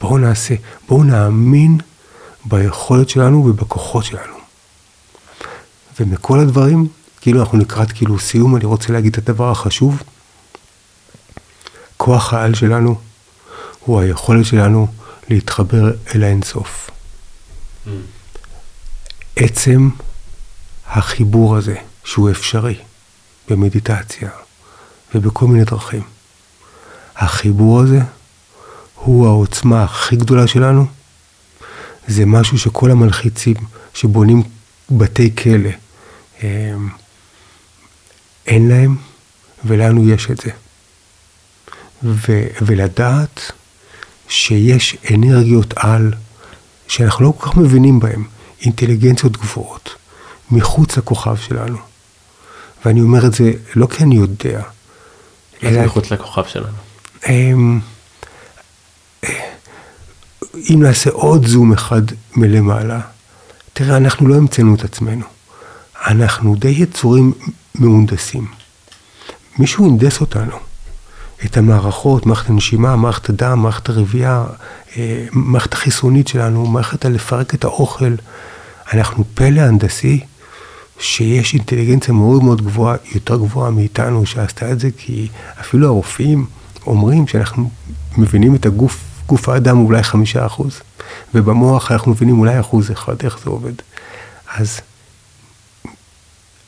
בואו 0.00 0.18
נעשה, 0.18 0.54
בואו 0.88 1.04
נאמין 1.04 1.78
ביכולת 2.44 3.08
שלנו 3.08 3.44
ובכוחות 3.46 4.04
שלנו. 4.04 4.36
ומכל 6.00 6.40
הדברים, 6.40 6.88
כאילו 7.20 7.40
אנחנו 7.40 7.58
לקראת 7.58 7.92
כאילו 7.92 8.18
סיום, 8.18 8.56
אני 8.56 8.64
רוצה 8.64 8.92
להגיד 8.92 9.16
את 9.16 9.28
הדבר 9.28 9.50
החשוב. 9.50 10.02
כוח 11.96 12.34
העל 12.34 12.54
שלנו 12.54 12.98
הוא 13.80 14.00
היכולת 14.00 14.44
שלנו 14.44 14.86
להתחבר 15.28 15.92
אל 16.14 16.24
האינסוף. 16.24 16.90
עצם 19.36 19.88
החיבור 20.86 21.56
הזה, 21.56 21.74
שהוא 22.04 22.30
אפשרי 22.30 22.78
במדיטציה 23.48 24.30
ובכל 25.14 25.46
מיני 25.46 25.64
דרכים, 25.64 26.02
החיבור 27.16 27.80
הזה 27.80 28.00
הוא 28.94 29.26
העוצמה 29.26 29.84
הכי 29.84 30.16
גדולה 30.16 30.46
שלנו. 30.46 30.86
זה 32.08 32.26
משהו 32.26 32.58
שכל 32.58 32.90
המלחיצים 32.90 33.56
שבונים 33.94 34.42
בתי 34.90 35.36
כלא, 35.36 35.70
הם, 36.40 36.88
אין 38.46 38.68
להם, 38.68 38.96
ולנו 39.64 40.10
יש 40.10 40.30
את 40.30 40.36
זה. 40.36 40.50
ו, 42.02 42.46
ולדעת 42.62 43.52
שיש 44.28 44.96
אנרגיות 45.14 45.74
על, 45.76 46.12
שאנחנו 46.88 47.24
לא 47.24 47.32
כל 47.38 47.46
כך 47.50 47.56
מבינים 47.56 48.00
בהן, 48.00 48.24
אינטליגנציות 48.60 49.36
גבוהות, 49.36 49.94
מחוץ 50.50 50.96
לכוכב 50.96 51.36
שלנו. 51.36 51.78
ואני 52.84 53.00
אומר 53.00 53.26
את 53.26 53.34
זה 53.34 53.52
לא 53.76 53.86
כי 53.86 54.04
אני 54.04 54.14
יודע. 54.14 54.62
אלא 55.62 55.84
מחוץ 55.84 56.10
לכוכב 56.10 56.44
שלנו. 56.46 56.76
הם, 57.22 57.80
אם 60.54 60.82
נעשה 60.82 61.10
עוד 61.10 61.46
זום 61.46 61.72
אחד 61.72 62.02
מלמעלה, 62.36 63.00
תראה, 63.72 63.96
אנחנו 63.96 64.28
לא 64.28 64.34
המצאנו 64.34 64.74
את 64.74 64.84
עצמנו. 64.84 65.24
אנחנו 66.06 66.56
די 66.56 66.68
יצורים 66.68 67.32
מהונדסים. 67.74 68.46
מישהו 69.58 69.86
הנדס 69.86 70.20
אותנו. 70.20 70.56
את 71.44 71.56
המערכות, 71.56 72.26
מערכת 72.26 72.50
הנשימה, 72.50 72.96
מערכת 72.96 73.28
הדם, 73.28 73.58
מערכת 73.58 73.88
הרבייה, 73.88 74.44
אה, 74.96 75.26
מערכת 75.32 75.72
החיסונית 75.72 76.28
שלנו, 76.28 76.66
מערכת 76.66 77.04
הלפרק 77.04 77.54
את 77.54 77.64
האוכל. 77.64 78.14
אנחנו 78.92 79.24
פלא 79.34 79.60
הנדסי 79.60 80.20
שיש 80.98 81.54
אינטליגנציה 81.54 82.14
מאוד 82.14 82.42
מאוד 82.42 82.62
גבוהה, 82.62 82.96
יותר 83.14 83.36
גבוהה 83.36 83.70
מאיתנו 83.70 84.26
שעשתה 84.26 84.72
את 84.72 84.80
זה, 84.80 84.88
כי 84.96 85.28
אפילו 85.60 85.86
הרופאים 85.86 86.46
אומרים 86.86 87.26
שאנחנו 87.26 87.70
מבינים 88.18 88.54
את 88.54 88.66
הגוף, 88.66 89.04
גוף 89.26 89.48
האדם 89.48 89.78
אולי 89.78 90.02
חמישה 90.02 90.46
אחוז, 90.46 90.80
ובמוח 91.34 91.92
אנחנו 91.92 92.10
מבינים 92.10 92.38
אולי 92.38 92.60
אחוז 92.60 92.90
אחד, 92.90 93.14
איך 93.24 93.38
זה 93.44 93.50
עובד. 93.50 93.72
אז 94.56 94.80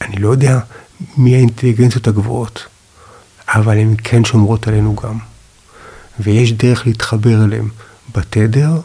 אני 0.01 0.17
לא 0.17 0.29
יודע 0.29 0.59
מי 1.17 1.35
האינטליגנציות 1.35 2.09
הגבוהות, 2.09 2.67
אבל 3.49 3.79
הן 3.79 3.95
כן 4.05 4.25
שומרות 4.25 4.69
עלינו 4.69 4.97
גם. 4.97 5.19
ויש 6.21 6.53
דרך 6.53 6.87
להתחבר 6.87 7.45
אליהן 7.45 7.69
בתדר, 8.15 8.81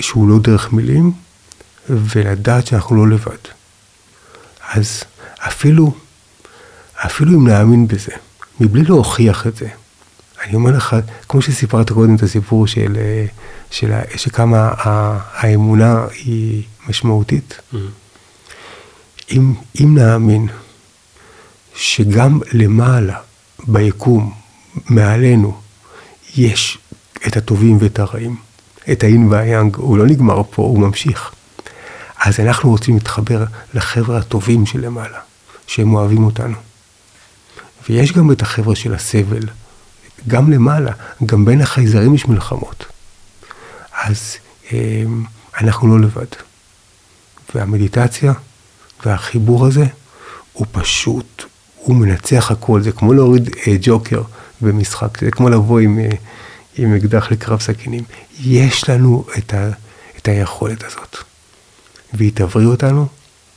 שהוא 0.00 0.28
לא 0.28 0.38
דרך 0.38 0.72
מילים, 0.72 1.12
ולדעת 1.88 2.66
שאנחנו 2.66 2.96
לא 2.96 3.14
לבד. 3.14 3.36
אז 4.72 5.04
אפילו, 5.38 5.94
אפילו 6.96 7.38
אם 7.38 7.48
נאמין 7.48 7.88
בזה, 7.88 8.12
מבלי 8.60 8.82
להוכיח 8.82 9.46
את 9.46 9.56
זה, 9.56 9.68
אני 10.44 10.54
אומר 10.54 10.70
לך, 10.70 10.96
כמו 11.28 11.42
שסיפרת 11.42 11.90
קודם 11.90 12.14
את 12.14 12.22
הסיפור 12.22 12.66
של, 12.66 12.96
של, 13.70 13.92
של 14.10 14.16
שכמה 14.16 14.72
האמונה 15.32 16.04
היא 16.24 16.62
משמעותית, 16.88 17.58
mm-hmm. 17.58 17.76
אם, 19.30 19.54
אם 19.80 19.98
נאמין 19.98 20.48
שגם 21.74 22.40
למעלה, 22.52 23.18
ביקום, 23.64 24.34
מעלינו, 24.88 25.60
יש 26.36 26.78
את 27.26 27.36
הטובים 27.36 27.78
ואת 27.80 27.98
הרעים, 27.98 28.36
את 28.92 29.04
האין 29.04 29.28
והיאנג, 29.28 29.76
הוא 29.76 29.98
לא 29.98 30.06
נגמר 30.06 30.42
פה, 30.50 30.62
הוא 30.62 30.78
ממשיך. 30.78 31.30
אז 32.18 32.40
אנחנו 32.40 32.70
רוצים 32.70 32.94
להתחבר 32.94 33.44
לחבר'ה 33.74 34.18
הטובים 34.18 34.66
שלמעלה, 34.66 35.18
שהם 35.66 35.94
אוהבים 35.94 36.24
אותנו. 36.24 36.56
ויש 37.88 38.12
גם 38.12 38.32
את 38.32 38.42
החבר'ה 38.42 38.76
של 38.76 38.94
הסבל, 38.94 39.42
גם 40.28 40.52
למעלה, 40.52 40.92
גם 41.26 41.44
בין 41.44 41.60
החייזרים 41.60 42.14
יש 42.14 42.26
מלחמות. 42.26 42.84
אז 43.92 44.36
אמ, 44.72 45.24
אנחנו 45.60 45.98
לא 45.98 46.06
לבד. 46.06 46.26
והמדיטציה 47.54 48.32
והחיבור 49.06 49.66
הזה 49.66 49.86
הוא 50.52 50.66
פשוט, 50.72 51.44
הוא 51.86 51.96
מנצח 51.96 52.50
הכל, 52.50 52.82
זה 52.82 52.92
כמו 52.92 53.14
להוריד 53.14 53.50
אה, 53.66 53.76
ג'וקר 53.80 54.22
במשחק, 54.60 55.20
זה 55.20 55.30
כמו 55.30 55.48
לבוא 55.48 55.80
עם, 55.80 55.98
אה, 55.98 56.08
עם 56.76 56.94
אקדח 56.94 57.30
לקרב 57.30 57.60
סכינים. 57.60 58.04
יש 58.40 58.88
לנו 58.88 59.24
את, 59.38 59.54
ה, 59.54 59.70
את 60.18 60.28
היכולת 60.28 60.84
הזאת. 60.84 61.16
והיא 62.12 62.32
תבריא 62.34 62.66
אותנו, 62.66 63.06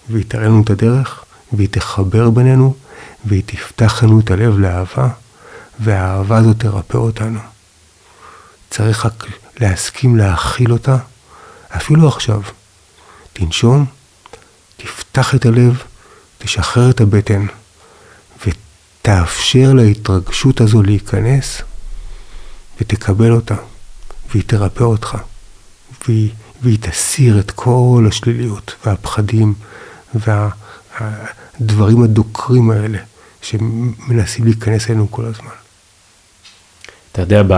והיא 0.09 0.25
תראה 0.27 0.45
לנו 0.45 0.61
את 0.63 0.69
הדרך, 0.69 1.23
והיא 1.53 1.67
תחבר 1.71 2.29
בינינו, 2.29 2.75
והיא 3.25 3.43
תפתח 3.45 4.03
לנו 4.03 4.19
את 4.19 4.31
הלב 4.31 4.59
לאהבה, 4.59 5.09
והאהבה 5.79 6.37
הזאת 6.37 6.59
תרפא 6.59 6.97
אותנו. 6.97 7.39
צריך 8.69 9.05
רק 9.05 9.25
להסכים 9.59 10.15
להכיל 10.17 10.71
אותה, 10.71 10.97
אפילו 11.69 12.07
עכשיו. 12.07 12.41
תנשום, 13.33 13.85
תפתח 14.77 15.35
את 15.35 15.45
הלב, 15.45 15.83
תשחרר 16.37 16.89
את 16.89 17.01
הבטן, 17.01 17.45
ותאפשר 19.09 19.73
להתרגשות 19.73 20.61
הזו 20.61 20.83
להיכנס, 20.83 21.61
ותקבל 22.81 23.31
אותה, 23.31 23.55
והיא 24.31 24.43
תרפא 24.47 24.83
אותך, 24.83 25.17
והיא, 26.07 26.29
והיא 26.61 26.77
תסיר 26.81 27.39
את 27.39 27.51
כל 27.51 28.05
השליליות 28.07 28.75
והפחדים 28.85 29.53
והדברים 30.13 32.03
הדוקרים 32.03 32.71
האלה 32.71 32.97
שמנסים 33.41 34.45
להיכנס 34.45 34.89
אלינו 34.89 35.11
כל 35.11 35.25
הזמן. 35.25 35.51
אתה 37.11 37.21
יודע, 37.21 37.43
ב... 37.47 37.53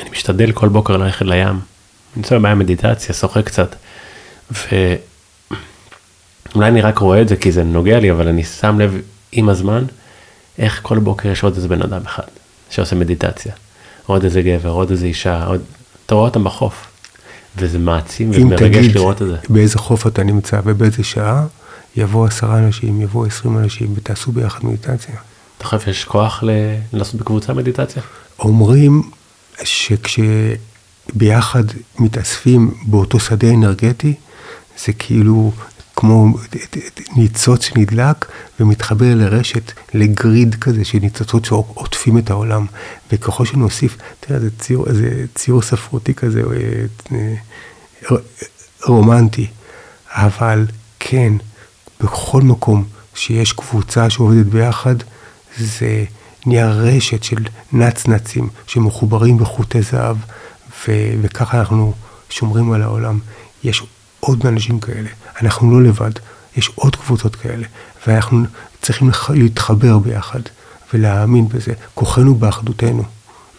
אני 0.00 0.10
משתדל 0.10 0.52
כל 0.52 0.68
בוקר 0.68 0.96
ללכת 0.96 1.26
לים, 1.26 1.48
אני 1.48 1.56
נמצא 2.16 2.38
במים 2.38 2.58
מדיטציה, 2.58 3.14
שוחה 3.14 3.42
קצת, 3.42 3.76
ואולי 4.50 4.98
אני 6.68 6.80
רק 6.80 6.98
רואה 6.98 7.22
את 7.22 7.28
זה 7.28 7.36
כי 7.36 7.52
זה 7.52 7.64
נוגע 7.64 8.00
לי, 8.00 8.10
אבל 8.10 8.28
אני 8.28 8.44
שם 8.44 8.80
לב 8.80 9.00
עם 9.32 9.48
הזמן, 9.48 9.84
איך 10.58 10.80
כל 10.82 10.98
בוקר 10.98 11.28
יש 11.28 11.42
עוד 11.42 11.54
איזה 11.56 11.68
בן 11.68 11.82
אדם 11.82 12.00
אחד 12.06 12.22
שעושה 12.70 12.96
מדיטציה. 12.96 13.52
עוד 14.06 14.24
איזה 14.24 14.42
גבר, 14.42 14.70
עוד 14.70 14.90
איזה 14.90 15.06
אישה, 15.06 15.44
עוד... 15.44 15.60
אתה 16.06 16.14
רואה 16.14 16.28
אותם 16.28 16.44
בחוף. 16.44 16.86
וזה 17.56 17.78
מעצים 17.78 18.30
ומרגש 18.34 18.86
לראות 18.86 19.22
את 19.22 19.26
זה. 19.26 19.36
באיזה 19.48 19.78
חוף 19.78 20.06
אתה 20.06 20.22
נמצא 20.22 20.60
ובאיזה 20.64 21.04
שעה, 21.04 21.46
יבואו 21.96 22.24
עשרה 22.24 22.58
אנשים, 22.58 23.00
יבואו 23.00 23.26
עשרים 23.26 23.58
אנשים 23.58 23.92
ותעשו 23.96 24.32
ביחד 24.32 24.64
מדיטציה. 24.66 25.14
אתה 25.58 25.64
חושב 25.64 25.80
שיש 25.80 26.04
כוח 26.04 26.42
ל... 26.42 26.50
לעשות 26.92 27.14
בקבוצה 27.14 27.54
מדיטציה? 27.54 28.02
אומרים 28.38 29.10
שכשביחד 29.64 30.64
מתאספים 31.98 32.74
באותו 32.86 33.20
שדה 33.20 33.50
אנרגטי, 33.50 34.14
זה 34.86 34.92
כאילו 34.92 35.52
כמו 35.96 36.34
ניצוץ 37.16 37.64
שנדלק 37.64 38.26
ומתחבר 38.60 39.14
לרשת, 39.14 39.72
לגריד 39.94 40.54
כזה 40.54 40.84
של 40.84 40.98
ניצוצות 40.98 41.44
שעוטפים 41.44 42.18
את 42.18 42.30
העולם. 42.30 42.66
וככל 43.12 43.44
שנוסיף, 43.44 43.96
תראה, 44.20 44.40
זה 44.40 44.50
ציור, 44.58 44.86
זה 44.92 45.24
ציור 45.34 45.62
ספרותי 45.62 46.14
כזה, 46.14 46.42
אה, 47.12 47.16
אה, 48.10 48.16
רומנטי, 48.84 49.46
אבל 50.10 50.66
כן, 51.00 51.32
בכל 52.00 52.42
מקום 52.42 52.84
שיש 53.14 53.52
קבוצה 53.52 54.10
שעובדת 54.10 54.46
ביחד, 54.46 54.94
זה 55.58 56.04
נהיה 56.46 56.70
רשת 56.70 57.22
של 57.22 57.44
נצנצים 57.72 58.48
שמחוברים 58.66 59.38
בחוטי 59.38 59.82
זהב, 59.82 60.16
ו- 60.88 61.12
וככה 61.22 61.60
אנחנו 61.60 61.92
שומרים 62.30 62.72
על 62.72 62.82
העולם. 62.82 63.18
יש 63.64 63.82
עוד 64.20 64.46
אנשים 64.46 64.80
כאלה, 64.80 65.08
אנחנו 65.42 65.80
לא 65.80 65.88
לבד, 65.88 66.10
יש 66.56 66.70
עוד 66.74 66.96
קבוצות 66.96 67.36
כאלה, 67.36 67.66
ואנחנו 68.06 68.44
צריכים 68.82 69.10
להתחבר 69.30 69.98
ביחד 69.98 70.40
ולהאמין 70.94 71.48
בזה. 71.48 71.72
כוחנו 71.94 72.34
באחדותנו, 72.34 73.02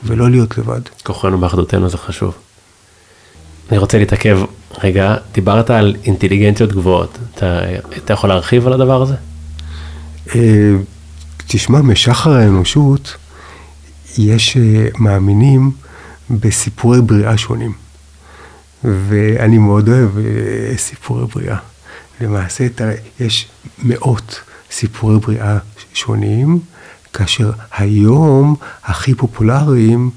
ולא 0.03 0.29
להיות 0.29 0.57
לבד. 0.57 0.81
כוחנו 1.03 1.37
באחדותנו 1.37 1.89
זה 1.89 1.97
חשוב. 1.97 2.35
אני 3.69 3.77
רוצה 3.77 3.97
להתעכב 3.97 4.39
רגע, 4.83 5.15
דיברת 5.31 5.69
על 5.69 5.95
אינטליגנציות 6.03 6.71
גבוהות, 6.71 7.17
אתה, 7.35 7.59
אתה 7.97 8.13
יכול 8.13 8.29
להרחיב 8.29 8.67
על 8.67 8.73
הדבר 8.73 9.01
הזה? 9.01 9.15
אה, 10.35 10.73
תשמע, 11.47 11.81
משחר 11.81 12.31
האנושות 12.31 13.15
יש 14.17 14.57
אה, 14.57 14.87
מאמינים 14.99 15.71
בסיפורי 16.29 17.01
בריאה 17.01 17.37
שונים. 17.37 17.73
ואני 18.83 19.57
מאוד 19.57 19.89
אוהב 19.89 20.17
אה, 20.17 20.77
סיפורי 20.77 21.25
בריאה. 21.25 21.57
למעשה 22.21 22.67
יש 23.19 23.47
מאות 23.83 24.39
סיפורי 24.71 25.19
בריאה 25.19 25.57
שונים, 25.93 26.59
כאשר 27.13 27.51
היום 27.77 28.55
הכי 28.83 29.15
פופולריים 29.15 30.09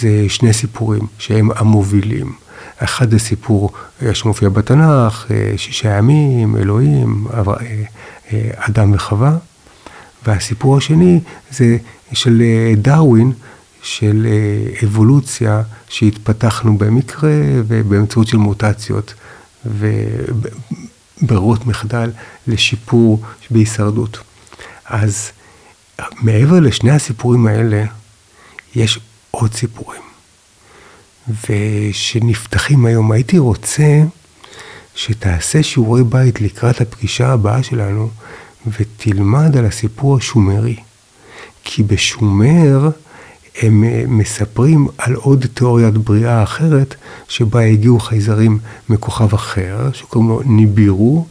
זה 0.00 0.24
שני 0.28 0.52
סיפורים 0.52 1.06
שהם 1.18 1.50
המובילים. 1.56 2.32
אחד 2.78 3.10
זה 3.10 3.18
סיפור 3.18 3.70
שמופיע 4.12 4.48
בתנ"ך, 4.48 5.26
שישה 5.56 5.98
ימים, 5.98 6.56
אלוהים, 6.56 7.26
אדם 8.56 8.92
וחווה, 8.94 9.36
והסיפור 10.26 10.76
השני 10.76 11.20
זה 11.50 11.76
של 12.12 12.42
דרווין, 12.76 13.32
של 13.82 14.26
אבולוציה 14.84 15.62
שהתפתחנו 15.88 16.78
במקרה 16.78 17.32
ובאמצעות 17.66 18.28
של 18.28 18.36
מוטציות 18.36 19.14
וברירות 19.64 21.66
מחדל 21.66 22.10
לשיפור 22.46 23.22
בהישרדות. 23.50 24.18
אז 24.84 25.30
מעבר 26.20 26.60
לשני 26.60 26.90
הסיפורים 26.90 27.46
האלה, 27.46 27.84
יש 28.74 28.98
עוד 29.30 29.54
סיפורים. 29.54 30.02
ושנפתחים 31.28 32.86
היום, 32.86 33.12
הייתי 33.12 33.38
רוצה 33.38 34.02
שתעשה 34.94 35.62
שיעורי 35.62 36.04
בית 36.04 36.40
לקראת 36.40 36.80
הפגישה 36.80 37.32
הבאה 37.32 37.62
שלנו 37.62 38.10
ותלמד 38.66 39.56
על 39.56 39.64
הסיפור 39.64 40.16
השומרי. 40.16 40.76
כי 41.64 41.82
בשומר 41.82 42.90
הם 43.60 43.84
מספרים 44.18 44.88
על 44.98 45.14
עוד 45.14 45.46
תיאוריית 45.54 45.94
בריאה 45.94 46.42
אחרת, 46.42 46.94
שבה 47.28 47.60
הגיעו 47.60 48.00
חייזרים 48.00 48.58
מכוכב 48.88 49.34
אחר, 49.34 49.92
שקוראים 49.92 50.30
לו 50.30 50.42
ניבירו, 50.44 51.26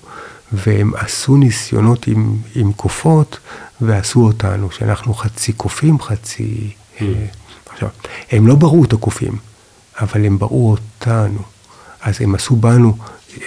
והם 0.52 0.92
עשו 0.96 1.38
ניסיונות 1.38 2.08
עם, 2.08 2.38
עם 2.56 2.74
קופות, 2.74 3.40
ועשו 3.82 4.26
אותנו, 4.26 4.72
שאנחנו 4.72 5.14
חצי 5.14 5.54
קופים, 5.54 6.02
חצי... 6.02 6.72
Mm. 6.98 7.04
עכשיו, 7.74 7.90
הם 8.32 8.48
לא 8.48 8.56
בראו 8.56 8.84
את 8.84 8.94
הקופים, 8.94 9.34
אבל 10.02 10.26
הם 10.26 10.38
בראו 10.40 10.72
אותנו. 10.72 11.42
אז 12.02 12.22
הם 12.22 12.36
עשו 12.36 12.56
בנו 12.56 12.98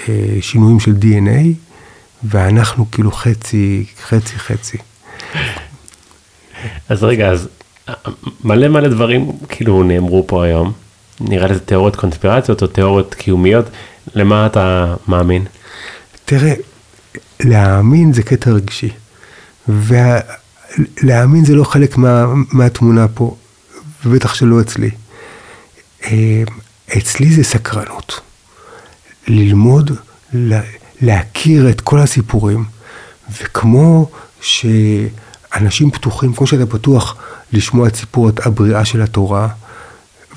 אה, 0.09 0.37
שינויים 0.41 0.81
של 0.81 0.93
DNA, 1.01 1.47
ואנחנו 2.23 2.91
כאילו 2.91 3.13
חצי, 3.13 3.87
חצי, 4.07 4.39
חצי. 4.39 4.79
אז 6.89 7.03
רגע, 7.03 7.29
אז 7.29 7.49
מלא 8.45 8.69
מלא 8.69 8.89
דברים 8.89 9.33
כאילו 9.49 9.83
נאמרו 9.83 10.27
פה 10.27 10.45
היום. 10.45 10.73
נראה 11.21 11.49
לי 11.49 11.55
זה 11.55 11.61
תיאוריות 11.61 11.97
קונספירציות 11.97 12.63
או 12.63 12.67
תיאוריות 12.67 13.15
קיומיות. 13.15 13.67
למה 14.15 14.47
אתה 14.47 14.95
מאמין? 15.09 15.45
תראה, 16.25 16.55
להאמין 17.41 18.13
זה 18.13 18.23
קטע 18.23 18.51
רגשי. 18.51 18.91
ולהאמין 19.69 21.45
זה 21.45 21.55
לא 21.55 21.65
חלק 21.65 21.97
מה, 21.97 22.25
מהתמונה 22.53 23.09
פה, 23.09 23.37
ובטח 24.07 24.35
שלא 24.35 24.61
אצלי. 24.61 24.91
אה, 26.05 26.43
אצלי 26.99 27.31
זה 27.31 27.45
סקרנות. 27.45 28.21
ללמוד, 29.29 29.91
להכיר 31.01 31.71
את 31.71 31.81
כל 31.81 31.99
הסיפורים, 31.99 32.65
וכמו 33.43 34.11
שאנשים 34.41 35.91
פתוחים, 35.91 36.33
כמו 36.33 36.47
שאתה 36.47 36.67
פתוח 36.67 37.17
לשמוע 37.55 37.89
את 37.89 37.97
סיפור 37.97 38.31
הבריאה 38.45 38.85
של 38.85 39.03
התורה, 39.03 39.49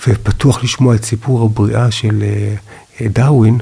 ופתוח 0.07 0.63
לשמוע 0.63 0.95
את 0.95 1.05
סיפור 1.05 1.45
הבריאה 1.45 1.91
של 1.91 2.23
אה, 3.01 3.07
דרווין, 3.07 3.57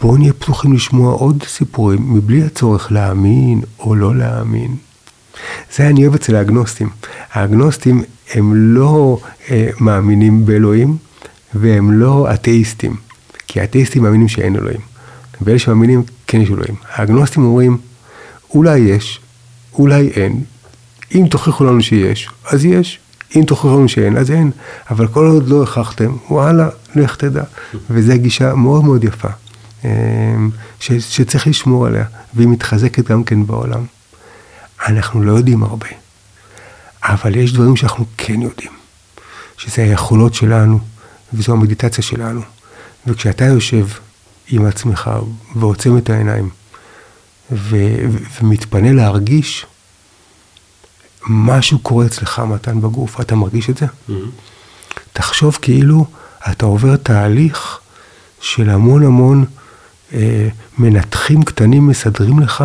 בואו 0.00 0.16
נהיה 0.16 0.32
פתוחים 0.32 0.72
לשמוע 0.72 1.12
עוד 1.12 1.44
סיפורים, 1.48 2.14
מבלי 2.14 2.44
הצורך 2.44 2.92
להאמין 2.92 3.60
או 3.78 3.94
לא 3.94 4.16
להאמין. 4.16 4.76
זה 5.76 5.88
אני 5.88 6.02
אוהב 6.02 6.14
אצל 6.14 6.36
האגנוסטים. 6.36 6.88
האגנוסטים 7.32 8.02
הם 8.34 8.54
לא 8.54 9.18
אה, 9.50 9.70
מאמינים 9.80 10.46
באלוהים, 10.46 10.96
והם 11.54 11.92
לא 11.92 12.28
אתאיסטים. 12.34 12.96
כי 13.48 13.60
האתאיסטים 13.60 14.02
מאמינים 14.02 14.28
שאין 14.28 14.56
אלוהים. 14.56 14.80
ואלה 15.40 15.58
שמאמינים, 15.58 16.02
כן 16.26 16.40
יש 16.40 16.50
אלוהים. 16.50 16.74
האגנוסטים 16.92 17.44
אומרים, 17.44 17.78
אולי 18.54 18.78
יש, 18.78 19.20
אולי 19.74 20.08
אין. 20.08 20.44
אם 21.14 21.26
תוכיחו 21.30 21.64
לנו 21.64 21.82
שיש, 21.82 22.30
אז 22.44 22.64
יש. 22.64 22.98
אם 23.36 23.44
תוכיחו 23.46 23.78
לנו 23.78 23.88
שאין, 23.88 24.16
אז 24.16 24.30
אין. 24.30 24.50
אבל 24.90 25.08
כל 25.08 25.26
עוד 25.26 25.48
לא 25.48 25.56
הוכחתם, 25.56 26.16
וואלה, 26.30 26.68
לך 26.94 27.16
תדע. 27.16 27.42
וזו 27.90 28.12
גישה 28.16 28.54
מאוד 28.54 28.84
מאוד 28.84 29.04
יפה. 29.04 29.28
אמ, 29.84 30.50
ש, 30.80 30.92
שצריך 30.92 31.46
לשמור 31.46 31.86
עליה, 31.86 32.04
והיא 32.34 32.48
מתחזקת 32.48 33.04
גם 33.08 33.24
כן 33.24 33.46
בעולם. 33.46 33.84
אנחנו 34.86 35.22
לא 35.22 35.32
יודעים 35.32 35.62
הרבה, 35.62 35.86
אבל 37.02 37.36
יש 37.36 37.52
דברים 37.52 37.76
שאנחנו 37.76 38.04
כן 38.16 38.42
יודעים, 38.42 38.72
שזה 39.56 39.82
היכולות 39.82 40.34
שלנו, 40.34 40.78
וזו 41.34 41.52
המדיטציה 41.52 42.04
שלנו. 42.04 42.40
וכשאתה 43.06 43.44
יושב 43.44 43.86
עם 44.48 44.66
עצמך 44.66 45.10
ועוצם 45.56 45.98
את 45.98 46.10
העיניים, 46.10 46.48
ו, 47.52 47.76
ומתפנה 48.40 48.92
להרגיש, 48.92 49.66
משהו 51.26 51.78
קורה 51.78 52.06
אצלך, 52.06 52.38
מתן, 52.38 52.80
בגוף, 52.80 53.20
אתה 53.20 53.34
מרגיש 53.34 53.70
את 53.70 53.76
זה? 53.76 53.86
Mm-hmm. 53.86 54.12
תחשוב 55.12 55.58
כאילו 55.62 56.06
אתה 56.50 56.66
עובר 56.66 56.96
תהליך 56.96 57.78
של 58.40 58.70
המון 58.70 59.02
המון 59.04 59.44
אה, 60.14 60.48
מנתחים 60.78 61.42
קטנים 61.42 61.86
מסדרים 61.86 62.38
לך 62.38 62.64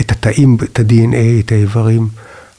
את 0.00 0.12
התאים, 0.12 0.56
את 0.64 0.78
ה-DNA, 0.78 1.44
את 1.44 1.52
האיברים. 1.52 2.08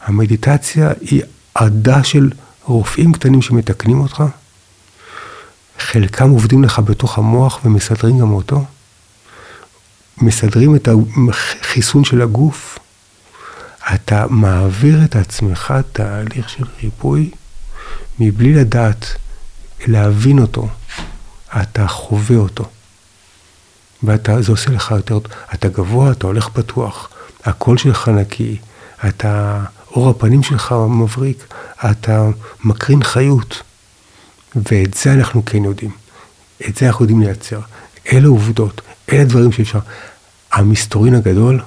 המדיטציה 0.01 0.91
היא 1.01 1.21
עדה 1.55 2.03
של 2.03 2.29
רופאים 2.63 3.11
קטנים 3.13 3.41
שמתקנים 3.41 3.99
אותך. 3.99 4.23
חלקם 5.79 6.29
עובדים 6.29 6.63
לך 6.63 6.79
בתוך 6.79 7.17
המוח 7.17 7.59
ומסדרים 7.65 8.19
גם 8.19 8.31
אותו. 8.31 8.65
מסדרים 10.17 10.75
את 10.75 10.89
החיסון 11.61 12.03
של 12.03 12.21
הגוף. 12.21 12.79
אתה 13.93 14.25
מעביר 14.29 15.03
את 15.05 15.15
עצמך 15.15 15.73
תהליך 15.91 16.49
של 16.49 16.63
ריפוי 16.83 17.31
מבלי 18.19 18.53
לדעת, 18.53 19.05
להבין 19.87 20.39
אותו. 20.39 20.67
אתה 21.61 21.87
חווה 21.87 22.37
אותו. 22.37 22.69
וזה 24.03 24.51
עושה 24.51 24.71
לך 24.71 24.91
יותר, 24.91 25.19
אתה 25.53 25.67
גבוה, 25.67 26.11
אתה 26.11 26.27
הולך 26.27 26.49
פתוח, 26.49 27.09
הקול 27.45 27.77
שלך 27.77 28.07
נקי, 28.07 28.57
אתה, 29.07 29.63
אור 29.91 30.09
הפנים 30.09 30.43
שלך 30.43 30.75
מבריק, 30.89 31.53
אתה 31.91 32.27
מקרין 32.63 33.03
חיות. 33.03 33.61
ואת 34.55 34.93
זה 34.93 35.13
אנחנו 35.13 35.45
כן 35.45 35.63
יודעים. 35.63 35.91
את 36.67 36.77
זה 36.77 36.87
אנחנו 36.87 37.05
יודעים 37.05 37.21
לייצר. 37.21 37.59
אלה 38.13 38.27
עובדות, 38.27 38.81
אלה 39.11 39.23
דברים 39.23 39.51
שאפשר. 39.51 39.79
המסתורין 40.51 41.15
הגדול, 41.15 41.61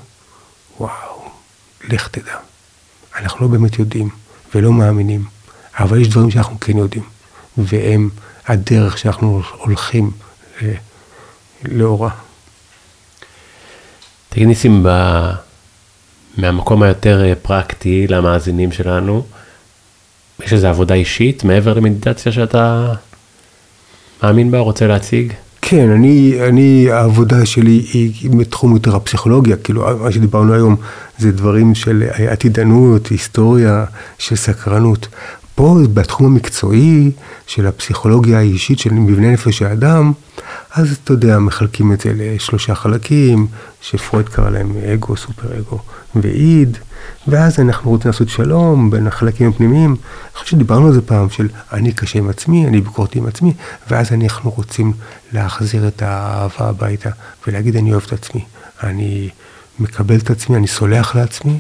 וואו, 0.81 1.12
לך 1.89 2.09
תדע. 2.09 2.37
אנחנו 3.17 3.47
לא 3.47 3.53
באמת 3.53 3.79
יודעים 3.79 4.09
ולא 4.55 4.73
מאמינים, 4.73 5.25
אבל 5.79 6.01
יש 6.01 6.09
דברים 6.09 6.31
שאנחנו 6.31 6.61
כן 6.61 6.79
יודעים, 6.79 7.05
והם 7.59 8.11
הדרך 8.47 8.99
שאנחנו 8.99 9.43
הולכים 9.59 10.11
אה, 10.63 10.75
לאורה. 11.65 12.11
תגיד 14.29 14.47
ניסים, 14.47 14.83
ב... 14.83 14.89
מהמקום 16.37 16.83
היותר 16.83 17.25
אה, 17.25 17.35
פרקטי 17.43 18.07
למאזינים 18.07 18.73
שלנו, 18.73 19.27
יש 20.41 20.53
איזו 20.53 20.69
עבודה 20.69 20.95
אישית 20.95 21.45
מעבר 21.45 21.75
למדיטציה 21.75 22.33
שאתה 22.33 22.93
מאמין 24.23 24.51
בה, 24.51 24.59
רוצה 24.59 24.87
להציג? 24.87 25.33
כן, 25.73 25.91
אני, 25.91 26.39
אני, 26.49 26.91
העבודה 26.91 27.47
שלי 27.47 27.87
היא 27.93 28.31
בתחום 28.31 28.75
יותר 28.75 28.97
הפסיכולוגיה, 28.97 29.57
כאילו 29.57 29.99
מה 30.01 30.13
שדיברנו 30.13 30.55
היום 30.55 30.77
זה 31.19 31.33
דברים 31.33 31.75
של 31.75 32.03
עתידנות, 32.31 33.07
היסטוריה, 33.07 33.85
של 34.19 34.37
סקרנות. 34.37 35.09
פה 35.55 35.79
בתחום 35.95 36.27
המקצועי 36.27 37.11
של 37.47 37.67
הפסיכולוגיה 37.67 38.39
האישית 38.39 38.79
של 38.79 38.93
מבנה 38.93 39.33
נפש 39.33 39.63
האדם, 39.63 40.13
אז 40.75 40.97
אתה 41.05 41.13
יודע, 41.13 41.39
מחלקים 41.39 41.93
את 41.93 42.01
זה 42.01 42.13
לשלושה 42.17 42.75
חלקים, 42.75 43.47
שפרויד 43.81 44.29
קרא 44.29 44.51
להם 44.51 44.73
אגו, 44.93 45.17
סופר 45.17 45.59
אגו 45.59 45.79
ואיד, 46.15 46.79
ואז 47.29 47.61
אנחנו 47.61 47.91
רוצים 47.91 48.11
לעשות 48.11 48.29
שלום 48.29 48.91
בין 48.91 49.07
החלקים 49.07 49.49
הפנימיים. 49.49 49.91
אני 49.91 50.35
חושב 50.35 50.51
שדיברנו 50.51 50.87
על 50.87 50.93
זה 50.93 51.03
פעם, 51.03 51.31
של 51.31 51.49
אני 51.73 51.93
קשה 51.93 52.19
עם 52.19 52.29
עצמי, 52.29 52.67
אני 52.67 52.81
ביקורתי 52.81 53.19
עם 53.19 53.27
עצמי, 53.27 53.53
ואז 53.91 54.13
אנחנו 54.13 54.51
רוצים 54.51 54.93
להחזיר 55.33 55.89
את 55.89 56.03
האהבה 56.03 56.69
הביתה 56.69 57.11
ולהגיד 57.47 57.77
אני 57.77 57.93
אוהב 57.93 58.03
את 58.07 58.13
עצמי, 58.13 58.45
אני 58.83 59.29
מקבל 59.79 60.17
את 60.17 60.31
עצמי, 60.31 60.57
אני 60.57 60.67
סולח 60.67 61.15
לעצמי, 61.15 61.59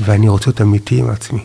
ואני 0.00 0.28
רוצה 0.28 0.50
להיות 0.50 0.60
אמיתי 0.60 0.98
עם 0.98 1.10
עצמי. 1.10 1.44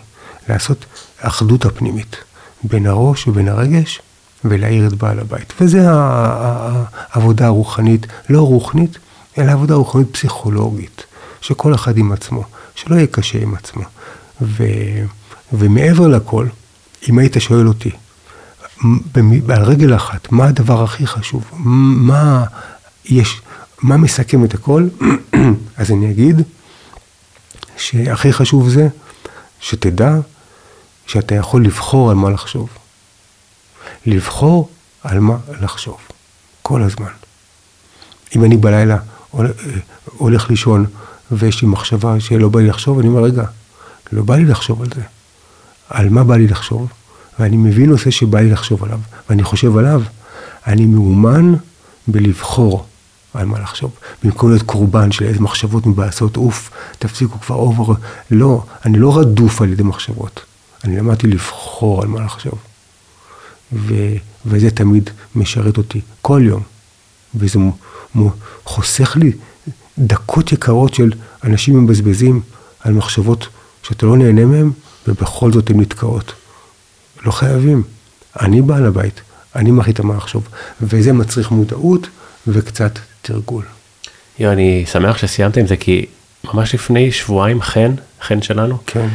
לעשות 0.49 0.85
אחדות 1.19 1.65
הפנימית 1.65 2.15
בין 2.63 2.85
הראש 2.85 3.27
ובין 3.27 3.47
הרגש 3.47 4.01
ולהאיר 4.45 4.87
את 4.87 4.93
בעל 4.93 5.19
הבית. 5.19 5.53
וזה 5.61 5.81
העבודה 5.89 7.45
הרוחנית, 7.45 8.07
לא 8.29 8.41
רוחנית, 8.41 8.97
אלא 9.37 9.51
עבודה 9.51 9.75
רוחנית 9.75 10.13
פסיכולוגית, 10.13 11.03
שכל 11.41 11.75
אחד 11.75 11.97
עם 11.97 12.11
עצמו, 12.11 12.43
שלא 12.75 12.95
יהיה 12.95 13.07
קשה 13.07 13.41
עם 13.41 13.55
עצמו. 13.55 13.83
ו, 14.41 14.63
ומעבר 15.53 16.07
לכל, 16.07 16.47
אם 17.09 17.19
היית 17.19 17.35
שואל 17.39 17.67
אותי, 17.67 17.91
על 19.49 19.63
רגל 19.63 19.95
אחת, 19.95 20.31
מה 20.31 20.45
הדבר 20.45 20.83
הכי 20.83 21.07
חשוב? 21.07 21.43
מה 21.53 22.45
יש, 23.05 23.41
מה 23.81 23.97
מסכם 23.97 24.45
את 24.45 24.53
הכל? 24.53 24.87
אז 25.77 25.91
אני 25.91 26.11
אגיד 26.11 26.41
שהכי 27.77 28.33
חשוב 28.33 28.69
זה 28.69 28.87
שתדע 29.59 30.15
שאתה 31.07 31.35
יכול 31.35 31.65
לבחור 31.65 32.09
על 32.09 32.15
מה 32.15 32.29
לחשוב. 32.29 32.69
לבחור 34.05 34.69
על 35.03 35.19
מה 35.19 35.37
לחשוב, 35.61 35.97
כל 36.61 36.81
הזמן. 36.81 37.11
אם 38.35 38.43
אני 38.43 38.57
בלילה 38.57 38.97
הולך 40.05 40.49
לישון 40.49 40.85
ויש 41.37 41.61
לי 41.61 41.67
מחשבה 41.67 42.19
שלא 42.19 42.49
בא 42.49 42.59
לי 42.59 42.67
לחשוב, 42.67 42.99
אני 42.99 43.07
אומר, 43.07 43.23
רגע, 43.23 43.43
לא 44.11 44.23
בא 44.23 44.35
לי 44.35 44.45
לחשוב 44.45 44.81
על 44.81 44.87
זה. 44.95 45.01
על 45.89 46.09
מה 46.09 46.23
בא 46.23 46.35
לי 46.35 46.47
לחשוב? 46.47 46.87
ואני 47.39 47.57
מבין 47.57 47.89
נושא 47.89 48.11
שבא 48.11 48.39
לי 48.39 48.49
לחשוב 48.49 48.83
עליו, 48.83 48.99
ואני 49.29 49.43
חושב 49.43 49.77
עליו, 49.77 50.01
אני 50.67 50.85
מאומן 50.85 51.53
בלבחור 52.07 52.85
על 53.33 53.45
מה 53.45 53.59
לחשוב. 53.59 53.91
במקום 54.23 54.49
להיות 54.49 54.63
קורבן 54.63 55.11
של 55.11 55.25
איזה 55.25 55.39
מחשבות 55.39 55.85
מבאסות, 55.85 56.37
אוף, 56.37 56.71
תפסיקו 56.99 57.39
כבר 57.39 57.55
over. 57.55 57.93
לא, 58.31 58.63
אני 58.85 58.99
לא 58.99 59.17
רדוף 59.17 59.61
על 59.61 59.69
ידי 59.69 59.83
מחשבות. 59.83 60.39
אני 60.83 60.97
למדתי 60.97 61.27
לבחור 61.27 62.01
על 62.01 62.07
מה 62.07 62.21
לחשוב. 62.21 62.59
ו, 63.73 63.93
וזה 64.45 64.71
תמיד 64.71 65.09
משרת 65.35 65.77
אותי, 65.77 66.01
כל 66.21 66.41
יום. 66.45 66.61
וזה 67.35 67.59
מ, 67.59 67.71
מ, 68.15 68.29
חוסך 68.63 69.15
לי 69.15 69.31
דקות 69.99 70.51
יקרות 70.51 70.93
של 70.93 71.11
אנשים 71.43 71.83
מבזבזים 71.83 72.41
על 72.79 72.93
מחשבות 72.93 73.47
שאתה 73.83 74.05
לא 74.05 74.17
נהנה 74.17 74.45
מהן, 74.45 74.69
ובכל 75.07 75.51
זאת 75.51 75.69
הן 75.69 75.79
נתקעות. 75.79 76.33
לא 77.25 77.31
חייבים. 77.31 77.83
אני 78.41 78.61
בעל 78.61 78.85
הבית, 78.85 79.21
אני 79.55 79.71
מחליט 79.71 79.99
מה 79.99 80.15
לחשוב, 80.15 80.47
וזה 80.81 81.13
מצריך 81.13 81.51
מודעות 81.51 82.07
וקצת 82.47 82.99
תרגול. 83.21 83.63
יו, 84.39 84.51
אני 84.51 84.85
שמח 84.91 85.17
שסיימת 85.17 85.57
עם 85.57 85.67
זה, 85.67 85.77
כי 85.77 86.05
ממש 86.43 86.75
לפני 86.75 87.11
שבועיים 87.11 87.61
חן, 87.61 87.91
חן 88.21 88.41
שלנו, 88.41 88.77
כן. 88.85 89.07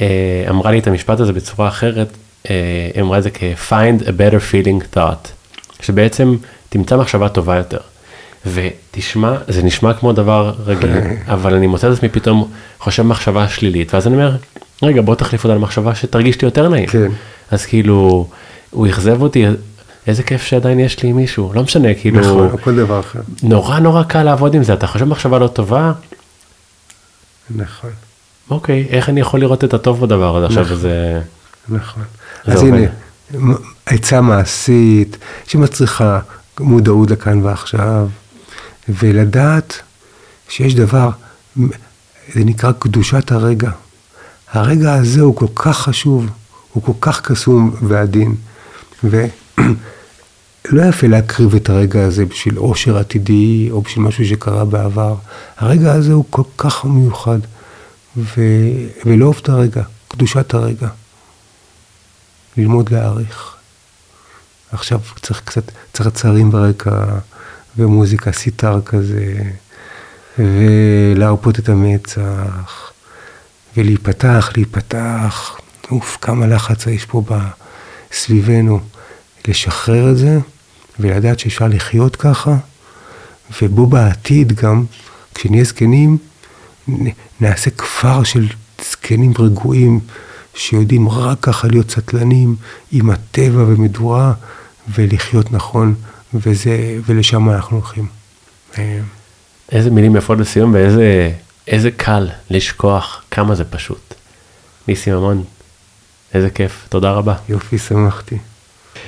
אה, 0.00 0.44
אמרה 0.50 0.70
לי 0.70 0.78
את 0.78 0.86
המשפט 0.86 1.20
הזה 1.20 1.32
בצורה 1.32 1.68
אחרת, 1.68 2.08
אה, 2.50 2.90
אמרה 3.00 3.18
את 3.18 3.22
זה 3.22 3.30
כ-find 3.30 4.02
a 4.02 4.08
better 4.08 4.52
feeling 4.52 4.96
thought, 4.96 5.28
שבעצם 5.80 6.36
תמצא 6.68 6.96
מחשבה 6.96 7.28
טובה 7.28 7.56
יותר. 7.56 7.80
ותשמע, 8.46 9.34
זה 9.48 9.62
נשמע 9.62 9.94
כמו 9.94 10.12
דבר 10.12 10.54
רגיל, 10.64 10.90
אבל 11.34 11.54
אני 11.54 11.66
מוצא 11.66 11.88
את 11.88 11.92
עצמי 11.96 12.08
פתאום 12.08 12.50
חושב 12.78 13.02
מחשבה 13.02 13.48
שלילית, 13.48 13.94
ואז 13.94 14.06
אני 14.06 14.14
אומר, 14.14 14.36
רגע, 14.82 15.02
בוא 15.02 15.14
תחליף 15.14 15.44
אותה 15.44 15.54
למחשבה 15.54 15.94
שתרגיש 15.94 16.40
לי 16.40 16.46
יותר 16.46 16.68
נעים. 16.68 16.86
כן. 16.86 17.08
אז 17.50 17.66
כאילו, 17.66 18.28
הוא 18.70 18.88
אכזב 18.88 19.22
אותי, 19.22 19.46
איזה 20.06 20.22
כיף 20.22 20.42
שעדיין 20.42 20.80
יש 20.80 21.02
לי 21.02 21.12
מישהו, 21.12 21.52
לא 21.54 21.62
משנה, 21.62 21.94
כאילו, 21.94 22.20
נכון, 22.20 22.50
או 22.52 22.58
כל 22.58 22.76
דבר 22.76 23.00
אחר. 23.00 23.20
נורא 23.42 23.78
נורא 23.78 24.02
קל 24.02 24.22
לעבוד 24.22 24.54
עם 24.54 24.62
זה, 24.62 24.74
אתה 24.74 24.86
חושב 24.86 25.04
מחשבה 25.04 25.38
לא 25.38 25.46
טובה, 25.46 25.92
נכון, 27.50 27.90
אוקיי, 28.50 28.86
איך 28.90 29.08
אני 29.08 29.20
יכול 29.20 29.40
לראות 29.40 29.64
את 29.64 29.74
הטוב 29.74 30.00
בדבר 30.00 30.36
הזה 30.36 30.46
עכשיו, 30.46 30.62
נכון. 30.62 30.76
זה... 30.76 31.20
נכון. 31.68 32.02
זה 32.44 32.52
אז 32.52 32.62
עובד. 32.62 32.88
הנה, 33.34 33.54
עצה 33.86 34.20
מעשית, 34.20 35.18
שמצריכה 35.46 36.18
מודעות 36.60 37.10
לכאן 37.10 37.42
ועכשיו, 37.42 38.08
ולדעת 38.88 39.74
שיש 40.48 40.74
דבר, 40.74 41.10
זה 42.32 42.44
נקרא 42.44 42.72
קדושת 42.78 43.32
הרגע. 43.32 43.70
הרגע 44.52 44.94
הזה 44.94 45.20
הוא 45.20 45.36
כל 45.36 45.46
כך 45.54 45.78
חשוב, 45.78 46.26
הוא 46.72 46.82
כל 46.82 46.92
כך 47.00 47.20
קסום 47.20 47.74
ועדין, 47.82 48.34
ולא 49.04 50.82
יפה 50.88 51.06
להקריב 51.06 51.54
את 51.54 51.68
הרגע 51.68 52.04
הזה 52.04 52.24
בשביל 52.24 52.56
עושר 52.56 52.98
עתידי 52.98 53.68
או 53.70 53.80
בשביל 53.80 54.04
משהו 54.04 54.26
שקרה 54.26 54.64
בעבר. 54.64 55.14
הרגע 55.56 55.92
הזה 55.92 56.12
הוא 56.12 56.24
כל 56.30 56.42
כך 56.58 56.84
מיוחד, 56.84 57.38
ו... 58.16 58.40
ולאהוב 59.06 59.38
את 59.42 59.48
הרגע, 59.48 59.82
קדושת 60.08 60.54
הרגע. 60.54 60.88
ללמוד 62.56 62.90
להעריך. 62.90 63.54
עכשיו 64.72 65.00
צריך 65.22 65.42
קצת 65.44 65.72
צרצרים 65.92 66.50
ברקע, 66.50 67.18
ומוזיקה 67.76 68.32
סיטר 68.32 68.80
כזה, 68.84 69.34
ולהרפות 70.38 71.58
את 71.58 71.68
המצח, 71.68 72.92
ולהיפתח, 73.76 74.50
להיפתח. 74.56 75.56
אוף, 75.90 76.18
כמה 76.20 76.46
לחץ 76.46 76.86
יש 76.86 77.04
פה 77.04 77.22
סביבנו. 78.12 78.80
לשחרר 79.48 80.10
את 80.10 80.16
זה, 80.16 80.38
ולדעת 81.00 81.38
שאפשר 81.38 81.68
לחיות 81.68 82.16
ככה, 82.16 82.56
ובו 83.62 83.86
בעתיד 83.86 84.52
גם, 84.52 84.84
כשנהיה 85.34 85.64
זקנים, 85.64 86.18
נעשה 87.40 87.70
כפר 87.70 88.24
של 88.24 88.46
זקנים 88.90 89.32
רגועים, 89.38 90.00
שיודעים 90.54 91.08
רק 91.08 91.38
ככה 91.42 91.68
להיות 91.68 91.90
סטלנים 91.90 92.56
עם 92.92 93.10
הטבע 93.10 93.62
ומדורה, 93.62 94.32
ולחיות 94.94 95.52
נכון, 95.52 95.94
וזה, 96.34 96.98
ולשם 97.06 97.50
אנחנו 97.50 97.76
הולכים. 97.76 98.06
אה, 98.78 98.98
איזה 99.72 99.90
מילים 99.90 100.16
יפות 100.16 100.38
לסיום 100.38 100.74
ואיזה 100.74 101.30
איזה 101.68 101.90
קל 101.90 102.28
לשכוח 102.50 103.24
כמה 103.30 103.54
זה 103.54 103.64
פשוט. 103.64 104.14
ניסים 104.88 105.14
ממון, 105.14 105.44
איזה 106.34 106.50
כיף, 106.50 106.86
תודה 106.88 107.10
רבה. 107.10 107.34
יופי, 107.48 107.78
שמחתי. 107.78 108.38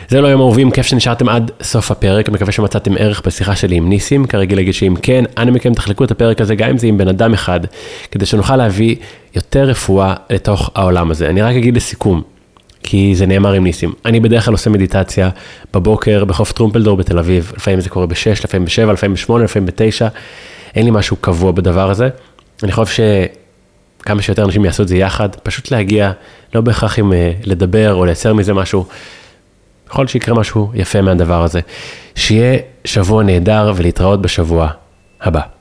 זה 0.08 0.20
לא 0.20 0.28
יום 0.28 0.40
אהובים, 0.40 0.70
כיף 0.70 0.86
שנשארתם 0.86 1.28
עד 1.28 1.50
סוף 1.62 1.90
הפרק, 1.90 2.28
מקווה 2.28 2.52
שמצאתם 2.52 2.92
ערך 2.98 3.22
בשיחה 3.26 3.56
שלי 3.56 3.76
עם 3.76 3.88
ניסים, 3.88 4.26
כרגיל 4.26 4.58
להגיד 4.58 4.74
שאם 4.74 4.94
כן, 5.02 5.24
אנא 5.38 5.50
מכם 5.50 5.74
תחלקו 5.74 6.04
את 6.04 6.10
הפרק 6.10 6.40
הזה 6.40 6.54
גם 6.54 6.70
אם 6.70 6.78
זה 6.78 6.86
עם 6.86 6.98
בן 6.98 7.08
אדם 7.08 7.34
אחד, 7.34 7.60
כדי 8.10 8.26
שנוכל 8.26 8.56
להביא 8.56 8.96
יותר 9.34 9.64
רפואה 9.64 10.14
לתוך 10.30 10.70
העולם 10.74 11.10
הזה. 11.10 11.30
אני 11.30 11.42
רק 11.42 11.56
אגיד 11.56 11.76
לסיכום, 11.76 12.22
כי 12.86 13.14
זה 13.14 13.26
נאמר 13.26 13.52
עם 13.52 13.64
ניסים, 13.64 13.92
אני 14.04 14.20
בדרך 14.20 14.44
כלל 14.44 14.54
עושה 14.54 14.70
מדיטציה 14.70 15.30
בבוקר 15.74 16.24
בחוף 16.24 16.52
טרומפלדור 16.52 16.96
בתל 16.96 17.18
אביב, 17.18 17.52
לפעמים 17.56 17.80
זה 17.80 17.88
קורה 17.88 18.06
ב-6, 18.06 18.44
לפעמים 18.44 18.64
ב-7, 18.66 18.92
לפעמים 18.92 19.16
ב-8, 19.16 19.38
לפעמים 19.44 19.66
ב-9, 19.66 20.04
אין 20.74 20.84
לי 20.84 20.90
משהו 20.90 21.16
קבוע 21.16 21.52
בדבר 21.52 21.90
הזה. 21.90 22.08
אני 22.62 22.72
חושב 22.72 23.04
שכמה 24.02 24.22
שיותר 24.22 24.44
אנשים 24.44 24.64
יעשו 24.64 24.82
את 24.82 24.88
זה 24.88 24.96
יחד, 24.96 25.28
פשוט 25.42 25.70
להגיע, 25.70 26.12
לא 26.54 26.60
בהכרח 26.60 26.98
עם 26.98 27.12
אה, 27.12 27.32
לדבר 27.44 27.94
או 27.94 28.04
לייצר 28.04 28.34
מזה 28.34 28.54
משהו. 28.54 28.86
יכול 29.90 30.06
שיקרה 30.06 30.34
משהו 30.34 30.70
יפה 30.74 31.02
מהדבר 31.02 31.42
הזה. 31.42 31.60
שיהיה 32.14 32.58
שבוע 32.84 33.22
נהדר 33.22 33.72
ולהתראות 33.76 34.22
בשבוע 34.22 34.68
הבא. 35.20 35.55